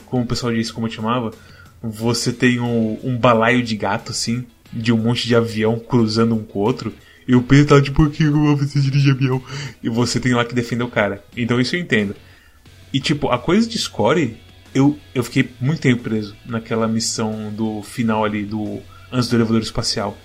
Como 0.06 0.24
o 0.24 0.26
pessoal 0.26 0.52
disse, 0.52 0.72
como 0.72 0.86
eu 0.86 0.90
chamava, 0.90 1.30
você 1.82 2.32
tem 2.32 2.60
um, 2.60 2.98
um 3.02 3.16
balaio 3.16 3.62
de 3.62 3.76
gato, 3.76 4.10
assim, 4.10 4.44
de 4.72 4.92
um 4.92 4.98
monte 4.98 5.26
de 5.26 5.34
avião 5.34 5.78
cruzando 5.78 6.34
um 6.34 6.42
com 6.42 6.58
o 6.58 6.62
outro. 6.62 6.92
E 7.28 7.34
o 7.34 7.42
Peter 7.42 7.66
tá 7.66 7.82
tipo, 7.82 8.04
por 8.04 8.10
que 8.10 8.24
você 8.24 8.80
dirige 8.80 9.10
avião? 9.10 9.42
E 9.82 9.88
você 9.88 10.20
tem 10.20 10.34
lá 10.34 10.44
que 10.44 10.54
defender 10.54 10.84
o 10.84 10.88
cara. 10.88 11.24
Então 11.36 11.60
isso 11.60 11.74
eu 11.74 11.80
entendo. 11.80 12.14
E 12.92 13.00
tipo, 13.00 13.28
a 13.30 13.38
coisa 13.38 13.68
de 13.68 13.78
score, 13.78 14.36
eu, 14.74 14.98
eu 15.14 15.24
fiquei 15.24 15.50
muito 15.60 15.80
tempo 15.80 16.02
preso 16.02 16.36
naquela 16.44 16.86
missão 16.86 17.52
do 17.52 17.82
final 17.82 18.24
ali, 18.24 18.44
do 18.44 18.80
antes 19.12 19.28
do 19.28 19.36
elevador 19.36 19.62
espacial. 19.62 20.16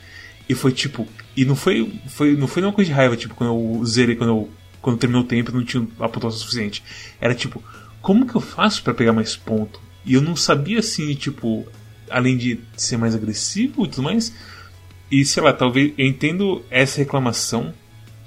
E 0.48 0.54
foi 0.54 0.72
tipo. 0.72 1.08
E 1.36 1.46
não 1.46 1.56
foi, 1.56 1.92
foi, 2.08 2.36
não 2.36 2.48
foi 2.48 2.62
uma 2.62 2.74
coisa 2.74 2.90
de 2.90 2.96
raiva, 2.96 3.16
tipo, 3.16 3.36
quando 3.36 3.54
eu 3.54 3.86
zerei, 3.86 4.16
quando 4.16 4.30
eu. 4.30 4.50
Quando 4.82 4.98
terminou 4.98 5.22
o 5.22 5.28
tempo, 5.28 5.52
não 5.52 5.64
tinha 5.64 5.88
a 6.00 6.10
pontuação 6.10 6.40
suficiente. 6.40 6.84
Era 7.20 7.36
tipo, 7.36 7.64
como 8.02 8.26
que 8.26 8.36
eu 8.36 8.42
faço 8.42 8.82
pra 8.84 8.96
pegar 8.96 9.14
mais 9.14 9.36
ponto? 9.36 9.80
E 10.04 10.16
eu 10.16 10.22
não 10.22 10.36
sabia 10.36 10.80
assim, 10.80 11.14
tipo, 11.14 11.68
além 12.10 12.36
de 12.36 12.60
ser 12.76 12.98
mais 12.98 13.14
agressivo 13.14 13.86
e 13.86 13.88
tudo 13.88 14.04
mais. 14.04 14.34
E 15.12 15.24
sei 15.24 15.44
lá, 15.44 15.54
talvez 15.54 15.94
eu 15.98 16.06
entendo 16.06 16.66
essa 16.72 16.98
reclamação, 16.98 17.74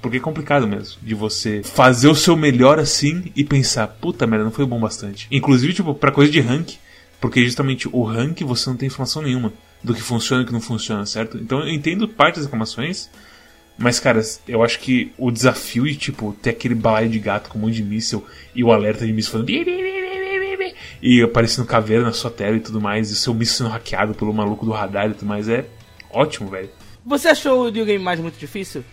porque 0.04 0.18
é 0.18 0.20
complicado 0.20 0.68
mesmo 0.68 1.00
de 1.00 1.14
você 1.14 1.62
fazer 1.62 2.08
o 2.08 2.14
seu 2.14 2.36
melhor 2.36 2.78
assim 2.78 3.32
e 3.34 3.42
pensar, 3.42 3.88
puta 3.88 4.26
merda, 4.26 4.44
não 4.44 4.52
foi 4.52 4.66
bom 4.66 4.78
bastante. 4.78 5.26
Inclusive, 5.30 5.72
tipo, 5.72 5.94
pra 5.94 6.12
coisa 6.12 6.30
de 6.30 6.40
rank, 6.40 6.74
porque 7.18 7.42
justamente 7.42 7.88
o 7.90 8.02
rank 8.02 8.42
você 8.42 8.68
não 8.68 8.76
tem 8.76 8.88
informação 8.88 9.22
nenhuma 9.22 9.50
do 9.82 9.94
que 9.94 10.02
funciona 10.02 10.42
e 10.42 10.46
que 10.46 10.52
não 10.52 10.60
funciona, 10.60 11.06
certo? 11.06 11.38
Então 11.38 11.60
eu 11.60 11.70
entendo 11.70 12.06
parte 12.06 12.34
das 12.34 12.44
reclamações, 12.44 13.08
mas 13.78 13.98
cara, 13.98 14.20
eu 14.46 14.62
acho 14.62 14.78
que 14.78 15.10
o 15.16 15.30
desafio 15.30 15.84
de, 15.84 15.96
tipo, 15.96 16.36
ter 16.42 16.50
aquele 16.50 16.74
balaio 16.74 17.08
de 17.08 17.18
gato 17.18 17.48
com 17.48 17.56
um 17.56 17.62
monte 17.62 17.76
de 17.76 17.82
míssil 17.82 18.26
e 18.54 18.62
o 18.62 18.70
alerta 18.70 19.06
de 19.06 19.12
míssil 19.14 19.32
falando. 19.32 19.48
E 21.00 21.22
aparecendo 21.22 21.66
caveira 21.66 22.02
na 22.02 22.12
sua 22.12 22.30
tela 22.30 22.58
e 22.58 22.60
tudo 22.60 22.78
mais, 22.78 23.08
e 23.08 23.14
o 23.14 23.16
seu 23.16 23.32
míssil 23.32 23.56
sendo 23.56 23.70
hackeado 23.70 24.12
pelo 24.12 24.34
maluco 24.34 24.66
do 24.66 24.72
radar 24.72 25.08
e 25.08 25.14
tudo 25.14 25.26
mais, 25.26 25.48
é 25.48 25.64
ótimo, 26.10 26.50
velho. 26.50 26.68
Você 27.06 27.28
achou 27.28 27.68
o 27.68 27.70
New 27.70 27.86
Game 27.86 28.04
mais 28.04 28.20
muito 28.20 28.38
difícil? 28.38 28.84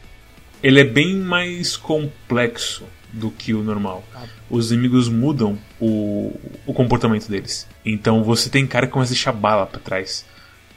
Ele 0.64 0.80
é 0.80 0.84
bem 0.84 1.16
mais 1.16 1.76
complexo 1.76 2.84
do 3.12 3.30
que 3.30 3.54
o 3.54 3.64
normal. 3.64 4.04
Os 4.50 4.72
inimigos 4.72 5.10
mudam 5.10 5.58
o, 5.80 6.40
o 6.66 6.74
comportamento 6.74 7.28
deles. 7.28 7.68
Então 7.86 8.24
você 8.24 8.50
tem 8.50 8.66
cara 8.66 8.88
que 8.88 8.94
começa 8.94 9.12
a 9.12 9.16
deixar 9.16 9.32
bala 9.32 9.66
pra 9.66 9.80
trás. 9.80 10.26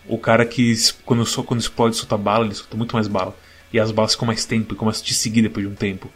O 0.06 0.18
cara 0.18 0.44
que 0.44 0.74
quando, 1.04 1.24
quando 1.44 1.60
explode 1.60 1.96
solta 1.96 2.16
bala, 2.16 2.44
ele 2.44 2.54
solta 2.54 2.76
muito 2.76 2.94
mais 2.94 3.08
bala. 3.08 3.36
E 3.72 3.78
as 3.78 3.90
balas 3.90 4.12
ficam 4.12 4.26
mais 4.26 4.44
tempo 4.44 4.74
e 4.74 4.76
começam 4.76 5.02
a 5.02 5.04
te 5.04 5.14
seguir 5.14 5.42
depois 5.42 5.66
de 5.66 5.72
um 5.72 5.76
tempo. 5.76 6.10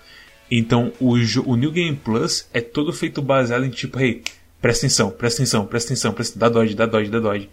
Então 0.51 0.93
o, 0.99 1.15
o 1.45 1.57
New 1.57 1.71
Game 1.71 1.97
Plus 1.97 2.49
é 2.53 2.61
todo 2.61 2.93
feito 2.93 3.21
baseado 3.21 3.65
em 3.65 3.71
tipo, 3.71 4.01
hey, 4.01 4.23
presta 4.61 4.87
atenção, 4.87 5.11
presta 5.11 5.43
atenção, 5.43 5.67
presta 5.67 5.93
atenção, 5.93 6.13
presta, 6.13 6.39
dá 6.39 6.49
dodge, 6.49 6.75
dá 6.75 6.87
dodge, 6.87 7.11
dá 7.11 7.21
dodge. 7.21 7.49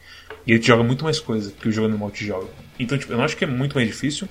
E 0.48 0.52
ele 0.52 0.60
te 0.60 0.68
joga 0.68 0.84
muito 0.84 1.04
mais 1.04 1.20
coisa 1.20 1.52
que 1.52 1.68
o 1.68 1.72
jogo 1.72 1.88
normal 1.88 2.12
te 2.12 2.26
joga. 2.26 2.48
Então, 2.80 2.98
tipo, 2.98 3.12
eu 3.12 3.18
não 3.18 3.26
acho 3.26 3.36
que 3.36 3.44
é 3.44 3.48
muito 3.48 3.76
mais 3.76 3.88
difícil. 3.88 4.28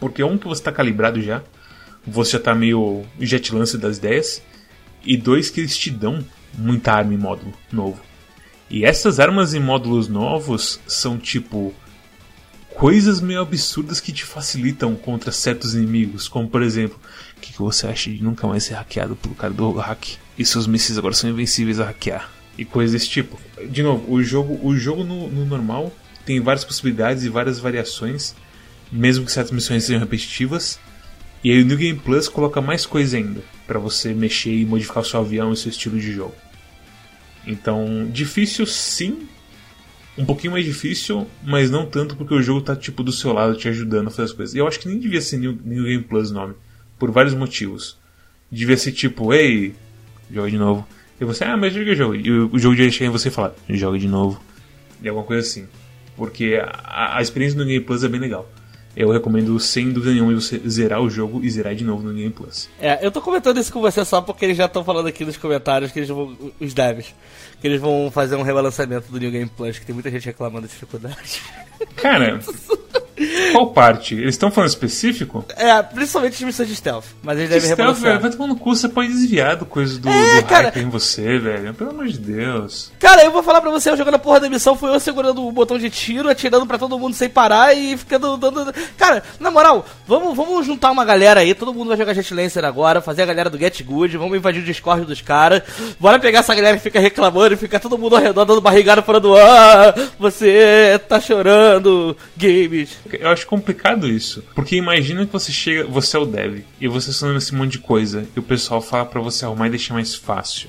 Porque 0.00 0.22
um 0.22 0.36
que 0.38 0.46
você 0.46 0.62
tá 0.62 0.72
calibrado 0.72 1.20
já, 1.20 1.42
você 2.06 2.32
já 2.32 2.40
tá 2.40 2.54
meio 2.54 3.04
jet 3.18 3.54
lance 3.54 3.78
das 3.78 3.98
ideias, 3.98 4.42
e 5.04 5.16
dois 5.16 5.50
que 5.50 5.60
eles 5.60 5.76
te 5.76 5.90
dão 5.90 6.24
muita 6.56 6.92
arma 6.92 7.14
em 7.14 7.18
módulo 7.18 7.52
novo. 7.72 8.00
E 8.70 8.84
essas 8.84 9.20
armas 9.20 9.54
em 9.54 9.60
módulos 9.60 10.08
novos 10.08 10.80
são 10.86 11.18
tipo 11.18 11.74
coisas 12.74 13.20
meio 13.20 13.40
absurdas 13.40 14.00
que 14.00 14.12
te 14.12 14.24
facilitam 14.24 14.96
contra 14.96 15.30
certos 15.30 15.74
inimigos, 15.74 16.26
como 16.26 16.48
por 16.48 16.62
exemplo, 16.62 16.98
o 17.36 17.40
que, 17.40 17.52
que 17.52 17.58
você 17.58 17.86
acha 17.86 18.10
de 18.10 18.22
nunca 18.22 18.46
mais 18.46 18.64
ser 18.64 18.74
hackeado 18.74 19.14
pelo 19.14 19.34
cara 19.34 19.52
do 19.52 19.70
hack? 19.72 20.16
E 20.36 20.44
seus 20.44 20.66
mísseis 20.66 20.98
agora 20.98 21.14
são 21.14 21.30
invencíveis 21.30 21.78
a 21.78 21.84
hackear. 21.84 22.30
E 22.58 22.64
coisas 22.64 22.92
desse 22.92 23.08
tipo. 23.08 23.38
De 23.68 23.82
novo, 23.82 24.12
o 24.12 24.22
jogo, 24.22 24.58
o 24.66 24.76
jogo 24.76 25.04
no, 25.04 25.28
no 25.28 25.44
normal 25.44 25.92
tem 26.24 26.40
várias 26.40 26.64
possibilidades 26.64 27.22
e 27.24 27.28
várias 27.28 27.58
variações 27.58 28.34
mesmo 28.94 29.26
que 29.26 29.32
certas 29.32 29.52
missões 29.52 29.84
sejam 29.84 30.00
repetitivas. 30.00 30.78
E 31.42 31.50
aí 31.50 31.60
o 31.62 31.66
New 31.66 31.76
Game 31.76 31.98
Plus 31.98 32.28
coloca 32.28 32.60
mais 32.60 32.86
coisa 32.86 33.16
ainda 33.16 33.42
para 33.66 33.78
você 33.78 34.14
mexer 34.14 34.54
e 34.54 34.64
modificar 34.64 35.02
o 35.02 35.04
seu 35.04 35.20
avião 35.20 35.52
e 35.52 35.56
seu 35.56 35.68
estilo 35.68 35.98
de 35.98 36.12
jogo. 36.12 36.34
Então, 37.46 38.08
difícil 38.10 38.64
sim, 38.64 39.28
um 40.16 40.24
pouquinho 40.24 40.52
mais 40.52 40.64
difícil, 40.64 41.26
mas 41.42 41.70
não 41.70 41.84
tanto 41.84 42.16
porque 42.16 42.32
o 42.32 42.40
jogo 42.40 42.62
tá 42.62 42.76
tipo 42.76 43.02
do 43.02 43.12
seu 43.12 43.32
lado 43.32 43.56
te 43.56 43.68
ajudando 43.68 44.06
a 44.06 44.10
fazer 44.10 44.22
as 44.22 44.32
coisas. 44.32 44.54
E 44.54 44.58
eu 44.58 44.66
acho 44.66 44.78
que 44.78 44.88
nem 44.88 44.98
devia 44.98 45.20
ser 45.20 45.38
New, 45.38 45.58
New 45.64 45.84
Game 45.84 46.04
Plus 46.04 46.30
o 46.30 46.34
nome, 46.34 46.54
por 46.98 47.10
vários 47.10 47.34
motivos. 47.34 47.98
Devia 48.50 48.76
ser 48.76 48.92
tipo, 48.92 49.34
ei, 49.34 49.74
joga 50.30 50.50
de 50.50 50.56
novo. 50.56 50.86
E 51.20 51.24
você, 51.24 51.44
ah, 51.44 51.56
mas 51.56 51.74
joga 51.74 51.90
o 51.90 51.94
jogo. 51.96 52.14
E 52.14 52.30
o, 52.30 52.58
jogo 52.58 52.76
já 52.76 52.88
chega 52.90 53.06
em 53.06 53.10
você 53.10 53.28
e 53.28 53.32
fala, 53.32 53.54
joga 53.68 53.98
de 53.98 54.08
novo. 54.08 54.40
E 55.02 55.08
alguma 55.08 55.26
coisa 55.26 55.46
assim. 55.46 55.66
Porque 56.16 56.60
a, 56.62 57.18
a 57.18 57.22
experiência 57.22 57.58
do 57.58 57.64
New 57.64 57.74
Game 57.74 57.84
Plus 57.84 58.04
é 58.04 58.08
bem 58.08 58.20
legal. 58.20 58.48
Eu 58.96 59.10
recomendo 59.10 59.58
sem 59.58 59.92
dúvida 59.92 60.12
nenhuma 60.12 60.34
você 60.34 60.60
zerar 60.68 61.00
o 61.00 61.10
jogo 61.10 61.44
e 61.44 61.50
zerar 61.50 61.74
de 61.74 61.84
novo 61.84 62.02
no 62.02 62.14
Game 62.14 62.30
Plus. 62.30 62.68
É, 62.80 63.04
eu 63.04 63.10
tô 63.10 63.20
comentando 63.20 63.58
isso 63.58 63.72
com 63.72 63.80
você 63.80 64.04
só 64.04 64.20
porque 64.20 64.44
eles 64.44 64.56
já 64.56 64.66
estão 64.66 64.84
falando 64.84 65.08
aqui 65.08 65.24
nos 65.24 65.36
comentários 65.36 65.90
que 65.90 65.98
eles 65.98 66.08
vão. 66.08 66.36
Os 66.60 66.72
devs. 66.72 67.14
Que 67.60 67.66
eles 67.66 67.80
vão 67.80 68.10
fazer 68.10 68.36
um 68.36 68.42
rebalançamento 68.42 69.10
do 69.10 69.18
New 69.18 69.30
Game 69.30 69.50
Plus, 69.56 69.78
que 69.78 69.86
tem 69.86 69.94
muita 69.94 70.10
gente 70.10 70.26
reclamando 70.26 70.66
de 70.66 70.72
dificuldade. 70.72 71.42
Cara, 71.96 72.38
qual 73.54 73.66
parte? 73.68 74.14
Eles 74.14 74.34
estão 74.34 74.50
falando 74.50 74.68
específico? 74.70 75.44
É, 75.56 75.82
principalmente 75.82 76.38
de 76.38 76.44
missões 76.44 76.68
de 76.68 76.76
stealth. 76.76 77.04
Mas 77.22 77.38
eles 77.38 77.50
devem 77.50 77.70
Stealth, 77.70 77.96
velho, 77.98 78.20
vai 78.20 78.30
tomar 78.30 78.46
no 78.48 78.56
cu, 78.56 78.74
você 78.74 78.88
pode 78.88 79.08
desviar 79.08 79.56
do 79.56 79.64
coisa 79.66 79.98
do, 79.98 80.08
É, 80.08 80.40
do 80.42 80.46
cara. 80.46 80.72
em 80.76 80.88
você, 80.88 81.38
velho. 81.38 81.74
Pelo 81.74 81.90
amor 81.90 82.06
de 82.06 82.18
Deus. 82.18 82.92
Cara, 82.98 83.24
eu 83.24 83.30
vou 83.30 83.42
falar 83.42 83.60
pra 83.60 83.70
você, 83.70 83.90
eu 83.90 83.96
jogando 83.96 84.14
a 84.14 84.18
porra 84.18 84.40
da 84.40 84.48
missão, 84.48 84.76
fui 84.76 84.90
eu 84.90 85.00
segurando 85.00 85.46
o 85.46 85.52
botão 85.52 85.78
de 85.78 85.90
tiro, 85.90 86.28
atirando 86.28 86.66
pra 86.66 86.78
todo 86.78 86.98
mundo 86.98 87.14
sem 87.14 87.28
parar 87.28 87.74
e 87.76 87.96
ficando 87.96 88.36
dando. 88.36 88.72
Cara, 88.96 89.22
na 89.40 89.50
moral, 89.50 89.84
vamos, 90.06 90.36
vamos 90.36 90.66
juntar 90.66 90.90
uma 90.90 91.04
galera 91.04 91.40
aí, 91.40 91.54
todo 91.54 91.72
mundo 91.74 91.88
vai 91.88 91.96
jogar 91.96 92.14
Jet 92.14 92.32
Lancer 92.34 92.64
agora, 92.64 93.00
fazer 93.00 93.22
a 93.22 93.26
galera 93.26 93.50
do 93.50 93.58
Get 93.58 93.82
Good, 93.82 94.16
vamos 94.16 94.36
invadir 94.36 94.62
o 94.62 94.64
Discord 94.64 95.04
dos 95.04 95.20
caras. 95.20 95.62
Bora 96.00 96.18
pegar 96.18 96.40
essa 96.40 96.54
galera 96.54 96.76
que 96.76 96.82
fica 96.82 97.00
reclamando 97.00 97.54
e 97.54 97.56
ficar 97.56 97.78
todo 97.80 97.98
mundo 97.98 98.16
ao 98.16 98.22
redor 98.22 98.44
dando 98.44 98.60
barrigada 98.60 99.02
falando, 99.02 99.36
ah, 99.36 99.94
você 100.18 101.00
tá 101.08 101.20
chorando, 101.20 102.16
games. 102.36 102.96
Eu 103.12 103.28
acho 103.30 103.43
complicado 103.46 104.08
isso. 104.08 104.42
Porque 104.54 104.76
imagina 104.76 105.26
que 105.26 105.32
você 105.32 105.52
chega, 105.52 105.84
você 105.84 106.16
é 106.16 106.20
o 106.20 106.26
dev, 106.26 106.62
e 106.80 106.88
você 106.88 107.10
está 107.10 107.34
esse 107.34 107.54
monte 107.54 107.72
de 107.72 107.78
coisa, 107.78 108.26
e 108.34 108.38
o 108.38 108.42
pessoal 108.42 108.80
fala 108.80 109.04
pra 109.06 109.20
você 109.20 109.44
arrumar 109.44 109.66
e 109.66 109.70
deixar 109.70 109.94
mais 109.94 110.14
fácil. 110.14 110.68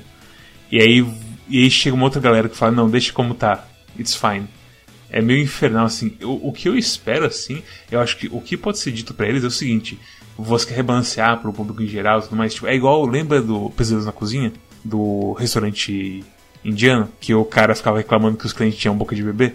E 0.71 0.81
aí, 0.81 1.05
e 1.47 1.63
aí 1.63 1.69
chega 1.69 1.95
uma 1.95 2.05
outra 2.05 2.21
galera 2.21 2.49
que 2.49 2.57
fala, 2.57 2.71
não, 2.71 2.89
deixa 2.89 3.13
como 3.13 3.33
tá. 3.33 3.67
It's 3.97 4.15
fine. 4.15 4.47
É 5.09 5.21
meio 5.21 5.41
infernal, 5.41 5.85
assim. 5.85 6.17
O, 6.21 6.49
o 6.49 6.51
que 6.51 6.67
eu 6.67 6.77
espero, 6.77 7.25
assim, 7.25 7.63
eu 7.89 7.99
acho 8.01 8.17
que 8.17 8.27
o 8.31 8.41
que 8.41 8.57
pode 8.57 8.79
ser 8.79 8.91
dito 8.91 9.13
pra 9.13 9.27
eles 9.27 9.43
é 9.43 9.47
o 9.47 9.51
seguinte: 9.51 9.97
você 10.37 10.67
quer 10.67 10.75
rebalancear 10.75 11.39
pro 11.39 11.53
público 11.53 11.81
em 11.81 11.87
geral 11.87 12.19
e 12.19 12.23
tudo 12.23 12.35
mais. 12.35 12.53
Tipo, 12.53 12.67
é 12.67 12.75
igual, 12.75 13.05
lembra 13.05 13.41
do 13.41 13.69
Pesadelos 13.69 14.05
na 14.05 14.11
Cozinha? 14.11 14.51
Do 14.83 15.33
restaurante 15.33 16.23
indiano? 16.63 17.09
Que 17.19 17.33
o 17.33 17.45
cara 17.45 17.75
ficava 17.75 17.97
reclamando 17.97 18.37
que 18.37 18.45
os 18.45 18.53
clientes 18.53 18.79
tinham 18.79 18.97
boca 18.97 19.15
de 19.15 19.23
bebê? 19.23 19.53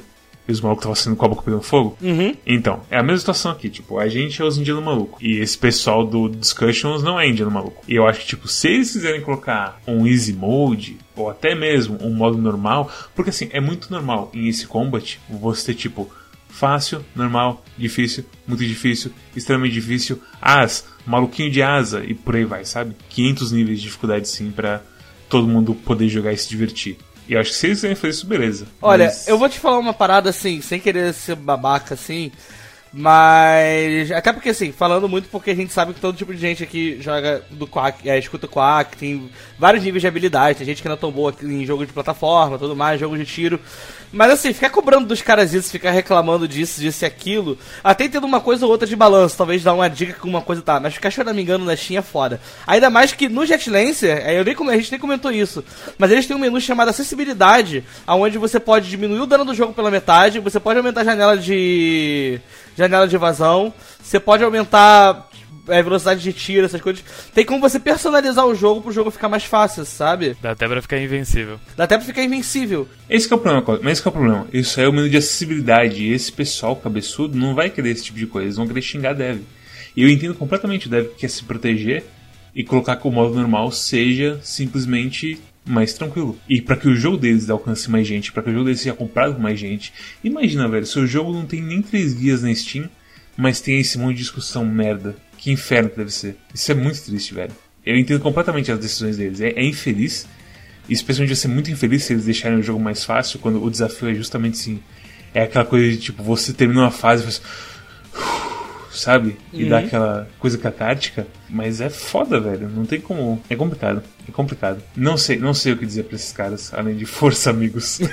E 0.51 0.53
os 0.53 0.61
malucos 0.61 0.83
estavam 0.83 0.95
saindo 0.97 1.17
com 1.17 1.25
a 1.25 1.29
boca 1.29 1.43
pegando 1.43 1.63
fogo? 1.63 1.97
Uhum. 2.03 2.35
Então, 2.45 2.81
é 2.91 2.99
a 2.99 3.03
mesma 3.03 3.19
situação 3.19 3.53
aqui, 3.53 3.71
tipo, 3.71 3.99
a 3.99 4.09
gente 4.09 4.43
é 4.43 4.45
os 4.45 4.59
indianos 4.59 4.83
malucos. 4.83 5.23
E 5.23 5.39
esse 5.39 5.57
pessoal 5.57 6.05
do 6.05 6.29
Discussions 6.29 7.03
não 7.03 7.19
é 7.21 7.29
indiano 7.29 7.51
maluco. 7.51 7.85
E 7.87 7.95
eu 7.95 8.07
acho 8.07 8.21
que, 8.21 8.27
tipo, 8.27 8.49
se 8.49 8.69
eles 8.69 8.93
quiserem 8.93 9.21
colocar 9.21 9.81
um 9.87 10.07
easy 10.07 10.33
mode, 10.33 10.99
ou 11.15 11.31
até 11.31 11.55
mesmo 11.55 11.99
um 12.03 12.13
modo 12.13 12.37
normal, 12.37 12.91
porque 13.15 13.31
assim, 13.31 13.49
é 13.53 13.61
muito 13.61 13.93
normal 13.93 14.31
em 14.35 14.49
esse 14.49 14.67
combat 14.67 15.21
você 15.29 15.67
ter, 15.67 15.79
tipo, 15.79 16.11
fácil, 16.49 17.05
normal, 17.15 17.65
difícil, 17.79 18.25
muito 18.47 18.65
difícil, 18.65 19.13
extremamente 19.37 19.73
difícil, 19.73 20.21
as, 20.43 20.85
maluquinho 21.07 21.51
de 21.51 21.63
asa 21.63 22.05
e 22.05 22.13
por 22.13 22.35
aí 22.35 22.45
vai, 22.45 22.65
sabe? 22.65 22.97
500 23.09 23.53
níveis 23.53 23.79
de 23.79 23.85
dificuldade 23.85 24.29
sim 24.29 24.51
pra 24.51 24.83
todo 25.29 25.47
mundo 25.47 25.75
poder 25.75 26.09
jogar 26.09 26.33
e 26.33 26.37
se 26.37 26.49
divertir. 26.49 26.99
E 27.31 27.37
acho 27.37 27.51
que 27.51 27.57
se 27.57 27.67
eles 27.69 27.77
quiserem 27.79 27.95
fazer 27.95 28.09
isso, 28.11 28.27
beleza. 28.27 28.67
Olha, 28.83 29.05
Mas- 29.05 29.29
eu 29.29 29.39
vou 29.39 29.49
te 29.49 29.61
falar 29.61 29.79
uma 29.79 29.95
parada 29.95 30.31
assim, 30.31 30.61
sem 30.61 30.81
querer 30.81 31.15
ser 31.15 31.37
babaca 31.37 31.95
assim, 31.95 32.33
mas. 32.93 34.11
Até 34.11 34.33
porque 34.33 34.49
assim, 34.49 34.73
falando 34.73 35.09
muito 35.09 35.29
porque 35.29 35.51
a 35.51 35.55
gente 35.55 35.73
sabe 35.73 35.95
que 35.95 36.01
todo 36.01 36.17
tipo 36.17 36.35
de 36.35 36.41
gente 36.41 36.63
aqui 36.63 37.01
joga 37.01 37.43
do 37.51 37.67
Quack, 37.67 38.09
é, 38.09 38.19
escuta 38.19 38.49
Quack, 38.49 38.97
tem 38.97 39.31
vários 39.59 39.85
níveis 39.85 40.03
de 40.03 40.09
habilidade, 40.09 40.59
tem 40.59 40.67
gente 40.67 40.83
que 40.83 40.89
não 40.89 40.95
é 40.95 40.99
tão 40.99 41.13
boa 41.13 41.35
em 41.43 41.65
jogo 41.65 41.87
de 41.87 41.93
plataforma, 41.93 42.59
tudo 42.59 42.75
mais, 42.75 42.99
jogo 42.99 43.17
de 43.17 43.25
tiro. 43.25 43.61
Mas 44.13 44.33
assim, 44.33 44.53
ficar 44.53 44.71
cobrando 44.71 45.07
dos 45.07 45.23
caras 45.23 45.55
isso, 45.55 45.71
ficar 45.71 45.93
reclamando 45.93 46.49
disso, 46.49 46.81
disso 46.81 47.05
e 47.05 47.07
aquilo, 47.07 47.57
até 47.83 48.09
tendo 48.09 48.27
uma 48.27 48.41
coisa 48.41 48.67
ou 48.67 48.73
outra 48.73 48.87
de 48.87 48.97
balanço, 48.97 49.37
talvez 49.37 49.63
dar 49.63 49.73
uma 49.73 49.89
dica 49.89 50.15
que 50.15 50.27
uma 50.27 50.43
coisa 50.43 50.61
tá, 50.63 50.81
mas 50.81 50.95
ficar 50.95 51.13
choramingando 51.13 51.65
na 51.65 51.77
Steam 51.77 52.01
é 52.01 52.03
foda. 52.03 52.41
Ainda 52.67 52.91
mais 52.91 53.13
que 53.13 53.29
no 53.29 53.47
Jet 53.47 53.71
Lancer, 53.71 54.27
é, 54.27 54.37
eu 54.37 54.45
nem, 54.45 54.57
a 54.69 54.77
gente 54.77 54.91
nem 54.91 54.99
comentou 54.99 55.31
isso, 55.31 55.65
mas 55.97 56.11
eles 56.11 56.27
têm 56.27 56.37
um 56.37 56.41
menu 56.41 56.61
chamado 56.61 56.89
Acessibilidade, 56.89 57.85
onde 58.09 58.37
você 58.37 58.59
pode 58.59 58.91
diminuir 58.91 59.21
o 59.21 59.27
dano 59.27 59.45
do 59.45 59.55
jogo 59.55 59.73
pela 59.73 59.93
metade, 59.93 60.41
você 60.41 60.59
pode 60.59 60.79
aumentar 60.79 61.03
a 61.03 61.05
janela 61.05 61.37
de. 61.37 62.41
Janela 62.81 63.07
de 63.07 63.15
evasão, 63.17 63.73
você 64.03 64.19
pode 64.19 64.43
aumentar 64.43 65.29
é, 65.69 65.83
velocidade 65.83 66.23
de 66.23 66.33
tiro, 66.33 66.65
essas 66.65 66.81
coisas. 66.81 67.05
Tem 67.35 67.45
como 67.45 67.61
você 67.61 67.79
personalizar 67.79 68.47
o 68.47 68.55
jogo 68.55 68.81
pro 68.81 68.93
jogo 68.93 69.11
ficar 69.11 69.29
mais 69.29 69.45
fácil, 69.45 69.85
sabe? 69.85 70.37
Dá 70.41 70.53
até 70.53 70.67
pra 70.67 70.81
ficar 70.81 70.99
invencível. 70.99 71.61
Dá 71.77 71.85
até 71.85 71.97
pra 71.97 72.07
ficar 72.07 72.23
invencível. 72.23 72.89
Esse 73.09 73.29
que 73.29 73.35
é 73.35 73.37
o 73.37 73.41
problema, 73.41 73.81
mas 73.83 73.93
esse 73.93 74.03
que 74.03 74.09
é 74.09 74.11
o 74.11 74.13
problema. 74.13 74.47
Isso 74.53 74.81
aí 74.81 74.87
é 74.87 74.89
o 74.89 74.93
menu 74.93 75.09
de 75.09 75.17
acessibilidade. 75.17 76.03
E 76.03 76.13
esse 76.13 76.33
pessoal 76.33 76.75
cabeçudo 76.75 77.37
não 77.37 77.55
vai 77.55 77.71
querer 77.71 77.91
esse 77.91 78.05
tipo 78.05 78.19
de 78.19 78.27
coisa. 78.27 78.47
Eles 78.47 78.57
vão 78.57 78.67
querer 78.67 78.83
xingar 78.83 79.13
dev. 79.13 79.41
E 79.97 80.03
eu 80.03 80.09
entendo 80.09 80.35
completamente 80.35 80.87
o 80.87 80.91
dev 80.91 81.09
que 81.09 81.21
quer 81.21 81.29
se 81.29 81.45
proteger 81.45 82.05
e 82.55 82.65
colocar 82.65 82.97
que 82.97 83.07
o 83.07 83.11
modo 83.11 83.35
normal 83.35 83.71
seja 83.71 84.41
simplesmente 84.43 85.41
mais 85.65 85.93
tranquilo. 85.93 86.39
E 86.49 86.61
para 86.61 86.77
que 86.77 86.89
o 86.89 86.95
jogo 86.95 87.17
deles 87.17 87.49
alcance 87.49 87.91
mais 87.91 88.07
gente, 88.07 88.33
para 88.33 88.43
que 88.43 88.51
o 88.51 88.53
jogo 88.53 88.65
deles 88.65 88.81
seja 88.81 88.95
comprado 88.95 89.35
por 89.35 89.43
mais 89.43 89.59
gente. 89.59 89.93
Imagina, 90.23 90.69
velho, 90.69 90.87
seu 90.87 91.07
jogo 91.07 91.33
não 91.33 91.47
tem 91.47 91.63
nem 91.63 91.83
três 91.83 92.15
guias 92.15 92.43
na 92.43 92.55
Steam, 92.55 92.89
mas 93.37 93.61
tem 93.61 93.79
esse 93.79 93.99
monte 93.99 94.17
de 94.17 94.23
discussão 94.23 94.65
merda. 94.65 95.17
Que 95.39 95.51
inferno 95.51 95.89
que 95.89 95.97
deve 95.97 96.13
ser. 96.13 96.37
Isso 96.55 96.71
é 96.71 96.75
muito 96.75 97.01
triste, 97.03 97.33
velho. 97.33 97.53
Eu 97.85 97.97
entendo 97.97 98.21
completamente 98.21 98.71
as 98.71 98.79
decisões 98.79 99.17
deles. 99.17 99.41
É, 99.41 99.51
é 99.51 99.65
infeliz. 99.65 100.27
E 100.89 100.93
especialmente 100.93 101.31
vai 101.31 101.37
ser 101.37 101.49
muito 101.49 101.71
infeliz 101.71 102.05
se 102.05 102.13
eles 102.13 102.25
deixarem 102.27 102.59
o 102.59 102.63
jogo 102.63 102.79
mais 102.79 103.05
fácil, 103.05 103.39
quando 103.39 103.63
o 103.63 103.71
desafio 103.71 104.11
é 104.11 104.15
justamente 104.15 104.55
assim. 104.55 104.81
É 105.33 105.43
aquela 105.43 105.65
coisa 105.65 105.89
de 105.89 105.97
tipo, 105.97 106.23
você 106.23 106.53
termina 106.53 106.83
uma 106.83 106.91
fase 106.91 107.23
e 107.23 107.25
faz. 107.25 107.43
Sabe? 108.93 109.39
E 109.53 109.65
dá 109.67 109.79
aquela 109.79 110.29
coisa 110.39 110.59
catártica. 110.59 111.27
Mas 111.49 111.81
é 111.81 111.89
foda, 111.89 112.39
velho. 112.41 112.69
Não 112.69 112.85
tem 112.85 113.01
como. 113.01 113.41
É 113.49 113.57
complicado. 113.57 114.03
É 114.31 114.33
complicado. 114.33 114.83
Não 114.97 115.17
sei, 115.17 115.39
não 115.39 115.53
sei 115.53 115.73
o 115.73 115.77
que 115.77 115.85
dizer 115.85 116.05
pra 116.05 116.17
esses 116.17 116.33
caras, 116.33 116.73
além 116.73 116.97
de 116.97 117.05
força, 117.05 117.51
amigos. 117.51 118.01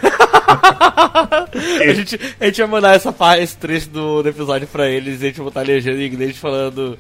A 0.48 1.94
gente, 1.94 2.20
a 2.40 2.46
gente 2.46 2.62
vai 2.62 2.68
mandar 2.70 2.96
essa 2.96 3.14
esse 3.40 3.58
trecho 3.58 3.90
do, 3.90 4.24
do 4.24 4.30
episódio 4.30 4.68
pra 4.68 4.88
eles 4.90 5.22
e 5.22 5.26
a 5.26 5.28
gente 5.28 5.38
vai 5.38 5.46
botar 5.46 5.62
a 5.62 5.64
legenda 5.64 6.02
em 6.02 6.08
inglês 6.08 6.38
falando. 6.38 6.98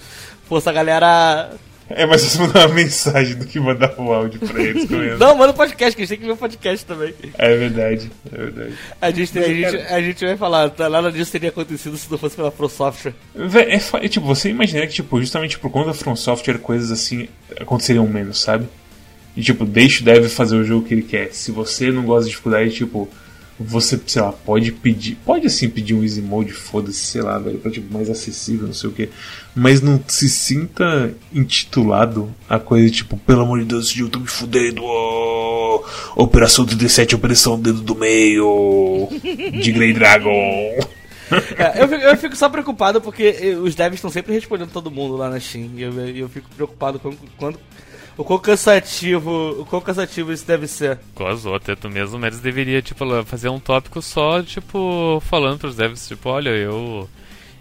Força, 0.47 0.72
galera. 0.72 1.51
é 1.89 2.05
mais 2.05 2.24
fácil 2.24 2.41
mandar 2.41 2.65
uma 2.68 2.76
mensagem 2.76 3.36
do 3.36 3.45
que 3.45 3.59
mandar 3.59 3.93
o 3.97 4.11
áudio 4.11 4.39
pra 4.39 4.61
eles. 4.61 4.89
Não, 5.20 5.36
manda 5.36 5.51
o 5.51 5.53
podcast, 5.53 5.95
que 5.95 6.01
a 6.01 6.05
gente 6.05 6.09
tem 6.09 6.18
que 6.20 6.26
ver 6.26 6.32
o 6.32 6.38
podcast 6.38 6.86
também. 6.86 7.13
É 7.38 7.55
verdade, 7.55 8.09
é 8.32 8.38
verdade. 8.38 8.74
A 9.01 9.11
gente, 9.11 9.32
tem- 9.32 9.43
a, 9.43 9.72
gente, 9.72 9.93
a 9.93 10.01
gente 10.01 10.26
vai 10.26 10.38
falar, 10.38 10.70
tá, 10.72 10.89
nada 10.89 11.11
disso 11.11 11.32
teria 11.32 11.49
acontecido 11.49 11.97
se 11.97 12.09
não 12.11 12.18
fosse 12.18 12.36
pela 12.36 12.51
Pro 12.51 12.68
Software. 12.70 13.13
É, 13.68 13.80
fa- 13.80 13.99
é 14.03 14.07
tipo, 14.07 14.26
você 14.26 14.49
imagina 14.49 14.86
que, 14.88 14.93
tipo, 14.93 15.20
justamente 15.20 15.59
por 15.59 15.70
conta 15.70 15.88
da 15.88 15.93
From 15.93 16.15
Software, 16.15 16.57
coisas 16.59 16.91
assim 16.91 17.28
aconteceriam 17.59 18.07
menos, 18.07 18.41
sabe? 18.41 18.68
E, 19.38 19.42
tipo, 19.44 19.64
deixa 19.66 20.02
o 20.02 20.06
dev 20.06 20.28
fazer 20.28 20.58
o 20.58 20.64
jogo 20.64 20.88
que 20.88 20.96
ele 20.96 21.04
quer. 21.04 21.32
Se 21.32 21.52
você 21.52 21.92
não 21.92 22.04
gosta 22.04 22.24
de 22.24 22.32
dificuldade, 22.32 22.72
tipo, 22.72 23.08
você, 23.60 24.00
sei 24.08 24.22
lá, 24.22 24.32
pode 24.32 24.72
pedir. 24.72 25.16
Pode 25.24 25.46
assim 25.46 25.70
pedir 25.70 25.94
um 25.94 26.04
easy 26.04 26.24
mode, 26.24 26.52
foda-se, 26.54 27.00
sei 27.00 27.22
lá, 27.22 27.38
velho, 27.38 27.60
pra 27.60 27.70
tipo, 27.70 27.94
mais 27.94 28.10
acessível, 28.10 28.66
não 28.66 28.74
sei 28.74 28.90
o 28.90 28.94
que. 28.94 29.10
Mas 29.56 29.80
não 29.80 30.02
se 30.08 30.28
sinta 30.28 31.14
intitulado 31.32 32.34
a 32.50 32.58
coisa 32.58 32.90
tipo, 32.90 33.16
pelo 33.16 33.42
amor 33.42 33.60
de 33.60 33.66
Deus, 33.66 33.86
esse 33.86 33.98
jogo 34.00 34.10
tá 34.10 34.20
me 34.20 34.28
fudendo. 34.28 34.82
ó, 34.84 35.84
Operação 36.16 36.66
37, 36.66 37.14
Operação 37.14 37.60
Dedo 37.60 37.82
do 37.82 37.94
Meio. 37.94 39.08
De 39.62 39.72
Grey 39.72 39.94
Dragon. 39.94 40.32
É, 41.58 41.84
eu, 41.84 41.90
fico, 41.90 42.02
eu 42.02 42.18
fico 42.18 42.36
só 42.38 42.48
preocupado 42.48 43.02
porque 43.02 43.38
eh, 43.42 43.56
os 43.56 43.76
devs 43.76 43.96
estão 43.96 44.10
sempre 44.10 44.34
respondendo 44.34 44.72
todo 44.72 44.90
mundo 44.90 45.18
lá 45.18 45.30
na 45.30 45.38
Steam. 45.38 45.72
E 45.76 45.82
eu, 45.82 45.92
eu 46.08 46.30
fico 46.30 46.50
preocupado 46.56 47.00
com 47.00 47.14
quando. 47.36 47.60
O 48.18 48.24
quão 48.24 48.39
cansativo. 48.39 49.61
O 49.61 49.65
quão 49.65 49.80
cansativo 49.80 50.34
isso 50.34 50.45
deve 50.45 50.68
ser. 50.68 50.99
Gozou, 51.15 51.55
até 51.55 51.76
tu 51.76 51.89
mesmo, 51.89 52.18
mas 52.18 52.39
deveria, 52.39 52.82
tipo, 52.82 53.05
fazer 53.24 53.49
um 53.49 53.59
tópico 53.59 54.01
só, 54.01 54.41
tipo, 54.41 55.22
falando 55.26 55.59
pros 55.59 55.76
devs, 55.76 56.07
tipo, 56.07 56.30
olha, 56.30 56.49
eu. 56.49 57.07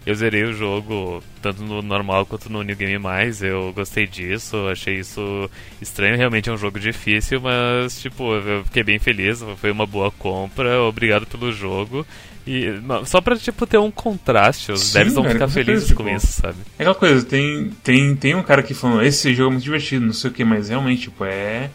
Eu 0.05 0.15
zerei 0.15 0.45
o 0.45 0.53
jogo, 0.53 1.21
tanto 1.41 1.61
no 1.61 1.81
normal 1.81 2.25
quanto 2.25 2.49
no 2.49 2.63
New 2.63 2.77
Game 2.77 2.97
Mais, 2.97 3.43
eu 3.43 3.73
gostei 3.73 4.07
disso, 4.07 4.55
achei 4.71 4.99
isso 4.99 5.51
estranho, 5.81 6.15
realmente 6.15 6.49
é 6.49 6.53
um 6.53 6.57
jogo 6.57 6.79
difícil, 6.79 7.41
mas, 7.41 7.99
tipo, 7.99 8.33
eu 8.35 8.63
fiquei 8.63 8.83
bem 8.83 8.99
feliz, 8.99 9.43
foi 9.57 9.69
uma 9.69 9.85
boa 9.85 10.09
compra, 10.09 10.81
obrigado 10.81 11.25
pelo 11.25 11.51
jogo. 11.51 12.07
E 12.47 12.81
só 13.05 13.19
pra, 13.19 13.35
tipo, 13.35 13.67
ter 13.67 13.77
um 13.77 13.91
contraste, 13.91 14.71
os 14.71 14.79
Sim, 14.79 14.93
devs 14.93 15.13
vão 15.13 15.23
velho, 15.23 15.35
ficar 15.35 15.47
com 15.47 15.51
certeza, 15.51 15.65
felizes 15.65 15.87
tipo, 15.89 16.03
com 16.03 16.09
isso, 16.09 16.27
sabe? 16.27 16.57
É 16.79 16.83
aquela 16.83 16.95
coisa, 16.95 17.25
tem, 17.25 17.71
tem, 17.83 18.15
tem 18.15 18.35
um 18.35 18.43
cara 18.43 18.63
que 18.63 18.73
falando, 18.73 19.03
esse 19.03 19.35
jogo 19.35 19.49
é 19.49 19.53
muito 19.53 19.63
divertido, 19.63 20.05
não 20.05 20.13
sei 20.13 20.31
o 20.31 20.33
que, 20.33 20.45
mas 20.45 20.69
realmente, 20.69 21.01
tipo, 21.03 21.25
é. 21.25 21.69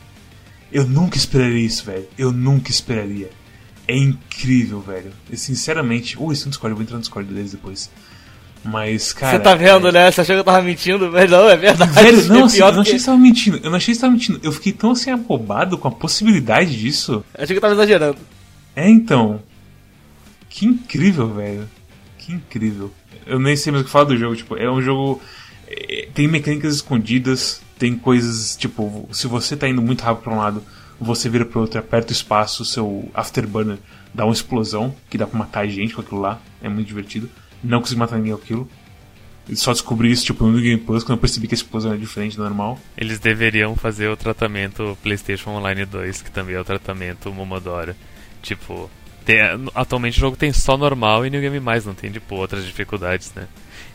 Eu 0.73 0.87
nunca 0.87 1.19
esperaria 1.19 1.67
isso, 1.67 1.85
velho. 1.85 2.09
Eu 2.17 2.33
nunca 2.33 2.71
esperaria. 2.71 3.29
É 3.87 3.95
incrível, 3.95 4.81
velho. 4.81 5.13
E 5.31 5.37
sinceramente. 5.37 6.17
Uh, 6.19 6.33
isso 6.33 6.45
é 6.45 6.47
um 6.47 6.51
Discord, 6.51 6.71
eu 6.71 6.77
vou 6.77 6.83
entrar 6.83 6.97
no 6.97 7.03
Discord 7.03 7.31
deles 7.31 7.53
depois. 7.53 7.91
Mas, 8.65 9.13
cara. 9.13 9.37
Você 9.37 9.43
tá 9.43 9.55
vendo, 9.55 9.93
né? 9.93 10.11
Você 10.11 10.23
achou 10.23 10.35
que 10.35 10.41
eu 10.41 10.45
tava 10.45 10.63
mentindo? 10.63 11.11
Mas 11.13 11.31
não, 11.31 11.51
é 11.51 11.57
verdade. 11.57 11.93
Velho, 11.93 12.29
não, 12.29 12.41
é 12.41 12.45
assim, 12.45 12.61
eu 12.61 12.73
não 12.73 12.81
achei 12.81 12.85
que... 12.85 12.91
que 12.93 12.99
você 13.01 13.07
tava 13.07 13.19
mentindo. 13.19 13.61
Eu 13.63 13.71
não 13.71 13.77
achei 13.77 13.93
que 13.93 13.97
você 13.97 14.01
tava 14.01 14.13
mentindo. 14.13 14.41
Eu 14.43 14.53
fiquei 14.53 14.73
tão 14.73 14.93
assim 14.93 15.11
abobado 15.11 15.77
com 15.77 15.89
a 15.89 15.91
possibilidade 15.91 16.79
disso. 16.79 17.23
Achei 17.35 17.49
que 17.49 17.55
eu 17.55 17.61
tava 17.61 17.75
exagerando. 17.75 18.19
É 18.75 18.89
então. 18.89 19.43
Que 20.53 20.67
incrível, 20.67 21.33
velho. 21.33 21.67
Que 22.19 22.31
incrível. 22.33 22.93
Eu 23.27 23.41
nem 23.41 23.57
sei 23.57 23.73
mais 23.73 23.83
o 23.83 23.87
que 23.87 23.91
falar 23.91 24.05
do 24.05 24.17
jogo. 24.19 24.37
Tipo, 24.37 24.55
é 24.55 24.71
um 24.71 24.83
jogo. 24.83 25.21
é, 25.67 26.09
tem 26.13 26.29
mecânicas 26.29 26.75
escondidas. 26.75 27.63
Tem 27.79 27.97
coisas. 27.97 28.55
Tipo, 28.55 29.09
se 29.11 29.27
você 29.27 29.57
tá 29.57 29.67
indo 29.67 29.81
muito 29.81 30.03
rápido 30.03 30.25
pra 30.25 30.35
um 30.35 30.37
lado, 30.37 30.63
você 31.01 31.31
vira 31.31 31.47
pro 31.47 31.63
outro, 31.63 31.81
aperta 31.81 32.11
o 32.11 32.13
espaço, 32.13 32.67
seu 32.67 33.11
afterburner 33.15 33.79
dá 34.15 34.27
uma 34.27 34.35
explosão 34.35 34.95
que 35.09 35.17
dá 35.17 35.27
pra 35.27 35.39
matar 35.39 35.67
gente 35.67 35.95
com 35.95 36.03
aquilo 36.03 36.21
lá. 36.21 36.39
É 36.63 36.69
muito 36.69 36.87
divertido. 36.87 37.31
não 37.65 37.81
consegui 37.81 37.99
matar 37.99 38.19
ninguém 38.19 38.35
com 38.35 38.43
aquilo. 38.43 38.69
Só 39.55 39.73
descobri 39.73 40.11
isso, 40.11 40.27
tipo, 40.27 40.47
no 40.47 40.61
Game 40.61 40.81
Plus, 40.81 41.03
quando 41.03 41.17
eu 41.17 41.21
percebi 41.21 41.49
que 41.49 41.55
a 41.55 41.57
explosão 41.57 41.93
era 41.93 41.99
diferente 41.99 42.37
do 42.37 42.43
normal. 42.45 42.79
Eles 42.97 43.19
deveriam 43.19 43.75
fazer 43.75 44.09
o 44.09 44.17
tratamento 44.17 44.97
PlayStation 45.03 45.51
Online 45.51 45.87
2, 45.87 46.23
que 46.23 46.31
também 46.31 46.55
é 46.55 46.61
o 46.61 46.65
tratamento 46.65 47.33
Momodora. 47.33 47.97
Tipo, 48.43 48.91
tem, 49.25 49.39
atualmente 49.75 50.17
o 50.17 50.21
jogo 50.21 50.37
tem 50.37 50.53
só 50.53 50.77
normal 50.77 51.27
e 51.27 51.31
New 51.31 51.41
Game 51.41 51.61
Mais, 51.61 51.87
não 51.87 51.95
tem, 51.95 52.11
tipo, 52.11 52.35
outras 52.35 52.65
dificuldades, 52.65 53.33
né? 53.35 53.47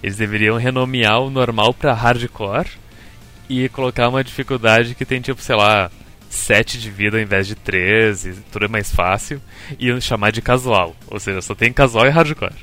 Eles 0.02 0.18
deveriam 0.18 0.58
renomear 0.58 1.22
o 1.22 1.30
normal 1.30 1.74
pra 1.74 1.94
hardcore 1.94 2.70
e 3.50 3.70
colocar 3.70 4.10
uma 4.10 4.24
dificuldade 4.24 4.96
que 4.96 5.06
tem, 5.06 5.22
tipo, 5.22 5.42
sei 5.42 5.56
lá, 5.56 5.92
7 6.30 6.80
de 6.80 6.90
vida 6.90 7.18
ao 7.18 7.24
invés 7.24 7.48
de 7.48 7.56
13, 7.56 8.36
tudo 8.52 8.66
é 8.66 8.68
mais 8.68 8.94
fácil, 8.94 9.42
e 9.80 10.00
chamar 10.02 10.32
de 10.32 10.42
casual. 10.42 10.96
Ou 11.08 11.20
seja, 11.20 11.42
só 11.42 11.56
tem 11.56 11.72
casual 11.72 12.06
e 12.06 12.10
hardcore. 12.10 12.54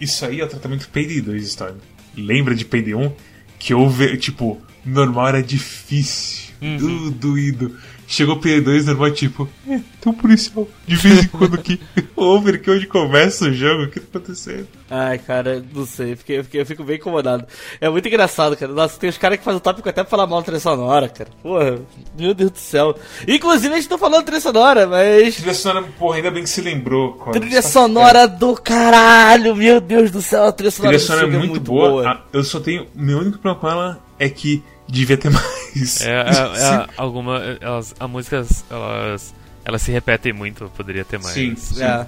Isso 0.00 0.24
aí 0.24 0.40
é 0.40 0.44
o 0.44 0.48
tratamento 0.48 0.88
PD2, 0.92 1.36
Storm. 1.42 1.76
Lembra 2.16 2.54
de 2.54 2.64
PD1? 2.64 3.12
Que 3.58 3.72
houve, 3.72 4.16
tipo, 4.16 4.60
normal 4.84 5.28
era 5.28 5.42
difícil, 5.42 6.52
uhum. 6.60 7.10
doído. 7.10 7.76
Chegou 8.14 8.36
o 8.36 8.40
PD2 8.40 8.84
normal, 8.84 9.10
tipo, 9.10 9.48
é, 9.66 9.80
tem 10.00 10.12
um 10.12 10.14
policial 10.14 10.68
de 10.86 10.94
vez 10.94 11.24
em 11.24 11.26
quando 11.26 11.56
aqui. 11.56 11.80
Over 12.14 12.62
que 12.62 12.70
onde 12.70 12.86
começa 12.86 13.46
o 13.46 13.52
jogo, 13.52 13.82
o 13.82 13.90
que 13.90 13.98
tá 13.98 14.06
acontecendo? 14.18 14.68
Ai, 14.88 15.18
cara, 15.18 15.64
não 15.74 15.84
sei, 15.84 16.12
eu, 16.12 16.16
fiquei, 16.16 16.38
eu, 16.38 16.44
fiquei, 16.44 16.60
eu 16.60 16.66
fico 16.66 16.84
bem 16.84 16.94
incomodado. 16.94 17.44
É 17.80 17.88
muito 17.88 18.06
engraçado, 18.06 18.56
cara. 18.56 18.70
Nossa, 18.70 19.00
tem 19.00 19.10
os 19.10 19.18
caras 19.18 19.38
que 19.38 19.44
fazem 19.44 19.58
o 19.58 19.60
tópico 19.60 19.88
até 19.88 20.04
pra 20.04 20.10
falar 20.10 20.28
mal 20.28 20.38
da 20.38 20.44
trilha 20.44 20.60
sonora, 20.60 21.08
cara. 21.08 21.28
Porra, 21.42 21.80
meu 22.16 22.32
Deus 22.34 22.52
do 22.52 22.58
céu. 22.58 22.96
Inclusive, 23.26 23.74
a 23.74 23.76
gente 23.78 23.88
tá 23.88 23.98
falando 23.98 24.24
trilha 24.24 24.40
sonora, 24.40 24.86
mas. 24.86 25.34
Trilha 25.34 25.54
sonora, 25.54 25.84
porra, 25.98 26.16
ainda 26.18 26.30
bem 26.30 26.44
que 26.44 26.50
se 26.50 26.60
lembrou. 26.60 27.14
Trilha 27.32 27.62
tá 27.62 27.68
sonora 27.68 28.28
do 28.28 28.54
caralho, 28.54 29.56
meu 29.56 29.80
Deus 29.80 30.12
do 30.12 30.22
céu. 30.22 30.44
A 30.44 30.52
trilha 30.52 30.70
sonora, 30.70 30.96
trilha 30.96 31.04
sonora 31.04 31.26
é 31.26 31.30
muito, 31.30 31.50
muito 31.50 31.64
boa. 31.64 31.90
boa. 31.90 32.24
Eu 32.32 32.44
só 32.44 32.60
tenho. 32.60 32.86
Meu 32.94 33.18
único 33.18 33.38
problema 33.38 33.60
com 33.60 33.68
ela 33.68 34.04
é 34.20 34.28
que 34.28 34.62
devia 34.88 35.16
ter 35.16 35.30
mais. 35.32 36.00
É, 36.02 36.10
é, 36.10 36.14
é 36.84 36.86
alguma. 36.96 37.38
Elas, 37.60 37.94
as 37.98 38.10
músicas, 38.10 38.64
elas. 38.70 39.34
Elas 39.64 39.80
se 39.80 39.90
repetem 39.90 40.32
muito, 40.32 40.70
poderia 40.76 41.04
ter 41.04 41.18
mais. 41.18 41.34
Sim, 41.34 41.56
sim. 41.56 41.82
É. 41.82 42.06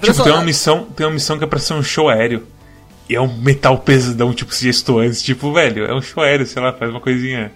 Tipo, 0.00 0.22
tem 0.22 0.32
uma 0.32 0.44
missão, 0.44 0.84
tem 0.84 1.06
uma 1.06 1.12
missão 1.12 1.38
que 1.38 1.44
é 1.44 1.46
pra 1.46 1.58
ser 1.58 1.74
um 1.74 1.82
show 1.82 2.08
aéreo. 2.08 2.46
E 3.08 3.14
é 3.14 3.20
um 3.20 3.38
metal 3.38 3.78
pesadão, 3.78 4.34
tipo 4.34 4.54
gesto 4.54 4.98
antes. 4.98 5.22
Tipo, 5.22 5.52
velho, 5.52 5.86
é 5.86 5.94
um 5.94 6.02
show 6.02 6.22
aéreo, 6.22 6.46
sei 6.46 6.62
lá, 6.62 6.72
faz 6.72 6.90
uma 6.90 7.00
coisinha 7.00 7.50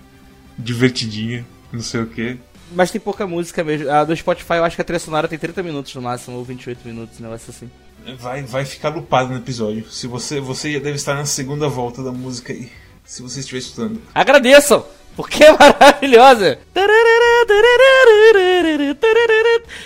divertidinha, 0.59 1.45
não 1.71 1.83
sei 1.83 2.01
o 2.01 2.07
que. 2.07 2.39
Mas 2.75 2.91
tem 2.91 3.01
pouca 3.01 3.27
música 3.27 3.63
mesmo. 3.63 3.91
A 3.91 4.03
do 4.03 4.17
Spotify 4.17 4.55
eu 4.55 4.65
acho 4.65 4.77
que 4.77 4.83
a 4.83 4.85
trilha 4.85 4.99
sonora 4.99 5.29
tem 5.29 5.39
30 5.39 5.63
minutos 5.63 5.95
no 5.95 6.01
máximo, 6.01 6.39
ou 6.39 6.45
28 6.45 6.89
minutos, 6.89 7.21
um 7.21 7.25
negócio 7.25 7.51
assim. 7.51 7.71
Vai, 8.19 8.43
vai 8.43 8.65
ficar 8.65 8.89
lupado 8.89 9.31
no 9.31 9.37
episódio. 9.37 9.89
Se 9.91 10.07
você, 10.07 10.41
você 10.41 10.81
deve 10.81 10.97
estar 10.97 11.15
na 11.15 11.27
segunda 11.27 11.69
volta 11.69 12.03
da 12.03 12.11
música 12.11 12.53
aí. 12.53 12.71
Se 13.13 13.21
você 13.21 13.41
estiver 13.41 13.59
escutando. 13.59 14.01
Agradeçam! 14.15 14.87
Porque 15.15 15.45
é 15.45 15.53
maravilhosa! 15.53 16.59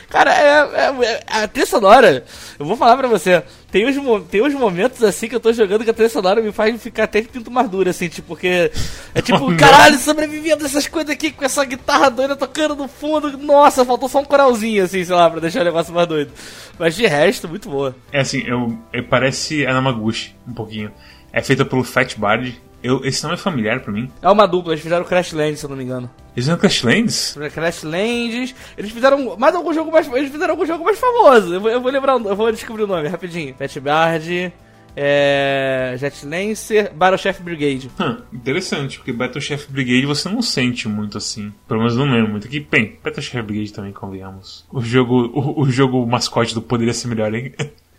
Cara, 0.08 0.32
é, 0.32 0.46
é, 0.46 1.04
é, 1.04 1.24
a 1.26 1.48
trilha 1.48 1.66
sonora, 1.66 2.24
eu 2.56 2.64
vou 2.64 2.76
falar 2.76 2.96
pra 2.96 3.08
você, 3.08 3.42
tem 3.68 3.84
uns, 3.84 3.96
tem 4.28 4.42
uns 4.42 4.54
momentos 4.54 5.02
assim 5.02 5.26
que 5.26 5.34
eu 5.34 5.40
tô 5.40 5.52
jogando 5.52 5.82
que 5.82 5.90
a 5.90 5.92
trilha 5.92 6.08
sonora 6.08 6.40
me 6.40 6.52
faz 6.52 6.80
ficar 6.80 7.02
até 7.02 7.20
de 7.20 7.26
pinto 7.26 7.50
mais 7.50 7.68
duro, 7.68 7.90
assim, 7.90 8.08
tipo, 8.08 8.28
porque 8.28 8.70
é 9.12 9.20
tipo, 9.20 9.42
oh, 9.50 9.56
caralho, 9.56 9.98
sobrevivendo 9.98 10.64
essas 10.64 10.86
coisas 10.86 11.10
aqui 11.10 11.32
com 11.32 11.44
essa 11.44 11.64
guitarra 11.64 12.08
doida 12.08 12.36
tocando 12.36 12.76
no 12.76 12.86
fundo, 12.86 13.36
nossa, 13.36 13.84
faltou 13.84 14.08
só 14.08 14.20
um 14.20 14.24
coralzinho, 14.24 14.84
assim, 14.84 15.04
sei 15.04 15.16
lá, 15.16 15.28
pra 15.28 15.40
deixar 15.40 15.62
o 15.62 15.64
negócio 15.64 15.92
mais 15.92 16.06
doido. 16.06 16.30
Mas 16.78 16.94
de 16.94 17.04
resto, 17.08 17.48
muito 17.48 17.68
boa. 17.68 17.96
É 18.12 18.20
assim, 18.20 18.44
eu, 18.46 18.78
eu 18.92 19.02
parece 19.02 19.66
Anamaguchi, 19.66 20.36
um 20.46 20.54
pouquinho. 20.54 20.92
É 21.32 21.42
feita 21.42 21.64
pelo 21.64 21.82
Fat 21.82 22.16
Bard, 22.16 22.56
eu, 22.86 23.04
esse 23.04 23.22
nome 23.22 23.34
é 23.34 23.38
familiar 23.38 23.80
pra 23.80 23.92
mim. 23.92 24.10
É 24.22 24.28
uma 24.30 24.46
dupla, 24.46 24.72
eles 24.72 24.82
fizeram 24.82 25.04
Crashlands, 25.04 25.60
se 25.60 25.66
eu 25.66 25.70
não 25.70 25.76
me 25.76 25.84
engano. 25.84 26.10
Eles 26.34 26.44
fizeram 26.44 26.58
Crashlands? 26.58 27.38
Crashlands. 27.52 28.54
Eles 28.76 28.90
fizeram 28.90 29.36
mais 29.36 29.54
algum 29.54 29.72
jogo 29.72 29.90
mais. 29.90 30.06
Eles 30.12 30.30
fizeram 30.30 30.52
algum 30.52 30.66
jogo 30.66 30.84
mais 30.84 30.98
famoso. 30.98 31.54
Eu 31.54 31.60
vou, 31.60 31.70
eu 31.70 31.80
vou 31.80 31.90
lembrar, 31.90 32.12
eu 32.12 32.36
vou 32.36 32.52
descobrir 32.52 32.84
o 32.84 32.86
nome 32.86 33.08
rapidinho. 33.08 33.54
Pet 33.54 33.80
Bard. 33.80 34.52
É. 34.98 35.94
Jet 35.98 36.24
Lancer, 36.24 36.90
Battle 36.94 37.18
Chef 37.18 37.42
Brigade. 37.42 37.90
Hum, 38.00 38.16
interessante, 38.32 38.96
porque 38.96 39.12
Battle 39.12 39.42
Chef 39.42 39.70
Brigade 39.70 40.06
você 40.06 40.26
não 40.26 40.40
sente 40.40 40.88
muito 40.88 41.18
assim. 41.18 41.52
Pelo 41.68 41.80
menos 41.80 41.94
não 41.94 42.10
lembro 42.10 42.30
muito. 42.30 42.46
Aqui, 42.46 42.60
bem, 42.60 42.98
Battle 43.04 43.22
Chef 43.22 43.42
Brigade 43.42 43.74
também, 43.74 43.92
convenhamos. 43.92 44.64
O 44.72 44.80
jogo, 44.80 45.30
o, 45.34 45.60
o 45.60 45.70
jogo 45.70 46.06
mascote 46.06 46.54
do 46.54 46.62
poderia 46.62 46.94
ser 46.94 47.08
melhor, 47.08 47.34
hein? 47.34 47.52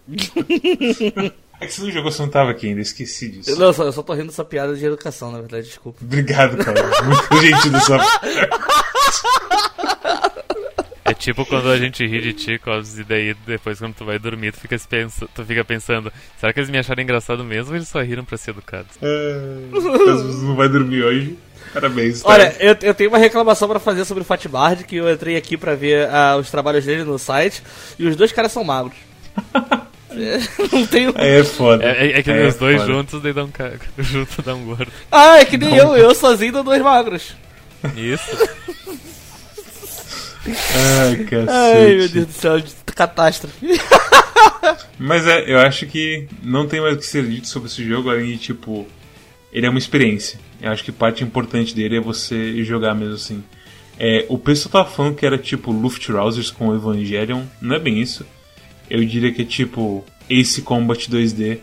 É 1.60 1.66
que 1.66 1.74
você 1.74 1.82
não 1.82 1.92
jogou, 1.92 2.12
você 2.12 2.22
não 2.22 2.30
tava 2.30 2.52
aqui 2.52 2.68
ainda, 2.68 2.82
esqueci 2.82 3.30
disso. 3.30 3.50
Eu, 3.50 3.58
não, 3.58 3.68
eu 3.68 3.74
só, 3.74 3.84
eu 3.84 3.92
só 3.92 4.04
tô 4.04 4.14
rindo 4.14 4.28
dessa 4.28 4.46
piada 4.46 4.76
de 4.76 4.86
educação, 4.86 5.32
na 5.32 5.40
verdade, 5.40 5.66
desculpa. 5.66 5.98
Obrigado, 6.04 6.58
cara. 6.58 6.84
Muito 7.04 7.42
gentil 7.42 7.72
da 7.72 7.80
sua 7.80 8.00
É 11.04 11.14
tipo 11.16 11.46
quando 11.46 11.70
a 11.70 11.78
gente 11.78 12.06
ri 12.06 12.22
de 12.22 12.34
ti, 12.34 12.60
Cosmos, 12.60 13.00
e 13.00 13.04
daí 13.04 13.34
depois 13.46 13.80
quando 13.80 13.96
tu 13.96 14.06
vai 14.06 14.20
dormir, 14.20 14.52
tu 14.52 14.60
fica, 14.60 14.78
pensa, 14.88 15.28
tu 15.34 15.44
fica 15.44 15.66
pensando, 15.66 16.12
será 16.40 16.54
que 16.54 16.60
eles 16.60 16.70
me 16.70 16.78
acharam 16.78 17.02
engraçado 17.02 17.44
mesmo 17.44 17.72
ou 17.72 17.76
eles 17.76 17.88
só 17.88 18.02
riram 18.02 18.24
pra 18.24 18.38
ser 18.38 18.52
educados? 18.52 18.92
É, 19.02 19.40
não 19.72 20.56
vai 20.56 20.70
dormir 20.70 21.04
hoje. 21.04 21.40
Parabéns. 21.74 22.22
Tá? 22.22 22.30
Olha, 22.30 22.56
eu, 22.60 22.78
eu 22.82 22.94
tenho 22.94 23.10
uma 23.10 23.18
reclamação 23.18 23.68
para 23.68 23.80
fazer 23.80 24.06
sobre 24.06 24.22
o 24.22 24.26
Fatbard, 24.26 24.84
que 24.84 24.98
eu 24.98 25.12
entrei 25.12 25.36
aqui 25.36 25.58
para 25.58 25.76
ver 25.76 26.08
uh, 26.08 26.38
os 26.40 26.52
trabalhos 26.52 26.86
dele 26.86 27.04
no 27.04 27.18
site, 27.18 27.64
e 27.98 28.06
os 28.06 28.16
dois 28.16 28.32
caras 28.32 28.52
são 28.52 28.64
magros. 28.64 28.96
não 30.72 30.86
tem 30.88 31.12
É 31.16 31.44
foda. 31.44 31.84
É, 31.84 32.08
é, 32.08 32.20
é 32.20 32.24
que 32.24 32.32
é 32.32 32.48
os 32.48 32.56
dois 32.56 32.82
foda. 32.82 32.94
juntos 32.94 33.22
daí 33.22 33.34
dá 33.34 33.44
um 33.44 33.52
cara. 33.52 33.80
Junto 33.98 34.42
dá 34.42 34.56
um 34.56 34.66
gordo. 34.66 34.92
Ah, 35.12 35.40
é 35.40 35.46
que 35.46 35.58
nem 35.58 35.72
não. 35.72 35.96
eu, 35.96 36.10
eu 36.10 36.16
sozinho 36.16 36.54
dou 36.54 36.64
dois 36.64 36.82
magros. 36.82 37.36
Isso. 37.96 38.32
Ai, 40.48 41.26
cacete. 41.26 41.50
Ai, 41.50 41.96
meu 41.96 42.10
Deus 42.10 42.26
do 42.28 42.32
céu, 42.32 42.64
catástrofe. 42.86 43.68
Mas 44.98 45.28
é, 45.28 45.44
eu 45.52 45.60
acho 45.60 45.86
que 45.88 46.28
não 46.42 46.68
tem 46.68 46.80
mais 46.80 46.96
o 46.96 46.98
que 46.98 47.06
ser 47.06 47.26
dito 47.26 47.48
sobre 47.48 47.68
esse 47.68 47.86
jogo, 47.86 48.10
além 48.10 48.28
de, 48.28 48.38
tipo, 48.38 48.88
ele 49.52 49.66
é 49.66 49.70
uma 49.70 49.78
experiência. 49.78 50.40
Eu 50.62 50.72
acho 50.72 50.86
que 50.86 50.92
parte 50.92 51.22
importante 51.22 51.76
dele 51.76 51.98
é 51.98 52.02
você 52.02 52.64
jogar 52.64 52.96
mesmo 52.96 53.16
assim. 53.16 53.44
É, 54.00 54.26
o 54.30 54.38
pessoal 54.38 54.72
tava 54.72 54.96
falando 54.96 55.16
que 55.16 55.26
era 55.26 55.38
tipo 55.38 55.72
Luftrausers 55.72 56.50
com 56.50 56.74
Evangelion, 56.74 57.44
não 57.62 57.76
é 57.76 57.80
bem 57.80 58.00
isso 58.00 58.26
eu 58.90 59.04
diria 59.06 59.32
que 59.32 59.42
é 59.42 59.46
tipo 59.46 60.06
Ace 60.30 60.62
Combat 60.62 61.10
2D 61.10 61.60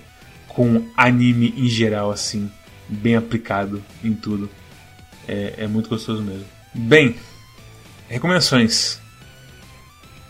com 0.49 0.89
anime 0.97 1.53
em 1.57 1.69
geral, 1.69 2.11
assim, 2.11 2.51
bem 2.89 3.17
aplicado 3.17 3.83
em 4.03 4.15
tudo. 4.15 4.49
É, 5.27 5.55
é 5.59 5.67
muito 5.67 5.89
gostoso 5.89 6.23
mesmo. 6.23 6.45
Bem, 6.73 7.17
recomendações. 8.09 9.01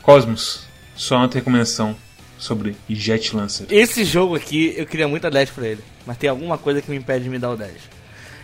Cosmos, 0.02 0.66
só 0.94 1.16
uma 1.16 1.26
recomendação 1.26 1.96
sobre 2.38 2.76
Jet 2.88 3.34
Lancer. 3.34 3.66
Esse 3.70 4.04
jogo 4.04 4.34
aqui, 4.34 4.74
eu 4.76 4.86
queria 4.86 5.08
muito 5.08 5.26
a 5.26 5.30
10 5.30 5.50
pra 5.50 5.66
ele, 5.66 5.82
mas 6.06 6.18
tem 6.18 6.28
alguma 6.28 6.58
coisa 6.58 6.82
que 6.82 6.90
me 6.90 6.96
impede 6.96 7.24
de 7.24 7.30
me 7.30 7.38
dar 7.38 7.50
o 7.50 7.56
10. 7.56 7.93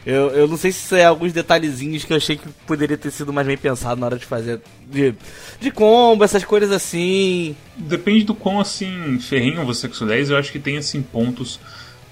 Eu, 0.05 0.30
eu 0.30 0.48
não 0.48 0.57
sei 0.57 0.72
se 0.72 0.96
é 0.96 1.05
alguns 1.05 1.32
detalhezinhos 1.32 2.05
que 2.05 2.12
eu 2.12 2.16
achei 2.16 2.36
que 2.36 2.48
poderia 2.66 2.96
ter 2.96 3.11
sido 3.11 3.32
mais 3.32 3.46
bem 3.46 3.57
pensado 3.57 4.01
na 4.01 4.07
hora 4.07 4.18
de 4.18 4.24
fazer. 4.24 4.61
De, 4.86 5.14
de 5.61 5.70
combo, 5.70 6.24
essas 6.24 6.44
coisas 6.44 6.72
assim. 6.72 7.55
Depende 7.76 8.24
do 8.24 8.34
quão 8.34 8.59
assim 8.59 9.18
ferrinho 9.20 9.64
você 9.64 9.88
com 9.88 10.05
o 10.05 10.09
10, 10.09 10.30
eu 10.30 10.38
acho 10.38 10.51
que 10.51 10.59
tem 10.59 10.78
assim 10.78 11.03
pontos 11.03 11.61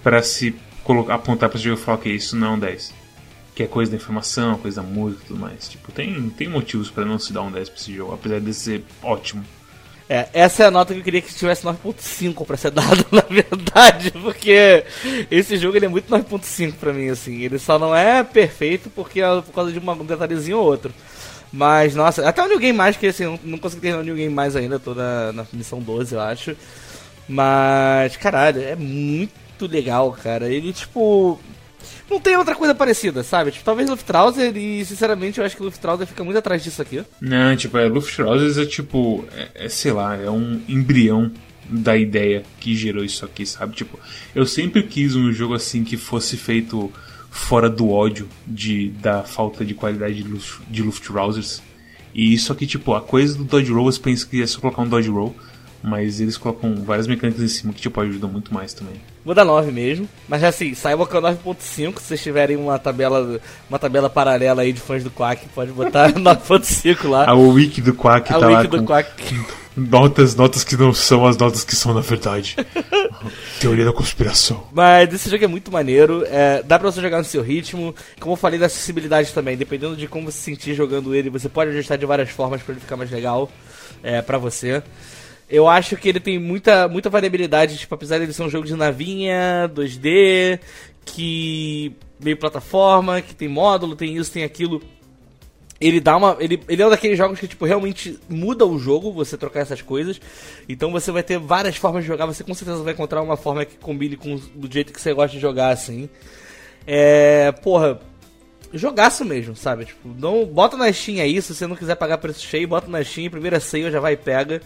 para 0.02 0.22
se 0.22 0.54
colocar, 0.84 1.14
apontar 1.14 1.50
esse 1.54 1.64
jogo 1.64 1.80
e 1.80 1.84
falar 1.84 1.98
que 1.98 2.10
isso 2.10 2.36
não 2.36 2.48
é 2.48 2.50
um 2.50 2.58
10. 2.58 2.94
Que 3.54 3.62
é 3.62 3.66
coisa 3.66 3.90
da 3.90 3.96
informação, 3.96 4.58
coisa 4.58 4.82
da 4.82 4.86
música 4.86 5.22
e 5.24 5.26
tudo 5.28 5.40
mais. 5.40 5.68
Tipo, 5.68 5.90
tem, 5.90 6.30
tem 6.30 6.48
motivos 6.48 6.90
para 6.90 7.04
não 7.04 7.18
se 7.18 7.32
dar 7.32 7.42
um 7.42 7.50
10 7.50 7.70
pra 7.70 7.78
esse 7.78 7.94
jogo, 7.94 8.14
apesar 8.14 8.40
de 8.40 8.54
ser 8.54 8.84
ótimo. 9.02 9.44
É, 10.08 10.26
essa 10.32 10.62
é 10.62 10.66
a 10.66 10.70
nota 10.70 10.94
que 10.94 11.00
eu 11.00 11.04
queria 11.04 11.20
que 11.20 11.34
tivesse 11.34 11.64
9.5 11.64 12.46
pra 12.46 12.56
ser 12.56 12.70
dado, 12.72 13.06
na 13.12 13.20
verdade, 13.28 14.10
porque 14.12 14.84
esse 15.30 15.58
jogo 15.58 15.76
ele 15.76 15.84
é 15.84 15.88
muito 15.88 16.10
9.5 16.10 16.74
pra 16.74 16.94
mim, 16.94 17.10
assim. 17.10 17.42
Ele 17.42 17.58
só 17.58 17.78
não 17.78 17.94
é 17.94 18.24
perfeito 18.24 18.88
porque 18.90 19.20
é 19.20 19.42
por 19.42 19.52
causa 19.52 19.70
de 19.70 19.78
um 19.78 20.04
detalhezinho 20.04 20.58
ou 20.58 20.64
outro. 20.64 20.92
Mas, 21.52 21.94
nossa, 21.94 22.26
até 22.26 22.42
o 22.42 22.48
New 22.48 22.58
Game 22.58 22.76
Mais, 22.76 22.96
que 22.96 23.06
assim, 23.06 23.24
não, 23.24 23.40
não 23.42 23.58
consegui 23.58 23.82
terminar 23.82 24.02
o 24.02 24.04
New 24.04 24.16
Game 24.16 24.34
Mais 24.34 24.56
ainda, 24.56 24.78
tô 24.78 24.94
na, 24.94 25.32
na 25.32 25.46
missão 25.52 25.80
12, 25.80 26.14
eu 26.14 26.20
acho. 26.20 26.56
Mas, 27.28 28.16
caralho, 28.16 28.62
é 28.62 28.76
muito 28.76 29.66
legal, 29.66 30.10
cara. 30.12 30.48
Ele, 30.48 30.72
tipo, 30.72 31.38
não 32.10 32.20
tem 32.20 32.36
outra 32.36 32.54
coisa 32.54 32.74
parecida, 32.74 33.22
sabe? 33.22 33.50
Tipo, 33.50 33.64
talvez 33.64 33.88
Luftrauser 33.88 34.56
e, 34.56 34.84
sinceramente, 34.84 35.38
eu 35.38 35.44
acho 35.44 35.56
que 35.56 35.62
Luftrauser 35.62 36.06
fica 36.06 36.24
muito 36.24 36.38
atrás 36.38 36.62
disso 36.62 36.80
aqui. 36.80 37.02
Não, 37.20 37.56
tipo, 37.56 37.76
é, 37.78 37.86
Luftrauser 37.86 38.62
é 38.62 38.66
tipo, 38.66 39.24
é, 39.34 39.66
é, 39.66 39.68
sei 39.68 39.92
lá, 39.92 40.16
é 40.16 40.30
um 40.30 40.60
embrião 40.68 41.30
da 41.68 41.96
ideia 41.96 42.42
que 42.58 42.74
gerou 42.74 43.04
isso 43.04 43.24
aqui, 43.24 43.44
sabe? 43.44 43.74
Tipo, 43.74 43.98
eu 44.34 44.46
sempre 44.46 44.82
quis 44.82 45.14
um 45.14 45.30
jogo 45.32 45.54
assim 45.54 45.84
que 45.84 45.96
fosse 45.96 46.36
feito 46.36 46.90
fora 47.30 47.68
do 47.68 47.90
ódio 47.90 48.28
de, 48.46 48.88
da 49.00 49.22
falta 49.22 49.64
de 49.64 49.74
qualidade 49.74 50.22
de, 50.22 50.28
Luft, 50.28 50.60
de 50.68 50.82
Luftrausers. 50.82 51.62
E 52.14 52.32
isso 52.32 52.52
aqui, 52.52 52.66
tipo, 52.66 52.94
a 52.94 53.00
coisa 53.00 53.36
do 53.36 53.44
Dodge 53.44 53.70
Roll, 53.70 53.84
você 53.84 54.00
pensa 54.00 54.26
que 54.26 54.42
é 54.42 54.46
só 54.46 54.60
colocar 54.60 54.82
um 54.82 54.88
Dodge 54.88 55.10
Roll, 55.10 55.36
Mas 55.82 56.20
eles 56.20 56.36
colocam 56.36 56.74
várias 56.84 57.06
mecânicas 57.06 57.42
em 57.42 57.48
cima 57.48 57.72
que 57.72 57.80
tipo 57.80 58.00
ajudam 58.00 58.28
muito 58.28 58.52
mais 58.52 58.72
também. 58.72 58.94
Vou 59.24 59.34
dar 59.34 59.44
9 59.44 59.70
mesmo. 59.70 60.08
Mas 60.28 60.42
assim, 60.42 60.74
saiba 60.74 61.06
que 61.06 61.16
é 61.16 61.20
9.5. 61.20 61.58
Se 61.60 61.92
vocês 61.92 62.22
tiverem 62.22 62.56
uma 62.56 62.78
tabela, 62.78 63.40
uma 63.68 63.78
tabela 63.78 64.10
paralela 64.10 64.62
aí 64.62 64.72
de 64.72 64.80
fãs 64.80 65.04
do 65.04 65.10
Quack, 65.10 65.48
pode 65.54 65.70
botar 65.70 66.12
9.5 66.18 67.08
lá. 67.08 67.28
A 67.28 67.34
wiki 67.34 67.80
do 67.80 67.94
Quack 67.94 68.32
A 68.32 68.38
tá 68.38 68.46
wiki 68.46 68.54
lá 68.54 68.62
do 68.62 68.78
com 68.78 68.86
Quack. 68.86 69.36
notas, 69.78 70.34
notas 70.34 70.64
que 70.64 70.76
não 70.76 70.92
são 70.92 71.24
as 71.24 71.36
notas 71.36 71.62
que 71.62 71.76
são 71.76 71.94
na 71.94 72.00
verdade. 72.00 72.56
Teoria 73.60 73.84
da 73.84 73.92
conspiração. 73.92 74.66
Mas 74.72 75.12
esse 75.12 75.30
jogo 75.30 75.44
é 75.44 75.48
muito 75.48 75.70
maneiro, 75.70 76.24
é, 76.26 76.62
dá 76.62 76.78
pra 76.78 76.90
você 76.90 77.00
jogar 77.00 77.18
no 77.18 77.24
seu 77.24 77.42
ritmo. 77.42 77.94
Como 78.18 78.32
eu 78.32 78.36
falei 78.36 78.58
da 78.58 78.66
acessibilidade 78.66 79.32
também, 79.32 79.56
dependendo 79.56 79.96
de 79.96 80.08
como 80.08 80.30
você 80.30 80.38
se 80.38 80.44
sentir 80.44 80.74
jogando 80.74 81.14
ele, 81.14 81.30
você 81.30 81.48
pode 81.48 81.70
ajustar 81.70 81.98
de 81.98 82.06
várias 82.06 82.30
formas 82.30 82.62
pra 82.62 82.72
ele 82.72 82.80
ficar 82.80 82.96
mais 82.96 83.10
legal 83.10 83.50
é, 84.02 84.20
pra 84.20 84.38
você. 84.38 84.82
Eu 85.50 85.66
acho 85.66 85.96
que 85.96 86.08
ele 86.08 86.20
tem 86.20 86.38
muita, 86.38 86.86
muita 86.88 87.08
variabilidade, 87.08 87.78
tipo, 87.78 87.94
apesar 87.94 88.18
de 88.18 88.24
ele 88.24 88.32
ser 88.32 88.42
um 88.42 88.50
jogo 88.50 88.66
de 88.66 88.74
navinha, 88.74 89.70
2D, 89.74 90.60
que 91.06 91.96
meio 92.20 92.36
plataforma, 92.36 93.22
que 93.22 93.34
tem 93.34 93.48
módulo, 93.48 93.96
tem 93.96 94.16
isso, 94.16 94.30
tem 94.30 94.44
aquilo. 94.44 94.82
Ele 95.80 96.00
dá 96.00 96.16
uma. 96.16 96.36
Ele, 96.40 96.60
ele 96.68 96.82
é 96.82 96.86
um 96.86 96.90
daqueles 96.90 97.16
jogos 97.16 97.38
que, 97.38 97.46
tipo, 97.46 97.64
realmente 97.64 98.18
muda 98.28 98.66
o 98.66 98.78
jogo 98.78 99.12
você 99.12 99.38
trocar 99.38 99.60
essas 99.60 99.80
coisas. 99.80 100.20
Então 100.68 100.90
você 100.90 101.10
vai 101.10 101.22
ter 101.22 101.38
várias 101.38 101.76
formas 101.76 102.02
de 102.02 102.08
jogar. 102.08 102.26
Você 102.26 102.44
com 102.44 102.52
certeza 102.52 102.82
vai 102.82 102.92
encontrar 102.92 103.22
uma 103.22 103.36
forma 103.36 103.64
que 103.64 103.76
combine 103.76 104.16
com 104.16 104.36
do 104.54 104.70
jeito 104.70 104.92
que 104.92 105.00
você 105.00 105.14
gosta 105.14 105.34
de 105.34 105.40
jogar, 105.40 105.70
assim. 105.70 106.10
É. 106.86 107.52
Porra. 107.52 108.00
Jogaço 108.72 109.24
mesmo, 109.24 109.56
sabe? 109.56 109.86
Tipo, 109.86 110.08
não, 110.18 110.44
bota 110.44 110.76
na 110.76 110.92
Steam 110.92 111.20
aí, 111.22 111.40
se 111.40 111.54
você 111.54 111.66
não 111.66 111.76
quiser 111.76 111.94
pagar 111.94 112.18
preço 112.18 112.40
cheio, 112.46 112.68
bota 112.68 112.88
na 112.90 113.02
Steam, 113.02 113.30
primeira 113.30 113.58
ceia 113.60 113.90
já 113.90 114.00
vai 114.00 114.12
e 114.12 114.16
pega. 114.16 114.60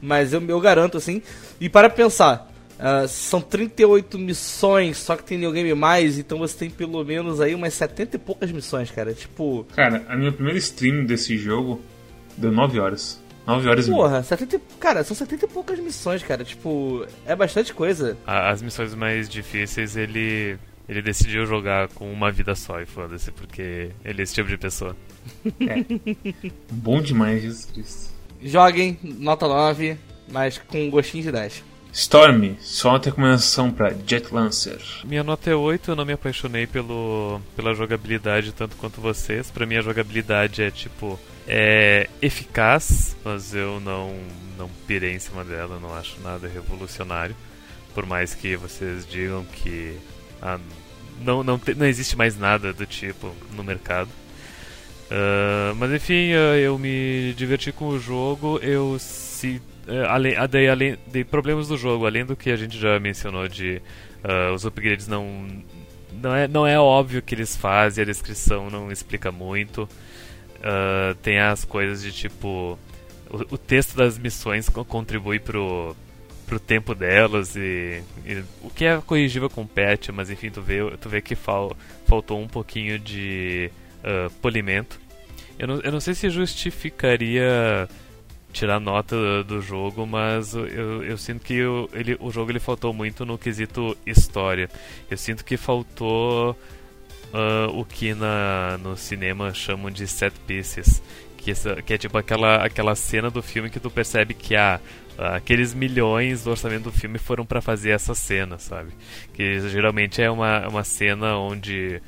Mas 0.00 0.32
eu, 0.32 0.42
eu 0.46 0.60
garanto, 0.60 0.96
assim. 0.98 1.22
E 1.60 1.68
para 1.68 1.88
pensar, 1.88 2.50
ah, 2.78 3.08
são 3.08 3.40
38 3.40 4.18
missões, 4.18 4.98
só 4.98 5.16
que 5.16 5.24
tem 5.24 5.38
New 5.38 5.52
Game 5.52 5.72
Mais, 5.74 6.18
então 6.18 6.38
você 6.38 6.56
tem 6.58 6.70
pelo 6.70 7.02
menos 7.04 7.40
aí 7.40 7.54
umas 7.54 7.72
70 7.74 8.16
e 8.16 8.18
poucas 8.18 8.52
missões, 8.52 8.90
cara. 8.90 9.14
Tipo, 9.14 9.66
Cara, 9.74 10.04
a 10.08 10.16
minha 10.16 10.32
primeira 10.32 10.58
stream 10.58 11.04
desse 11.06 11.36
jogo 11.38 11.80
deu 12.36 12.52
9 12.52 12.78
horas. 12.78 13.18
9 13.46 13.68
horas 13.68 13.86
e 13.86 13.90
porra, 13.92 14.22
70, 14.24 14.56
e- 14.56 14.60
cara, 14.80 15.04
são 15.04 15.16
70 15.16 15.44
e 15.44 15.48
poucas 15.48 15.78
missões, 15.78 16.22
cara. 16.22 16.44
Tipo, 16.44 17.06
é 17.24 17.34
bastante 17.34 17.72
coisa. 17.72 18.16
As 18.26 18.60
missões 18.60 18.92
mais 18.94 19.28
difíceis 19.28 19.96
ele 19.96 20.58
ele 20.88 21.02
decidiu 21.02 21.46
jogar 21.46 21.88
com 21.88 22.12
uma 22.12 22.30
vida 22.30 22.54
só 22.54 22.80
e 22.80 22.86
foda-se, 22.86 23.32
porque 23.32 23.90
ele 24.04 24.20
é 24.20 24.22
esse 24.22 24.34
tipo 24.34 24.48
de 24.48 24.56
pessoa. 24.56 24.96
Bom 26.70 27.00
demais, 27.02 27.42
Jesus 27.42 27.64
Cristo. 27.64 28.12
Joguem, 28.42 28.98
nota 29.02 29.48
9, 29.48 29.96
mas 30.28 30.58
com 30.58 30.86
um 30.86 30.90
gostinho 30.90 31.24
de 31.24 31.32
10. 31.32 31.64
Storm, 31.92 32.56
só 32.60 32.90
uma 32.90 32.98
recomendação 32.98 33.70
pra 33.70 33.94
Jet 34.06 34.32
Lancer. 34.32 34.78
Minha 35.02 35.24
nota 35.24 35.50
é 35.50 35.54
8, 35.54 35.90
eu 35.90 35.96
não 35.96 36.04
me 36.04 36.12
apaixonei 36.12 36.66
pelo, 36.66 37.40
pela 37.56 37.72
jogabilidade 37.72 38.52
tanto 38.52 38.76
quanto 38.76 39.00
vocês. 39.00 39.50
Pra 39.50 39.64
mim 39.64 39.76
a 39.76 39.80
jogabilidade 39.80 40.62
é 40.62 40.70
tipo. 40.70 41.18
É 41.48 42.10
eficaz, 42.20 43.16
mas 43.24 43.54
eu 43.54 43.80
não, 43.80 44.14
não 44.58 44.68
pirei 44.86 45.14
em 45.14 45.18
cima 45.18 45.42
dela, 45.44 45.78
não 45.80 45.94
acho 45.94 46.20
nada 46.20 46.46
revolucionário. 46.46 47.34
Por 47.94 48.04
mais 48.04 48.34
que 48.34 48.56
vocês 48.56 49.08
digam 49.08 49.44
que 49.44 49.96
ah, 50.42 50.58
não, 51.20 51.42
não, 51.42 51.60
não 51.76 51.86
existe 51.86 52.16
mais 52.16 52.38
nada 52.38 52.72
do 52.72 52.86
tipo 52.86 53.34
no 53.54 53.62
mercado. 53.64 54.10
Ah, 55.10 55.72
mas 55.76 55.92
enfim, 55.92 56.32
ah, 56.32 56.56
eu 56.58 56.78
me 56.78 57.34
diverti 57.36 57.72
com 57.72 57.88
o 57.88 57.98
jogo. 57.98 58.58
Eu 58.62 58.96
se 58.98 59.60
eh, 59.88 60.04
além, 60.08 60.36
ah, 60.36 60.46
daí, 60.46 60.68
além 60.68 60.96
de 61.06 61.24
problemas 61.24 61.68
do 61.68 61.76
jogo, 61.76 62.06
além 62.06 62.24
do 62.24 62.34
que 62.36 62.50
a 62.50 62.56
gente 62.56 62.78
já 62.78 62.98
mencionou 62.98 63.48
de 63.48 63.80
ah, 64.24 64.52
os 64.52 64.64
upgrades 64.64 65.06
não 65.06 65.46
não 66.12 66.34
é 66.34 66.48
não 66.48 66.66
é 66.66 66.78
óbvio 66.78 67.20
que 67.22 67.34
eles 67.34 67.56
fazem, 67.56 68.02
a 68.02 68.06
descrição 68.06 68.70
não 68.70 68.90
explica 68.90 69.30
muito. 69.32 69.88
Ah, 70.62 71.14
tem 71.22 71.38
as 71.38 71.64
coisas 71.64 72.02
de 72.02 72.12
tipo 72.12 72.78
o, 73.30 73.54
o 73.54 73.58
texto 73.58 73.96
das 73.96 74.18
missões 74.18 74.68
co- 74.68 74.84
contribui 74.84 75.38
pro 75.38 75.94
pro 76.46 76.60
tempo 76.60 76.94
delas 76.94 77.56
e, 77.56 78.02
e 78.24 78.42
o 78.62 78.70
que 78.70 78.84
é 78.84 79.00
corrigível 79.04 79.50
com 79.50 79.66
patch, 79.66 80.10
mas 80.10 80.30
enfim, 80.30 80.50
tu 80.50 80.62
vê, 80.62 80.78
tu 81.00 81.08
vê 81.08 81.20
que 81.20 81.34
fal, 81.34 81.76
faltou 82.06 82.40
um 82.40 82.46
pouquinho 82.46 82.98
de 82.98 83.70
ah, 84.04 84.30
polimento. 84.40 85.00
Eu 85.58 85.66
não, 85.66 85.80
eu 85.80 85.90
não 85.92 86.00
sei 86.00 86.14
se 86.14 86.30
justificaria 86.30 87.88
tirar 88.52 88.78
nota 88.78 89.16
do, 89.16 89.44
do 89.44 89.62
jogo, 89.62 90.06
mas 90.06 90.54
eu, 90.54 91.02
eu 91.02 91.18
sinto 91.18 91.44
que 91.44 91.62
o, 91.64 91.90
ele, 91.92 92.16
o 92.20 92.30
jogo 92.30 92.52
ele 92.52 92.60
faltou 92.60 92.94
muito 92.94 93.26
no 93.26 93.36
quesito 93.36 93.96
história. 94.06 94.70
Eu 95.10 95.16
sinto 95.16 95.44
que 95.44 95.56
faltou 95.56 96.56
ah, 97.34 97.68
o 97.72 97.84
que 97.84 98.14
na, 98.14 98.78
no 98.78 98.96
cinema 98.96 99.52
chamam 99.52 99.90
de 99.90 100.06
set 100.06 100.34
pieces, 100.46 101.02
que, 101.36 101.52
que 101.82 101.94
é 101.94 101.98
tipo 101.98 102.16
aquela, 102.16 102.64
aquela 102.64 102.94
cena 102.94 103.30
do 103.30 103.42
filme 103.42 103.70
que 103.70 103.80
tu 103.80 103.90
percebe 103.90 104.34
que 104.34 104.54
ah, 104.54 104.80
aqueles 105.18 105.72
milhões 105.72 106.44
do 106.44 106.50
orçamento 106.50 106.84
do 106.84 106.92
filme 106.92 107.18
foram 107.18 107.44
pra 107.44 107.60
fazer 107.60 107.90
essa 107.90 108.14
cena, 108.14 108.58
sabe? 108.58 108.90
Que 109.34 109.60
geralmente 109.68 110.20
é 110.20 110.30
uma, 110.30 110.68
uma 110.68 110.84
cena 110.84 111.36
onde, 111.36 112.00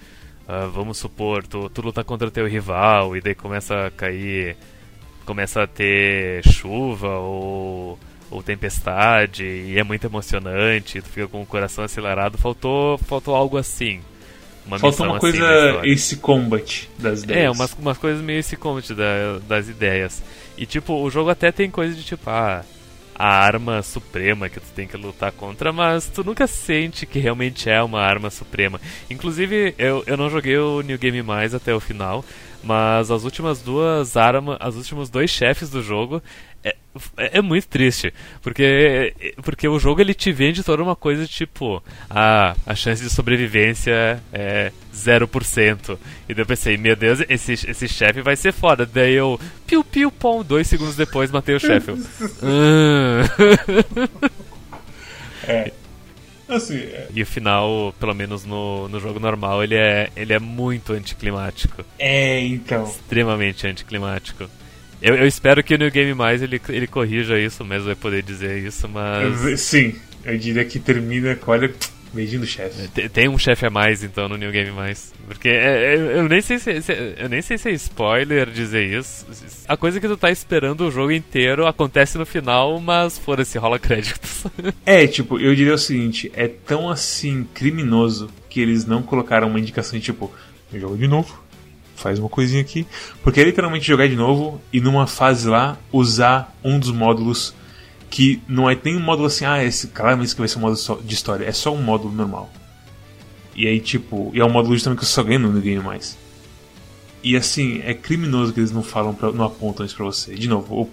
ah, 0.46 0.66
vamos 0.72 0.98
supor, 0.98 1.46
tu, 1.46 1.68
tu 1.70 1.82
luta 1.82 2.04
contra 2.04 2.30
teu 2.30 2.46
rival 2.46 3.16
e 3.16 3.20
daí 3.20 3.34
começa 3.34 3.86
a 3.86 3.90
cair, 3.90 4.56
começa 5.24 5.62
a 5.62 5.66
ter 5.66 6.46
chuva 6.46 7.18
ou, 7.18 7.98
ou 8.30 8.42
tempestade 8.42 9.44
e 9.44 9.78
é 9.78 9.82
muito 9.82 10.04
emocionante, 10.06 11.00
tu 11.00 11.08
fica 11.08 11.28
com 11.28 11.42
o 11.42 11.46
coração 11.46 11.84
acelerado. 11.84 12.36
Faltou, 12.36 12.98
faltou 12.98 13.34
algo 13.34 13.56
assim. 13.56 14.00
Uma 14.66 14.78
Faltou 14.78 14.90
missão 14.90 15.06
uma 15.06 15.16
assim 15.16 15.20
coisa 15.20 15.36
história. 15.38 15.90
Ace 15.90 16.16
Combat 16.16 16.90
das 16.98 17.22
ideias. 17.22 17.42
É, 17.42 17.50
umas, 17.50 17.72
umas 17.72 17.96
coisas 17.96 18.22
meio 18.22 18.38
esse 18.38 18.54
combat 18.54 18.92
da, 18.92 19.38
das 19.48 19.66
ideias. 19.66 20.22
E 20.58 20.66
tipo, 20.66 20.92
o 20.92 21.08
jogo 21.08 21.30
até 21.30 21.50
tem 21.50 21.70
coisa 21.70 21.94
de 21.94 22.04
tipo, 22.04 22.28
ah, 22.28 22.62
a 23.18 23.26
arma 23.26 23.82
suprema 23.82 24.48
que 24.48 24.60
tu 24.60 24.68
tem 24.74 24.86
que 24.86 24.96
lutar 24.96 25.32
contra, 25.32 25.72
mas 25.72 26.06
tu 26.08 26.22
nunca 26.22 26.46
sente 26.46 27.04
que 27.04 27.18
realmente 27.18 27.68
é 27.68 27.82
uma 27.82 28.00
arma 28.00 28.30
suprema. 28.30 28.80
Inclusive, 29.10 29.74
eu, 29.76 30.04
eu 30.06 30.16
não 30.16 30.30
joguei 30.30 30.56
o 30.56 30.80
New 30.82 30.96
Game 30.96 31.20
mais 31.22 31.54
até 31.54 31.74
o 31.74 31.80
final, 31.80 32.24
mas 32.62 33.10
as 33.10 33.24
últimas 33.24 33.62
duas 33.62 34.16
armas, 34.16 34.58
os 34.66 34.76
últimos 34.76 35.10
dois 35.10 35.30
chefes 35.30 35.70
do 35.70 35.82
jogo 35.82 36.22
é, 36.64 36.74
é, 37.16 37.38
é 37.38 37.42
muito 37.42 37.68
triste, 37.68 38.12
porque 38.42 39.14
porque 39.42 39.68
o 39.68 39.78
jogo 39.78 40.00
ele 40.00 40.12
te 40.14 40.32
vende 40.32 40.62
toda 40.64 40.82
uma 40.82 40.96
coisa 40.96 41.26
tipo, 41.26 41.82
ah, 42.10 42.54
a 42.66 42.74
chance 42.74 43.02
de 43.02 43.08
sobrevivência 43.10 44.22
é 44.32 44.72
0%. 44.94 45.98
E 46.28 46.34
daí 46.34 46.42
eu 46.42 46.46
pensei, 46.46 46.76
meu 46.76 46.96
Deus, 46.96 47.20
esse, 47.28 47.52
esse 47.52 47.88
chefe 47.88 48.20
vai 48.20 48.36
ser 48.36 48.52
foda. 48.52 48.84
Daí 48.84 49.14
eu, 49.14 49.38
piu 49.66 49.84
piu 49.84 50.10
pom, 50.10 50.42
dois 50.42 50.66
segundos 50.66 50.96
depois 50.96 51.30
matei 51.30 51.54
o 51.54 51.60
chefe. 51.60 51.92
"Ah." 52.42 53.22
É. 55.46 55.72
Assim, 56.48 56.78
é, 56.78 57.08
e 57.14 57.22
o 57.22 57.26
final, 57.26 57.94
pelo 58.00 58.14
menos 58.14 58.44
no, 58.44 58.88
no 58.88 58.98
jogo 58.98 59.20
normal, 59.20 59.62
ele 59.62 59.74
é, 59.74 60.08
ele 60.16 60.32
é 60.32 60.38
muito 60.38 60.92
anticlimático. 60.92 61.84
é, 61.98 62.40
então. 62.40 62.84
Extremamente 62.84 63.66
anticlimático. 63.66 64.48
Eu, 65.00 65.14
eu 65.14 65.26
espero 65.26 65.62
que 65.62 65.74
o 65.74 65.78
New 65.78 65.90
Game 65.90 66.12
Mais 66.14 66.42
ele, 66.42 66.60
ele 66.68 66.86
corrija 66.86 67.38
isso 67.38 67.64
mesmo, 67.64 67.86
vai 67.86 67.94
poder 67.94 68.22
dizer 68.22 68.58
isso, 68.64 68.88
mas. 68.88 69.60
Sim, 69.60 69.94
eu 70.24 70.36
diria 70.36 70.64
que 70.64 70.78
termina 70.78 71.36
com, 71.36 71.52
olha, 71.52 71.72
beijinho 72.12 72.40
do 72.40 72.46
chefe. 72.46 72.88
Te- 72.88 73.08
Tem 73.08 73.28
um 73.28 73.38
chefe 73.38 73.66
a 73.66 73.70
mais 73.70 74.02
então 74.02 74.28
no 74.28 74.36
New 74.36 74.50
Game 74.50 74.70
Mais. 74.70 75.12
Porque 75.26 75.48
é- 75.48 75.94
é- 75.94 76.18
eu, 76.18 76.28
nem 76.28 76.40
sei 76.40 76.58
se, 76.58 76.80
se- 76.82 77.14
eu 77.18 77.28
nem 77.28 77.42
sei 77.42 77.58
se 77.58 77.68
é 77.68 77.72
spoiler 77.72 78.48
dizer 78.50 78.84
isso. 78.98 79.26
A 79.68 79.76
coisa 79.76 80.00
que 80.00 80.08
tu 80.08 80.16
tá 80.16 80.30
esperando 80.30 80.86
o 80.86 80.90
jogo 80.90 81.12
inteiro 81.12 81.66
acontece 81.66 82.16
no 82.18 82.24
final, 82.26 82.80
mas 82.80 83.18
foda-se, 83.18 83.58
rola 83.58 83.78
créditos. 83.78 84.44
É, 84.86 85.06
tipo, 85.06 85.38
eu 85.38 85.54
diria 85.54 85.74
o 85.74 85.78
seguinte, 85.78 86.30
é 86.34 86.48
tão 86.48 86.88
assim 86.88 87.46
criminoso 87.54 88.30
que 88.48 88.60
eles 88.60 88.86
não 88.86 89.02
colocaram 89.02 89.48
uma 89.48 89.58
indicação 89.60 89.98
de 89.98 90.04
tipo, 90.04 90.32
joga 90.72 90.96
de 90.96 91.06
novo, 91.06 91.42
faz 91.94 92.18
uma 92.18 92.28
coisinha 92.28 92.62
aqui. 92.62 92.86
Porque 93.22 93.40
é 93.40 93.44
literalmente 93.44 93.86
jogar 93.86 94.08
de 94.08 94.16
novo 94.16 94.60
e 94.72 94.80
numa 94.80 95.06
fase 95.06 95.48
lá 95.48 95.76
usar 95.92 96.56
um 96.64 96.78
dos 96.78 96.90
módulos 96.90 97.54
que 98.10 98.42
não 98.48 98.68
é 98.68 98.78
nem 98.82 98.96
um 98.96 99.00
módulo 99.00 99.26
assim, 99.26 99.44
ah, 99.44 99.62
esse 99.62 99.88
claramente 99.88 100.34
que 100.34 100.40
vai 100.40 100.48
ser 100.48 100.58
um 100.58 100.62
módulo 100.62 101.02
de 101.02 101.14
história, 101.14 101.44
é 101.44 101.52
só 101.52 101.72
um 101.72 101.82
módulo 101.82 102.14
normal. 102.14 102.50
E 103.54 103.66
aí, 103.66 103.80
tipo, 103.80 104.30
e 104.34 104.40
é 104.40 104.44
um 104.44 104.50
módulo 104.50 104.74
justamente 104.74 105.00
que 105.00 105.04
eu 105.04 105.08
só 105.08 105.22
ganho 105.22 105.40
no 105.40 105.60
game 105.60 105.82
mais. 105.82 106.16
E 107.22 107.36
assim, 107.36 107.82
é 107.84 107.92
criminoso 107.92 108.52
que 108.52 108.60
eles 108.60 108.70
não 108.70 108.82
falam, 108.82 109.14
pra, 109.14 109.32
não 109.32 109.44
apontam 109.44 109.84
isso 109.84 109.96
pra 109.96 110.04
você. 110.04 110.34
De 110.34 110.48
novo, 110.48 110.88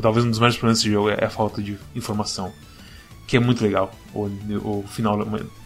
talvez 0.00 0.24
um 0.24 0.30
dos 0.30 0.38
maiores 0.38 0.56
problemas 0.56 0.78
desse 0.78 0.92
jogo 0.92 1.10
é 1.10 1.24
a 1.24 1.30
falta 1.30 1.60
de 1.60 1.76
informação. 1.94 2.52
que 3.26 3.36
é 3.36 3.40
muito 3.40 3.62
legal 3.64 3.92
o, 4.14 4.30
o 4.62 4.84
final. 4.88 5.18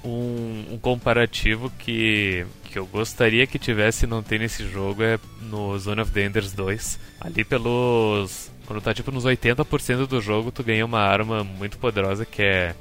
Um, 0.04 0.64
um 0.72 0.78
comparativo 0.78 1.70
que, 1.78 2.46
que 2.64 2.78
eu 2.78 2.86
gostaria 2.86 3.46
que 3.46 3.58
tivesse 3.58 4.06
e 4.06 4.08
não 4.08 4.22
tem 4.22 4.38
nesse 4.38 4.66
jogo 4.66 5.02
é 5.02 5.18
no 5.50 5.78
Zone 5.78 6.00
of 6.00 6.10
the 6.12 6.24
Enders 6.24 6.52
2. 6.52 6.98
Ali 7.20 7.44
pelos. 7.44 8.50
Quando 8.68 8.82
tá 8.82 8.92
tipo 8.92 9.10
nos 9.10 9.24
80% 9.24 10.06
do 10.06 10.20
jogo, 10.20 10.52
tu 10.52 10.62
ganha 10.62 10.84
uma 10.84 11.00
arma 11.00 11.42
muito 11.42 11.78
poderosa 11.78 12.26
que 12.26 12.42
é. 12.42 12.74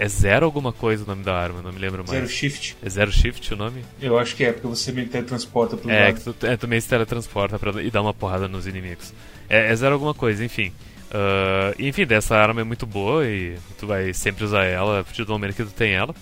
É 0.00 0.08
zero 0.08 0.46
alguma 0.46 0.72
coisa 0.72 1.02
o 1.04 1.06
nome 1.06 1.22
da 1.24 1.34
arma, 1.36 1.60
não 1.60 1.70
me 1.72 1.78
lembro 1.78 1.98
mais. 1.98 2.10
Zero 2.10 2.28
Shift. 2.28 2.76
É 2.80 2.88
Zero 2.88 3.10
Shift 3.12 3.52
o 3.52 3.56
nome? 3.56 3.84
Eu 4.00 4.16
acho 4.16 4.34
que 4.36 4.44
é, 4.44 4.52
porque 4.52 4.66
você 4.68 4.90
meio 4.92 5.06
que 5.08 5.12
teletransporta 5.12 5.76
pro 5.76 5.90
É, 5.90 6.04
lado. 6.06 6.14
que 6.14 6.32
tu, 6.32 6.46
é, 6.46 6.56
tu 6.56 6.66
meio 6.68 6.80
se 6.80 6.88
teletransporta 6.88 7.58
pra, 7.58 7.82
e 7.82 7.90
dá 7.90 8.00
uma 8.00 8.14
porrada 8.14 8.46
nos 8.48 8.66
inimigos. 8.66 9.12
É, 9.50 9.70
é 9.70 9.76
zero 9.76 9.94
alguma 9.94 10.14
coisa, 10.14 10.42
enfim. 10.44 10.72
Uh, 11.10 11.74
enfim, 11.78 12.06
dessa 12.06 12.36
arma 12.36 12.60
é 12.60 12.64
muito 12.64 12.86
boa 12.86 13.26
e 13.26 13.58
tu 13.76 13.86
vai 13.88 14.14
sempre 14.14 14.44
usar 14.44 14.64
ela 14.64 15.00
a 15.00 15.04
partir 15.04 15.24
do 15.24 15.32
momento 15.32 15.54
que 15.56 15.64
tu 15.64 15.72
tem 15.72 15.92
ela. 15.94 16.14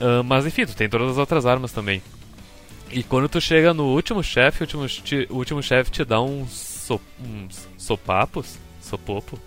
Uh, 0.00 0.24
mas 0.24 0.46
enfim, 0.46 0.64
tu 0.64 0.74
tem 0.74 0.88
todas 0.88 1.10
as 1.10 1.18
outras 1.18 1.44
armas 1.44 1.72
também. 1.72 2.02
E 2.90 3.02
quando 3.02 3.28
tu 3.28 3.40
chega 3.40 3.74
no 3.74 3.84
último 3.84 4.22
chefe, 4.22 4.62
o 4.62 4.64
último, 4.64 4.86
o 5.28 5.34
último 5.34 5.62
chefe 5.62 5.90
te 5.90 6.04
dá 6.04 6.20
uns, 6.20 6.75
so, 6.86 7.00
uns 7.20 7.68
sopapos. 7.76 8.58
Sopopo? 8.80 9.38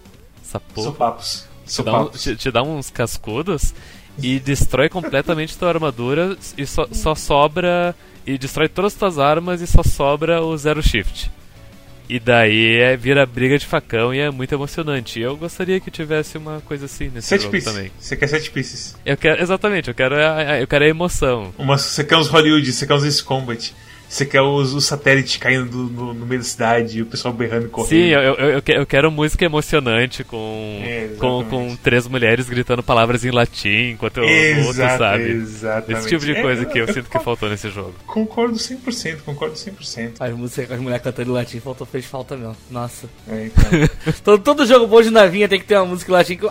Sapopo? 0.44 0.82
Sopapos. 0.82 1.46
te, 1.66 1.84
dá 1.84 2.02
um- 2.02 2.10
te- 2.10 2.36
te 2.36 2.52
dá 2.52 2.64
uns 2.64 2.90
cascudos 2.90 3.74
e 4.22 4.40
destrói 4.40 4.90
completamente 4.90 5.58
tua 5.58 5.70
armadura 5.70 6.38
e 6.58 6.66
só, 6.66 6.88
só 6.92 7.16
sobra. 7.16 7.96
E 8.28 8.38
destrói 8.38 8.68
todas 8.68 8.94
as 8.94 9.00
tuas 9.00 9.18
armas 9.18 9.62
e 9.62 9.68
só 9.68 9.82
sobra 9.82 10.42
o 10.44 10.56
Zero 10.58 10.84
Shift. 10.84 11.32
E 12.08 12.20
daí 12.20 12.76
é, 12.78 12.98
vira 12.98 13.24
briga 13.26 13.58
de 13.58 13.66
facão 13.68 14.14
e 14.14 14.20
é 14.20 14.30
muito 14.32 14.52
emocionante. 14.54 15.20
E 15.20 15.22
Eu 15.24 15.38
gostaria 15.38 15.80
que 15.80 15.90
tivesse 15.92 16.38
uma 16.38 16.60
coisa 16.62 16.86
assim 16.86 17.10
nesse 17.10 17.28
Sete 17.28 17.42
jogo 17.44 17.52
pieces. 17.54 17.72
também. 17.74 17.92
Você 18.00 18.16
quer 18.18 18.28
sete 18.28 18.50
pieces. 18.52 18.96
Eu 19.06 19.16
quero, 19.16 19.42
exatamente, 19.42 19.88
eu 19.90 19.94
quero 19.96 20.16
a, 20.16 20.36
a- 20.36 20.60
eu 20.60 20.68
quero 20.68 20.86
a 20.86 20.88
emoção. 20.88 21.54
Uma, 21.58 21.78
você 21.78 22.04
quer 22.04 22.18
uns 22.18 22.28
Hollywood, 22.28 22.72
você 22.74 22.86
quer 22.88 22.96
uns 22.96 23.04
Ace 23.04 23.24
Combat. 23.24 23.74
Você 24.10 24.26
quer 24.26 24.42
os, 24.42 24.74
os 24.74 24.86
satélites 24.86 25.38
caindo 25.38 25.70
do- 25.70 25.84
no, 25.94 26.14
no 26.16 26.26
meio 26.26 26.42
da 26.42 26.48
cidade 26.48 26.98
e 26.98 27.02
o 27.04 27.06
pessoal 27.06 27.32
berrando 27.32 27.68
e 27.68 27.70
correndo. 27.70 27.90
Sim, 27.90 28.08
eu, 28.08 28.20
eu, 28.22 28.34
eu 28.54 28.62
que- 28.62 28.72
eu 28.72 28.86
quero 28.86 29.12
música 29.12 29.46
emocionante 29.46 30.24
com, 30.24 30.82
É, 30.84 31.10
com, 31.20 31.46
com 31.46 31.76
três 31.76 32.08
mulheres 32.08 32.50
gritando 32.50 32.82
palavras 32.82 33.24
em 33.24 33.30
latim 33.30 33.92
enquanto 33.92 34.18
eu 34.18 34.24
luto, 34.24 34.70
Exato, 34.72 34.98
sabe? 34.98 35.24
Exatamente. 35.32 36.00
Esse 36.00 36.10
tipo 36.10 36.26
de 36.26 36.32
É, 36.32 36.42
coisa 36.42 36.66
que 36.66 36.80
eu 36.80 36.88
eu 36.88 36.94
sinto 36.94 37.08
que 37.10 37.20
faltou 37.20 37.48
nesse 37.50 37.70
jogo. 37.70 37.94
Concordo 38.08 38.56
100%, 38.56 39.18
concordo 39.24 39.54
100%. 39.56 40.14
As 40.20 40.34
músicas, 40.34 40.72
as 40.72 40.80
mulheres 40.80 41.04
cantando 41.04 41.30
em 41.30 41.34
latim 41.36 41.60
faltou, 41.60 41.86
fez 41.86 42.06
falta 42.06 42.36
mesmo. 42.36 42.56
Nossa. 42.72 43.08
É, 43.30 43.46
então. 43.46 43.90
Todo, 44.24 44.42
todo 44.44 44.66
jogo 44.66 44.88
bom 44.88 45.02
de 45.04 45.12
navinha 45.12 45.48
tem 45.48 45.60
que 45.60 45.66
ter 45.68 45.76
uma 45.76 45.86
música 45.86 46.12
em 46.12 46.16
latim 46.16 46.36
que. 46.36 46.48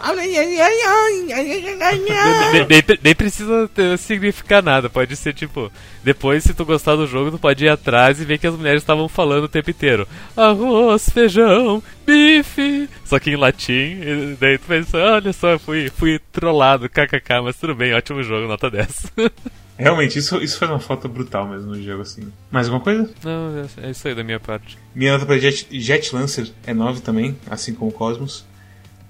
Nem, 2.52 2.66
nem- 2.68 2.98
nem 3.02 3.14
precisa 3.14 3.68
significar 3.98 4.62
nada, 4.62 4.88
pode 4.88 5.16
ser 5.16 5.32
tipo. 5.34 5.72
Depois, 6.04 6.44
se 6.44 6.54
tu 6.54 6.64
gostar 6.64 6.94
do 6.96 7.06
jogo, 7.06 7.30
tu 7.32 7.38
pode 7.38 7.47
ir 7.56 7.68
atrás 7.68 8.20
e 8.20 8.24
ver 8.24 8.38
que 8.38 8.46
as 8.46 8.54
mulheres 8.54 8.82
estavam 8.82 9.08
falando 9.08 9.44
o 9.44 9.48
tempo 9.48 9.70
inteiro: 9.70 10.06
arroz, 10.36 11.08
feijão, 11.10 11.82
bife. 12.06 12.88
Só 13.04 13.18
que 13.18 13.30
em 13.30 13.36
latim, 13.36 13.72
e 13.72 14.36
daí 14.40 14.58
tu 14.58 14.66
pensa: 14.66 14.98
olha 14.98 15.32
só, 15.32 15.58
fui, 15.58 15.90
fui 15.90 16.18
trollado, 16.32 16.88
kkk, 16.88 17.40
mas 17.42 17.56
tudo 17.56 17.74
bem, 17.74 17.94
ótimo 17.94 18.22
jogo, 18.22 18.46
nota 18.48 18.70
10. 18.70 19.12
Realmente, 19.78 20.18
isso, 20.18 20.42
isso 20.42 20.58
faz 20.58 20.70
uma 20.72 20.80
falta 20.80 21.06
brutal 21.06 21.46
mesmo 21.46 21.68
no 21.70 21.80
jogo, 21.80 22.02
assim. 22.02 22.32
Mais 22.50 22.66
alguma 22.66 22.82
coisa? 22.82 23.08
Não, 23.22 23.64
é- 23.80 23.86
é 23.86 23.90
isso 23.92 24.08
aí 24.08 24.14
da 24.14 24.24
minha 24.24 24.40
parte. 24.40 24.76
Minha 24.92 25.12
nota 25.12 25.24
para 25.24 25.38
Jet, 25.38 25.68
Jet 25.70 26.12
Lancer 26.12 26.50
é 26.66 26.74
9 26.74 27.00
também, 27.00 27.36
assim 27.48 27.72
como 27.72 27.90
o 27.90 27.94
Cosmos. 27.94 28.44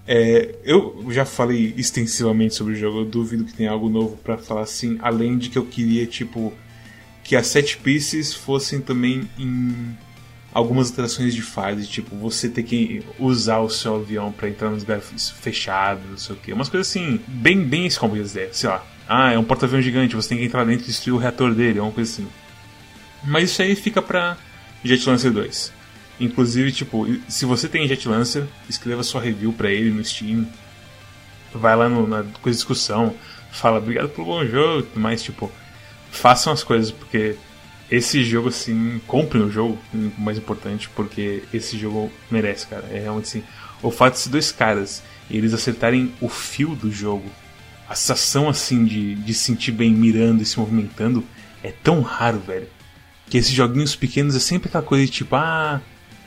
É, 0.07 0.55
eu 0.65 1.07
já 1.11 1.25
falei 1.25 1.75
extensivamente 1.77 2.55
sobre 2.55 2.75
o 2.75 2.77
jogo, 2.77 3.01
eu 3.01 3.05
duvido 3.07 3.45
que 3.45 3.53
tenha 3.55 3.71
algo 3.71 3.89
novo 3.89 4.17
pra 4.19 4.37
falar 4.39 4.63
assim, 4.63 4.99
além 5.03 5.37
de 5.39 5.49
que 5.51 5.59
eu 5.59 5.65
queria, 5.67 6.07
tipo, 6.07 6.53
que 7.29 7.37
as 7.37 7.47
set 7.47 7.77
pieces 7.77 8.33
fossem 8.33 8.81
também 8.81 9.29
em 9.39 9.95
algumas 10.51 10.89
alterações 10.89 11.35
de 11.35 11.43
fase, 11.43 11.87
tipo, 11.87 12.17
você 12.17 12.49
ter 12.49 12.63
que 12.63 13.05
usar 13.19 13.59
o 13.59 13.69
seu 13.69 13.97
avião 13.97 14.33
pra 14.33 14.49
entrar 14.49 14.71
nos 14.71 14.81
lugares 14.81 15.31
fechados, 15.39 16.09
não 16.09 16.17
sei 16.17 16.35
o 16.35 16.39
que. 16.39 16.53
Umas 16.55 16.71
coisas 16.71 16.89
assim, 16.89 17.21
bem, 17.29 17.63
bem 17.63 17.87
ideia, 17.87 18.49
sei 18.51 18.71
lá. 18.71 18.83
Ah, 19.07 19.31
é 19.31 19.39
um 19.39 19.45
porta-avião 19.45 19.83
gigante, 19.83 20.17
você 20.17 20.31
tem 20.31 20.39
que 20.39 20.45
entrar 20.45 20.65
dentro 20.65 20.85
e 20.85 20.87
destruir 20.87 21.13
o 21.13 21.19
reator 21.19 21.55
dele, 21.55 21.79
é 21.79 21.83
uma 21.83 21.93
coisa 21.93 22.11
assim. 22.11 22.27
Mas 23.23 23.51
isso 23.51 23.61
aí 23.61 23.77
fica 23.77 24.01
pra 24.01 24.39
Jet 24.83 25.07
Lancer 25.07 25.31
2. 25.31 25.71
Inclusive, 26.21 26.73
tipo, 26.73 27.07
se 27.29 27.45
você 27.45 27.69
tem 27.69 27.87
Jet 27.87 28.09
Lancer, 28.09 28.47
escreva 28.71 29.03
sua 29.03 29.21
review 29.21 29.53
pra 29.53 29.71
ele 29.71 29.91
no 29.91 30.03
Steam. 30.03 30.49
Vai 31.53 31.77
lá 31.77 31.91
no, 31.91 32.07
na 32.07 32.25
discussão, 32.47 33.15
fala 33.53 33.77
obrigado 33.77 34.09
pelo 34.09 34.27
bom 34.27 34.47
jogo, 34.47 34.89
mas 34.95 35.23
tipo, 35.23 35.53
façam 36.11 36.53
as 36.53 36.63
coisas, 36.63 36.91
porque 36.91 37.37
esse 37.91 38.23
jogo, 38.23 38.49
assim, 38.49 39.01
comprem 39.07 39.43
o 39.43 39.51
jogo, 39.51 39.79
o 39.95 40.21
mais 40.21 40.37
importante, 40.37 40.89
porque 40.91 41.43
esse 41.53 41.79
jogo 41.79 42.11
merece, 42.31 42.67
cara. 42.67 42.87
É 42.91 43.01
realmente 43.01 43.27
assim. 43.27 43.43
O 43.83 43.91
fato 43.91 44.15
de 44.15 44.21
ser 44.21 44.29
dois 44.29 44.53
caras 44.53 45.03
e 45.31 45.37
eles 45.37 45.55
acertarem 45.55 46.13
o 46.21 46.29
fio 46.29 46.75
do 46.75 46.91
jogo, 46.91 47.31
a 47.89 47.95
sensação 47.95 48.49
assim 48.49 48.85
de, 48.85 49.15
de 49.15 49.35
se 49.35 49.45
sentir 49.45 49.73
bem 49.73 49.93
mirando 49.93 50.43
e 50.43 50.47
se 50.47 50.59
movimentando, 50.59 51.25
é 51.63 51.73
tão 51.73 52.03
raro, 52.03 52.41
velho. 52.41 52.69
Que 53.29 53.39
esses 53.39 53.53
joguinhos 53.53 53.95
pequenos 53.95 54.35
é 54.35 54.39
sempre 54.41 54.69
aquela 54.69 54.85
coisa 54.85 55.05
de 55.05 55.13
tipo, 55.13 55.37
ah, 55.37 55.81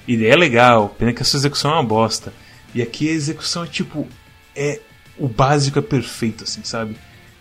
ideia 0.07 0.34
é 0.34 0.36
legal, 0.36 0.89
pena 0.97 1.13
que 1.13 1.21
a 1.21 1.25
sua 1.25 1.38
execução 1.38 1.71
é 1.71 1.73
uma 1.75 1.84
bosta. 1.84 2.34
E 2.73 2.82
aqui 2.82 3.09
a 3.09 3.13
execução 3.13 3.63
é 3.63 3.67
tipo, 3.67 4.07
é 4.55 4.79
o 5.17 5.27
básico 5.27 5.77
é 5.77 5.82
perfeito, 5.82 6.43
assim, 6.43 6.63
sabe? 6.63 6.95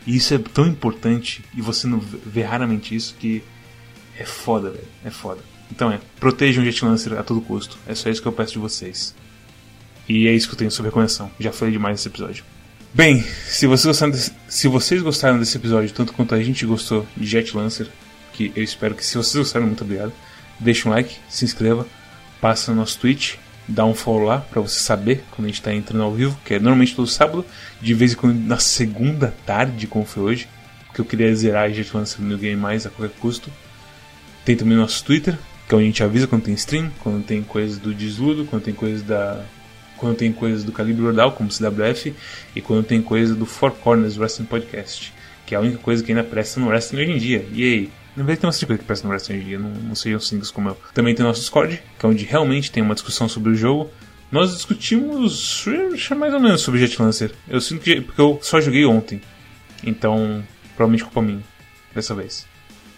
E 0.07 0.17
isso 0.17 0.35
é 0.35 0.39
tão 0.39 0.67
importante 0.67 1.45
e 1.55 1.61
você 1.61 1.87
não 1.87 1.99
vê 1.99 2.43
raramente 2.43 2.95
isso 2.95 3.15
que 3.19 3.43
é 4.19 4.25
foda, 4.25 4.71
velho. 4.71 4.89
É 5.05 5.11
foda. 5.11 5.41
Então 5.71 5.91
é, 5.91 6.01
protejam 6.19 6.63
o 6.63 6.67
Jet 6.67 6.85
Lancer 6.85 7.13
a 7.15 7.23
todo 7.23 7.41
custo. 7.41 7.79
É 7.87 7.95
só 7.95 8.11
isso 8.11 8.21
que 8.21 8.29
eu 8.29 8.33
peço 8.33 8.53
de 8.53 8.59
vocês. 8.59 9.15
E 10.09 10.27
é 10.27 10.33
isso 10.33 10.49
que 10.49 10.55
eu 10.55 10.59
tenho 10.59 10.71
sobre 10.71 10.89
recomendação. 10.89 11.31
Já 11.39 11.53
falei 11.53 11.73
demais 11.73 11.95
nesse 11.95 12.09
episódio. 12.09 12.45
Bem, 12.93 13.23
se 13.47 13.67
vocês 13.69 13.87
gostaram 13.87 14.11
desse, 14.11 14.33
se 14.49 14.67
vocês 14.67 15.01
gostaram 15.01 15.39
desse 15.39 15.57
episódio, 15.57 15.93
tanto 15.93 16.13
quanto 16.13 16.35
a 16.35 16.43
gente 16.43 16.67
gostou 16.67 17.07
de 17.17 17.25
Jet 17.25 17.57
Lancer, 17.57 17.89
que 18.33 18.53
eu 18.57 18.65
espero 18.65 18.97
que 18.97 19.07
se 19.07 19.17
vocês 19.17 19.37
gostaram, 19.37 19.67
muito 19.67 19.85
obrigado. 19.85 20.13
Deixe 20.59 20.89
um 20.89 20.91
like, 20.91 21.17
se 21.29 21.45
inscreva, 21.45 21.87
passa 22.41 22.73
no 22.73 22.79
nosso 22.79 22.99
Twitch, 22.99 23.37
dá 23.69 23.85
um 23.85 23.95
follow 23.95 24.27
lá 24.27 24.39
pra 24.39 24.61
você 24.61 24.81
saber 24.81 25.25
quando 25.31 25.47
a 25.47 25.49
gente 25.49 25.63
tá 25.63 25.73
entrando 25.73 26.03
ao 26.03 26.13
vivo, 26.13 26.39
que 26.45 26.55
é 26.55 26.59
normalmente 26.59 26.95
todo 26.95 27.07
sábado, 27.07 27.45
de 27.81 27.95
vez 27.95 28.13
em 28.13 28.17
quando 28.17 28.39
na 28.39 28.59
segunda 28.59 29.35
tarde, 29.47 29.87
como 29.87 30.05
foi 30.05 30.23
hoje, 30.23 30.49
porque 30.87 31.01
eu 31.01 31.05
queria 31.05 31.35
zerar 31.35 31.71
Jet 31.71 31.97
Lancer 31.97 32.21
no 32.21 32.29
New 32.29 32.39
Game 32.39 32.61
Mais 32.61 32.85
a 32.85 32.91
qualquer 32.91 33.15
custo. 33.19 33.51
Tem 34.45 34.57
também 34.57 34.77
o 34.77 34.81
nosso 34.81 35.05
Twitter, 35.05 35.39
que 35.69 35.75
é 35.75 35.77
onde 35.77 35.85
a 35.85 35.87
gente 35.87 36.03
avisa 36.03 36.27
quando 36.27 36.43
tem 36.43 36.55
stream, 36.55 36.91
quando 36.99 37.25
tem 37.25 37.43
coisas 37.43 37.79
do 37.79 37.95
Desludo, 37.95 38.45
quando 38.45 38.63
tem 38.63 38.75
coisas 38.75 39.03
da. 39.03 39.45
Quando 39.97 40.17
tem 40.17 40.33
coisas 40.33 40.65
do 40.65 40.73
Calibre 40.73 41.05
Ordal, 41.05 41.33
como 41.33 41.51
CWF, 41.51 42.15
e 42.57 42.61
quando 42.63 42.83
tem 42.85 43.03
coisa 43.03 43.35
do 43.35 43.45
Four 43.45 43.73
Corners 43.73 44.17
Wrestling 44.17 44.47
Podcast, 44.47 45.13
que 45.45 45.55
é 45.55 45.59
a 45.59 45.61
única 45.61 45.77
coisa 45.77 46.03
que 46.03 46.11
ainda 46.11 46.25
presta 46.25 46.59
no 46.59 46.69
wrestling 46.69 47.03
hoje 47.03 47.13
em 47.13 47.19
dia. 47.19 47.47
E 47.53 47.63
aí? 47.63 47.91
Na 48.17 48.25
verdade 48.25 48.41
tem 48.41 48.49
uma 48.49 48.67
coisa 48.67 48.79
que 48.79 48.85
presta 48.85 49.07
no 49.07 49.13
wrestling 49.13 49.41
dia, 49.41 49.59
não, 49.59 49.71
não 49.71 49.95
sejam 49.95 50.21
simples 50.21 50.51
como 50.51 50.69
eu. 50.69 50.77
Também 50.93 51.15
tem 51.15 51.25
o 51.25 51.29
nosso 51.29 51.41
Discord, 51.41 51.81
que 51.99 52.07
é 52.07 52.09
onde 52.09 52.25
realmente 52.25 52.71
tem 52.71 52.83
uma 52.83 52.95
discussão 52.95 53.29
sobre 53.29 53.51
o 53.51 53.55
jogo. 53.55 53.91
Nós 54.31 54.55
discutimos 54.55 55.65
mais 56.17 56.33
ou 56.33 56.41
menos 56.41 56.61
sobre 56.61 56.79
Jet 56.81 57.01
Lancer. 57.01 57.33
Eu 57.49 57.61
sinto 57.61 57.83
que. 57.83 58.01
porque 58.01 58.21
eu 58.21 58.39
só 58.43 58.61
joguei 58.61 58.85
ontem. 58.85 59.21
Então, 59.83 60.43
provavelmente 60.77 61.05
culpa 61.05 61.23
minha, 61.23 61.43
dessa 61.95 62.15
vez. 62.15 62.47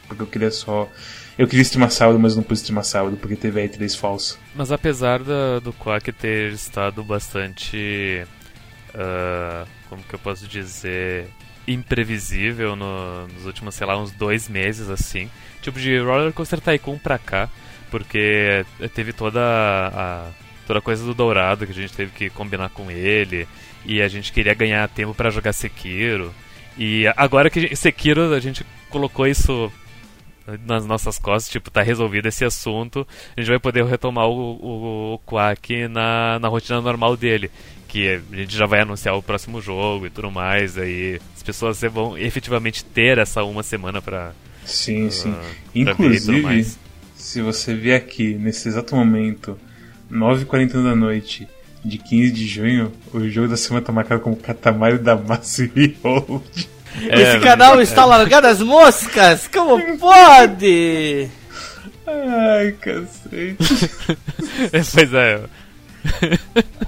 Porque 0.07 0.23
eu 0.23 0.27
queria 0.27 0.51
só. 0.51 0.91
Eu 1.39 1.49
queria 1.49 1.63
streamar 1.63 1.91
sábado, 1.91 2.19
mas 2.19 2.37
não 2.37 2.43
pude 2.43 2.61
streamar 2.61 2.85
sábado 2.85 3.17
porque 3.17 3.37
teve 3.37 3.63
a 3.63 3.67
E3 3.67 3.97
falsa. 3.97 4.37
Mas 4.55 4.71
apesar 4.71 5.23
da, 5.23 5.59
do 5.59 5.73
Quack 5.73 6.13
ter 6.13 6.53
estado 6.53 7.03
bastante. 7.03 8.27
ah, 8.95 9.65
como 9.89 10.03
que 10.03 10.15
eu 10.15 10.19
posso 10.19 10.47
dizer? 10.47 11.29
Imprevisível 11.67 12.75
no- 12.77 13.27
nos 13.29 13.47
últimos, 13.47 13.75
sei 13.75 13.87
lá, 13.87 13.97
uns 13.99 14.11
dois 14.13 14.49
meses 14.49 14.89
assim. 14.91 15.31
Tipo 15.61 15.79
de 15.79 15.99
Roller 15.99 16.33
Coaster 16.33 16.61
Tycoon 16.61 16.99
pra 16.99 17.19
cá. 17.19 17.49
Porque 17.91 18.65
teve 18.95 19.13
toda 19.13 19.41
a. 19.41 20.31
toda 20.67 20.79
a 20.79 20.83
coisa 20.83 21.05
do 21.05 21.15
Dourado 21.15 21.67
que 21.67 21.73
a 21.73 21.75
gente 21.75 21.93
teve 21.93 22.11
que 22.13 22.31
combinar 22.31 22.71
com 22.71 22.91
ele. 22.91 23.47
E 23.85 24.01
a 24.01 24.09
gente 24.09 24.33
queria 24.33 24.55
ganhar 24.55 24.89
tempo 24.89 25.13
pra 25.15 25.31
jogar 25.31 25.53
Sekiro. 25.53 26.33
E 26.79 27.05
agora 27.17 27.51
que 27.51 27.75
Sekiro 27.77 28.33
a 28.35 28.41
gente 28.41 28.65
colocou 28.89 29.27
isso 29.27 29.71
nas 30.67 30.85
nossas 30.87 31.19
costas, 31.19 31.51
tipo, 31.53 31.71
tá 31.71 31.83
resolvido 31.83 32.27
esse 32.27 32.45
assunto, 32.45 33.07
a 33.37 33.41
gente 33.41 33.49
vai 33.49 33.61
poder 33.61 33.85
retomar 33.85 34.27
o, 34.27 34.33
o, 34.55 35.15
o 35.15 35.19
Quack 35.21 35.87
na, 35.89 36.39
na 36.41 36.49
rotina 36.49 36.81
normal 36.81 37.17
dele. 37.17 37.49
Que 37.93 38.23
a 38.33 38.37
gente 38.37 38.57
já 38.57 38.65
vai 38.65 38.81
anunciar 38.81 39.15
o 39.15 39.23
próximo 39.23 39.61
jogo 39.61 40.07
e 40.07 40.11
tudo 40.11 40.31
mais, 40.31 40.79
aí 40.79 41.21
as 41.37 41.43
pessoas 41.43 41.79
vão 41.83 42.17
efetivamente 42.17 42.83
ter 42.83 43.19
essa 43.19 43.45
uma 43.45 43.63
semana 43.63 44.01
pra. 44.01 44.33
Sim, 44.65 45.11
sim. 45.11 45.35
pra 45.85 45.93
Inclusive, 45.93 46.67
se 47.15 47.43
você 47.43 47.75
vier 47.75 47.99
aqui 47.99 48.33
nesse 48.33 48.67
exato 48.67 48.97
momento, 48.97 49.59
9h40 50.11 50.83
da 50.83 50.97
noite, 50.97 51.47
de 51.85 51.99
15 51.99 52.33
de 52.33 52.47
junho, 52.47 52.93
o 53.13 53.29
jogo 53.29 53.49
da 53.49 53.59
semana 53.59 53.85
tá 53.85 53.93
marcado 53.93 54.23
como 54.23 54.37
Katamari 54.37 54.97
da 54.97 55.15
Massive 55.15 55.95
Hold. 56.03 56.43
É, 57.11 57.21
Esse 57.21 57.41
canal 57.41 57.79
é, 57.79 57.83
está 57.83 58.07
largado 58.07 58.47
as 58.47 58.63
moscas! 58.63 59.49
Como 59.49 59.83
pode? 59.99 61.29
Ai, 62.07 62.73
cacete. 62.73 63.57
pois 64.95 65.13
é. 65.13 65.41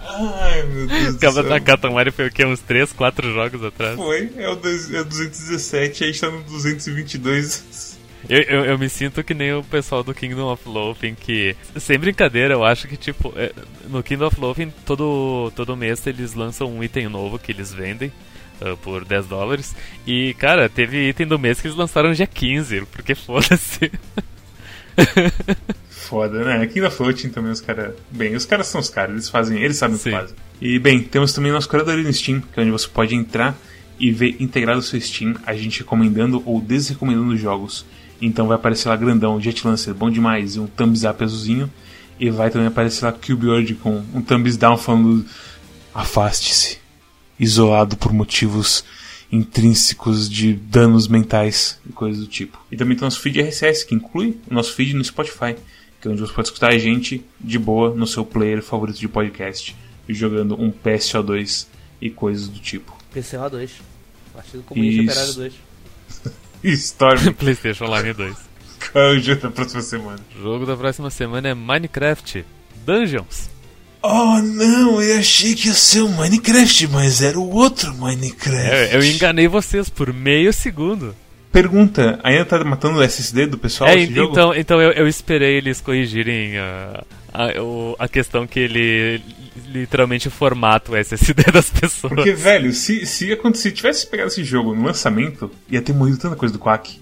Ai, 0.07 0.62
meu 0.65 0.87
Deus 0.87 1.17
do 1.17 1.33
céu. 1.33 1.61
Katamari 1.62 2.11
foi 2.11 2.29
o 2.29 2.31
quê? 2.31 2.45
Uns 2.45 2.61
3, 2.61 2.93
4 2.93 3.33
jogos 3.33 3.65
atrás? 3.65 3.97
Foi, 3.97 4.31
é 4.37 4.49
o, 4.49 4.53
é 4.53 5.01
o 5.01 5.05
217, 5.05 6.05
aí 6.05 6.11
está 6.11 6.31
no 6.31 6.43
222. 6.43 7.95
Eu, 8.29 8.41
eu, 8.41 8.65
eu, 8.65 8.79
me 8.79 8.89
sinto 8.89 9.23
que 9.23 9.35
nem 9.35 9.53
o 9.53 9.62
pessoal 9.62 10.03
do 10.03 10.15
Kingdom 10.15 10.51
of 10.51 10.67
Loathing, 10.67 11.15
que, 11.15 11.55
sem 11.77 11.99
brincadeira, 11.99 12.55
eu 12.55 12.65
acho 12.65 12.89
que, 12.89 12.97
tipo, 12.97 13.33
é, 13.37 13.53
no 13.89 14.03
Kingdom 14.03 14.27
of 14.27 14.41
Loathing, 14.41 14.73
todo, 14.87 15.53
todo 15.55 15.77
mês 15.77 16.07
eles 16.07 16.35
lançam 16.35 16.69
um 16.69 16.83
item 16.83 17.09
novo 17.09 17.39
que 17.39 17.53
eles 17.53 17.73
vendem 17.73 18.11
uh, 18.62 18.77
por 18.79 19.05
10 19.05 19.27
dólares. 19.27 19.77
E, 20.07 20.35
cara, 20.35 20.69
teve 20.69 21.09
item 21.09 21.27
do 21.27 21.39
mês 21.39 21.61
que 21.61 21.67
eles 21.67 21.77
lançaram 21.77 22.12
dia 22.12 22.27
15, 22.27 22.87
porque 22.87 23.15
foda-se. 23.15 23.93
Foda, 26.05 26.44
né? 26.44 26.62
Aqui 26.62 26.80
na 26.80 26.90
Floating 26.90 27.30
também 27.30 27.50
os 27.50 27.61
caras. 27.61 27.94
Bem, 28.11 28.34
os 28.34 28.44
caras 28.44 28.66
são 28.66 28.80
os 28.80 28.90
caras, 28.90 29.12
eles 29.12 29.28
fazem, 29.28 29.62
eles 29.62 29.76
sabem 29.76 29.96
Sim. 29.96 30.11
o 30.11 30.12
que 30.12 30.18
fazem. 30.18 30.36
E 30.61 30.78
bem, 30.78 31.02
temos 31.02 31.32
também 31.32 31.50
nosso 31.50 31.68
curadoria 31.68 32.05
no 32.05 32.12
Steam, 32.12 32.40
que 32.40 32.61
é 32.61 32.62
onde 32.62 32.70
você 32.70 32.86
pode 32.88 33.14
entrar 33.14 33.57
e 33.98 34.11
ver 34.11 34.36
integrado 34.40 34.80
o 34.80 34.82
seu 34.82 35.00
Steam 35.00 35.34
a 35.46 35.55
gente 35.55 35.80
recomendando 35.80 36.42
ou 36.44 36.61
desrecomendando 36.61 37.36
jogos. 37.36 37.84
Então 38.20 38.46
vai 38.46 38.57
aparecer 38.57 38.88
lá 38.88 38.96
grandão, 38.96 39.40
Jet 39.40 39.66
Lancer, 39.66 39.94
bom 39.94 40.11
demais, 40.11 40.57
e 40.57 40.61
um 40.61 40.66
thumbs 40.66 41.05
up 41.05 41.22
azulzinho. 41.22 41.70
E 42.18 42.30
vai 42.30 42.50
também 42.50 42.68
aparecer 42.68 43.05
lá 43.05 43.12
Cube 43.12 43.74
com 43.74 44.02
um 44.14 44.22
thumbs 44.22 44.57
down 44.57 44.76
falando 44.76 45.24
afaste-se, 45.92 46.78
isolado 47.38 47.96
por 47.96 48.12
motivos 48.12 48.84
intrínsecos 49.32 50.30
de 50.30 50.52
danos 50.52 51.09
mentais 51.09 51.80
e 51.88 51.92
coisas 51.92 52.20
do 52.20 52.26
tipo. 52.28 52.59
E 52.70 52.76
também 52.76 52.96
tem 52.96 53.02
o 53.02 53.07
nosso 53.07 53.20
feed 53.20 53.40
RSS, 53.40 53.84
que 53.84 53.94
inclui 53.94 54.38
o 54.48 54.55
nosso 54.55 54.72
feed 54.74 54.94
no 54.94 55.05
Spotify, 55.05 55.57
que 56.05 56.09
é 56.09 56.11
onde 56.11 56.20
você 56.20 56.34
pode 56.34 56.48
escutar 56.48 56.68
a 56.68 56.78
gente 56.78 57.24
de 57.40 57.59
boa 57.59 57.94
no 57.94 58.07
seu 58.07 58.26
player 58.26 58.62
favorito 58.62 58.98
de 58.98 59.09
podcast, 59.09 59.74
jogando 60.07 60.55
um 60.61 60.70
PSO2 60.70 61.66
e 61.98 62.11
coisas 62.11 62.46
do 62.46 62.61
tipo. 62.61 62.94
PCO2. 63.16 63.70
Partido 64.34 64.62
Comunista 64.64 65.12
Operário 65.12 65.34
2. 65.34 65.55
Storm. 66.78 67.32
PlayStation 67.32 67.86
Live 67.86 68.12
2. 68.12 68.36
Qual 68.92 69.05
é 69.05 69.12
o 69.12 69.18
jogo 69.18 69.40
da 69.40 69.50
próxima 69.50 69.80
semana? 69.80 70.18
O 70.36 70.42
jogo 70.42 70.66
da 70.66 70.76
próxima 70.76 71.09
semana 71.09 71.48
é 71.48 71.55
Minecraft 71.55 72.44
Dungeons. 72.84 73.48
Oh 74.02 74.42
não, 74.42 75.00
eu 75.00 75.18
achei 75.18 75.55
que 75.55 75.68
ia 75.68 75.74
ser 75.74 76.02
o 76.02 76.09
Minecraft, 76.11 76.88
mas 76.88 77.22
era 77.22 77.38
o 77.38 77.50
outro 77.50 77.94
Minecraft. 77.94 78.70
É, 78.70 78.94
eu 78.94 79.02
enganei 79.02 79.48
vocês 79.48 79.88
por 79.88 80.12
meio 80.12 80.52
segundo. 80.52 81.16
Pergunta, 81.55 82.18
ainda 82.24 82.44
tá 82.44 82.64
matando 82.64 82.98
o 82.98 83.02
SSD 83.02 83.46
do 83.46 83.57
pessoal 83.57 83.88
é, 83.88 84.00
então, 84.00 84.34
jogo? 84.34 84.55
Então 84.57 84.82
eu, 84.82 84.90
eu 84.90 85.07
esperei 85.07 85.57
eles 85.57 85.80
corrigirem 85.80 86.59
a, 86.59 87.05
a, 87.32 87.46
a 87.96 88.09
questão 88.09 88.44
que 88.44 88.59
ele 88.59 89.22
literalmente 89.68 90.28
formata 90.28 90.90
o 90.90 90.96
SSD 90.96 91.44
das 91.55 91.70
pessoas. 91.70 92.12
Porque, 92.12 92.32
velho, 92.32 92.72
se, 92.72 93.07
se, 93.07 93.38
se 93.55 93.70
tivesse 93.70 94.05
pegado 94.05 94.30
esse 94.30 94.42
jogo 94.42 94.74
no 94.74 94.84
lançamento, 94.84 95.48
ia 95.70 95.80
ter 95.80 95.92
morrido 95.92 96.18
tanta 96.18 96.34
coisa 96.34 96.52
do 96.52 96.59
Quack. 96.59 96.98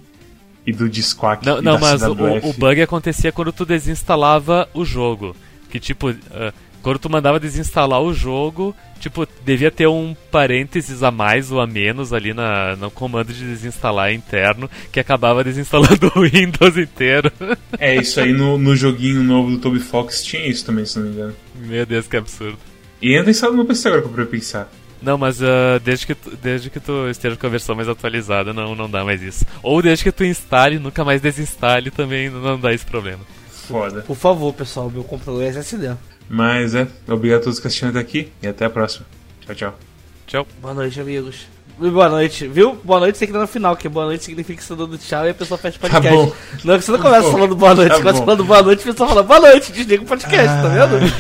E 0.67 0.73
do 0.73 0.87
Disquack. 0.87 1.45
Não, 1.47 1.63
não 1.63 1.79
mas 1.79 2.03
o, 2.03 2.13
o, 2.13 2.53
bug 2.53 2.81
acontecia 2.83 3.33
quando 3.33 3.53
tu 3.53 3.65
desinstalava 3.65 4.69
o 4.75 4.85
jogo. 4.85 5.35
Que 5.71 5.81
tipo, 5.81 6.11
uh, 6.11 6.53
quando 6.83 6.99
tu 6.99 7.09
mandava 7.09 7.39
desinstalar 7.39 8.03
o 8.03 8.13
jogo, 8.13 8.75
tipo, 8.99 9.27
devia 9.45 9.71
ter 9.71 9.87
um 9.87 10.15
parênteses 10.31 11.03
a 11.03 11.11
mais 11.11 11.51
ou 11.53 11.61
a 11.61 11.67
menos 11.67 12.13
ali 12.13 12.35
na, 12.35 12.77
no 12.77 12.91
comando 12.91 13.33
de 13.33 13.45
desinstalar 13.45 14.13
interno, 14.13 14.69
que 14.91 15.01
acabava 15.01 15.43
desinstalando 15.45 16.13
o 16.15 16.23
Windows 16.23 16.77
inteiro. 16.77 17.31
É, 17.79 17.97
isso 17.97 18.21
aí 18.21 18.33
no, 18.33 18.59
no 18.59 18.77
joguinho 18.77 19.23
novo 19.23 19.53
do 19.53 19.59
Toby 19.59 19.81
Fox 19.81 20.23
tinha 20.23 20.47
isso 20.47 20.67
também, 20.67 20.85
se 20.85 20.99
não 20.99 21.07
me 21.07 21.13
engano. 21.13 21.35
Meu 21.55 21.87
Deus, 21.87 22.07
que 22.07 22.17
absurdo. 22.17 22.59
E 23.01 23.17
ainda 23.17 23.31
instalado 23.31 23.57
no 23.57 23.65
PC 23.65 23.89
agora 23.89 24.03
pra 24.03 24.27
pensar. 24.27 24.71
Não, 25.03 25.19
mas 25.19 25.41
uh, 25.43 25.81
desde, 25.85 26.07
que 26.07 26.15
tu, 26.15 26.37
desde 26.41 26.71
que 26.71 26.79
tu 26.79 27.09
esteja 27.09 27.37
com 27.37 27.47
a 27.47 27.51
versão 27.51 27.75
mais 27.75 27.89
atualizada, 27.89 28.53
não, 28.53 28.77
não 28.77 28.89
dá 28.89 29.05
mais 29.05 29.21
isso. 29.21 29.45
Ou 29.61 29.83
desde 29.83 30.05
que 30.05 30.13
tu 30.13 30.25
instale, 30.25 30.79
nunca 30.79 31.05
mais 31.05 31.21
desinstale, 31.21 31.91
também 31.91 32.31
não 32.31 32.59
dá 32.59 32.73
esse 32.73 32.87
problema. 32.87 33.21
Foda. 33.51 34.03
Por 34.03 34.17
favor, 34.17 34.53
pessoal, 34.53 34.89
meu 34.89 35.03
computador 35.03 35.43
é 35.43 35.49
SSD. 35.49 35.97
Mas 36.29 36.75
é, 36.75 36.87
obrigado 37.09 37.41
a 37.41 37.45
todos 37.45 37.61
que 37.61 37.67
assistiram 37.67 37.91
até 37.91 38.01
aqui 38.01 38.33
e 38.43 38.47
até 38.47 38.65
a 38.65 38.71
próxima. 38.71 39.05
Tchau, 39.47 39.55
tchau. 39.55 39.79
Tchau. 40.27 40.47
Boa 40.61 40.73
noite, 40.75 41.01
amigos. 41.01 41.47
Boa 41.79 42.09
noite, 42.09 42.47
viu? 42.47 42.79
Boa 42.85 43.01
noite 43.01 43.19
tem 43.19 43.27
que 43.27 43.33
dar 43.35 43.41
no 43.41 43.47
final, 43.47 43.75
porque 43.75 43.89
boa 43.89 44.07
noite 44.07 44.25
significa 44.25 44.59
que 44.59 44.65
você 44.65 44.75
tá 44.75 44.85
dando 44.85 44.97
tchau 44.99 45.27
e 45.27 45.31
a 45.31 45.35
pessoa 45.35 45.59
fecha 45.59 45.79
o 45.79 45.81
podcast. 45.81 46.09
Tá 46.09 46.15
bom. 46.15 46.33
Não, 46.65 46.81
você 46.81 46.91
não 46.93 46.99
tá 46.99 47.05
começa 47.05 47.23
bom. 47.27 47.33
falando 47.33 47.57
boa 47.57 47.75
noite, 47.75 47.89
tá 47.89 47.95
você 47.97 48.03
começa 48.03 48.25
falando 48.25 48.45
boa 48.45 48.63
noite 48.63 48.79
e 48.79 48.83
a 48.83 48.93
pessoa 48.93 49.09
fala 49.09 49.23
boa 49.23 49.41
noite, 49.41 49.73
desliga 49.73 50.03
o 50.03 50.07
podcast, 50.07 50.49
ah, 50.49 50.63
tá 50.63 50.69
vendo? 50.87 51.13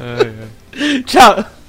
ai, 0.00 0.34
ai. 0.74 1.02
Tchau. 1.04 1.61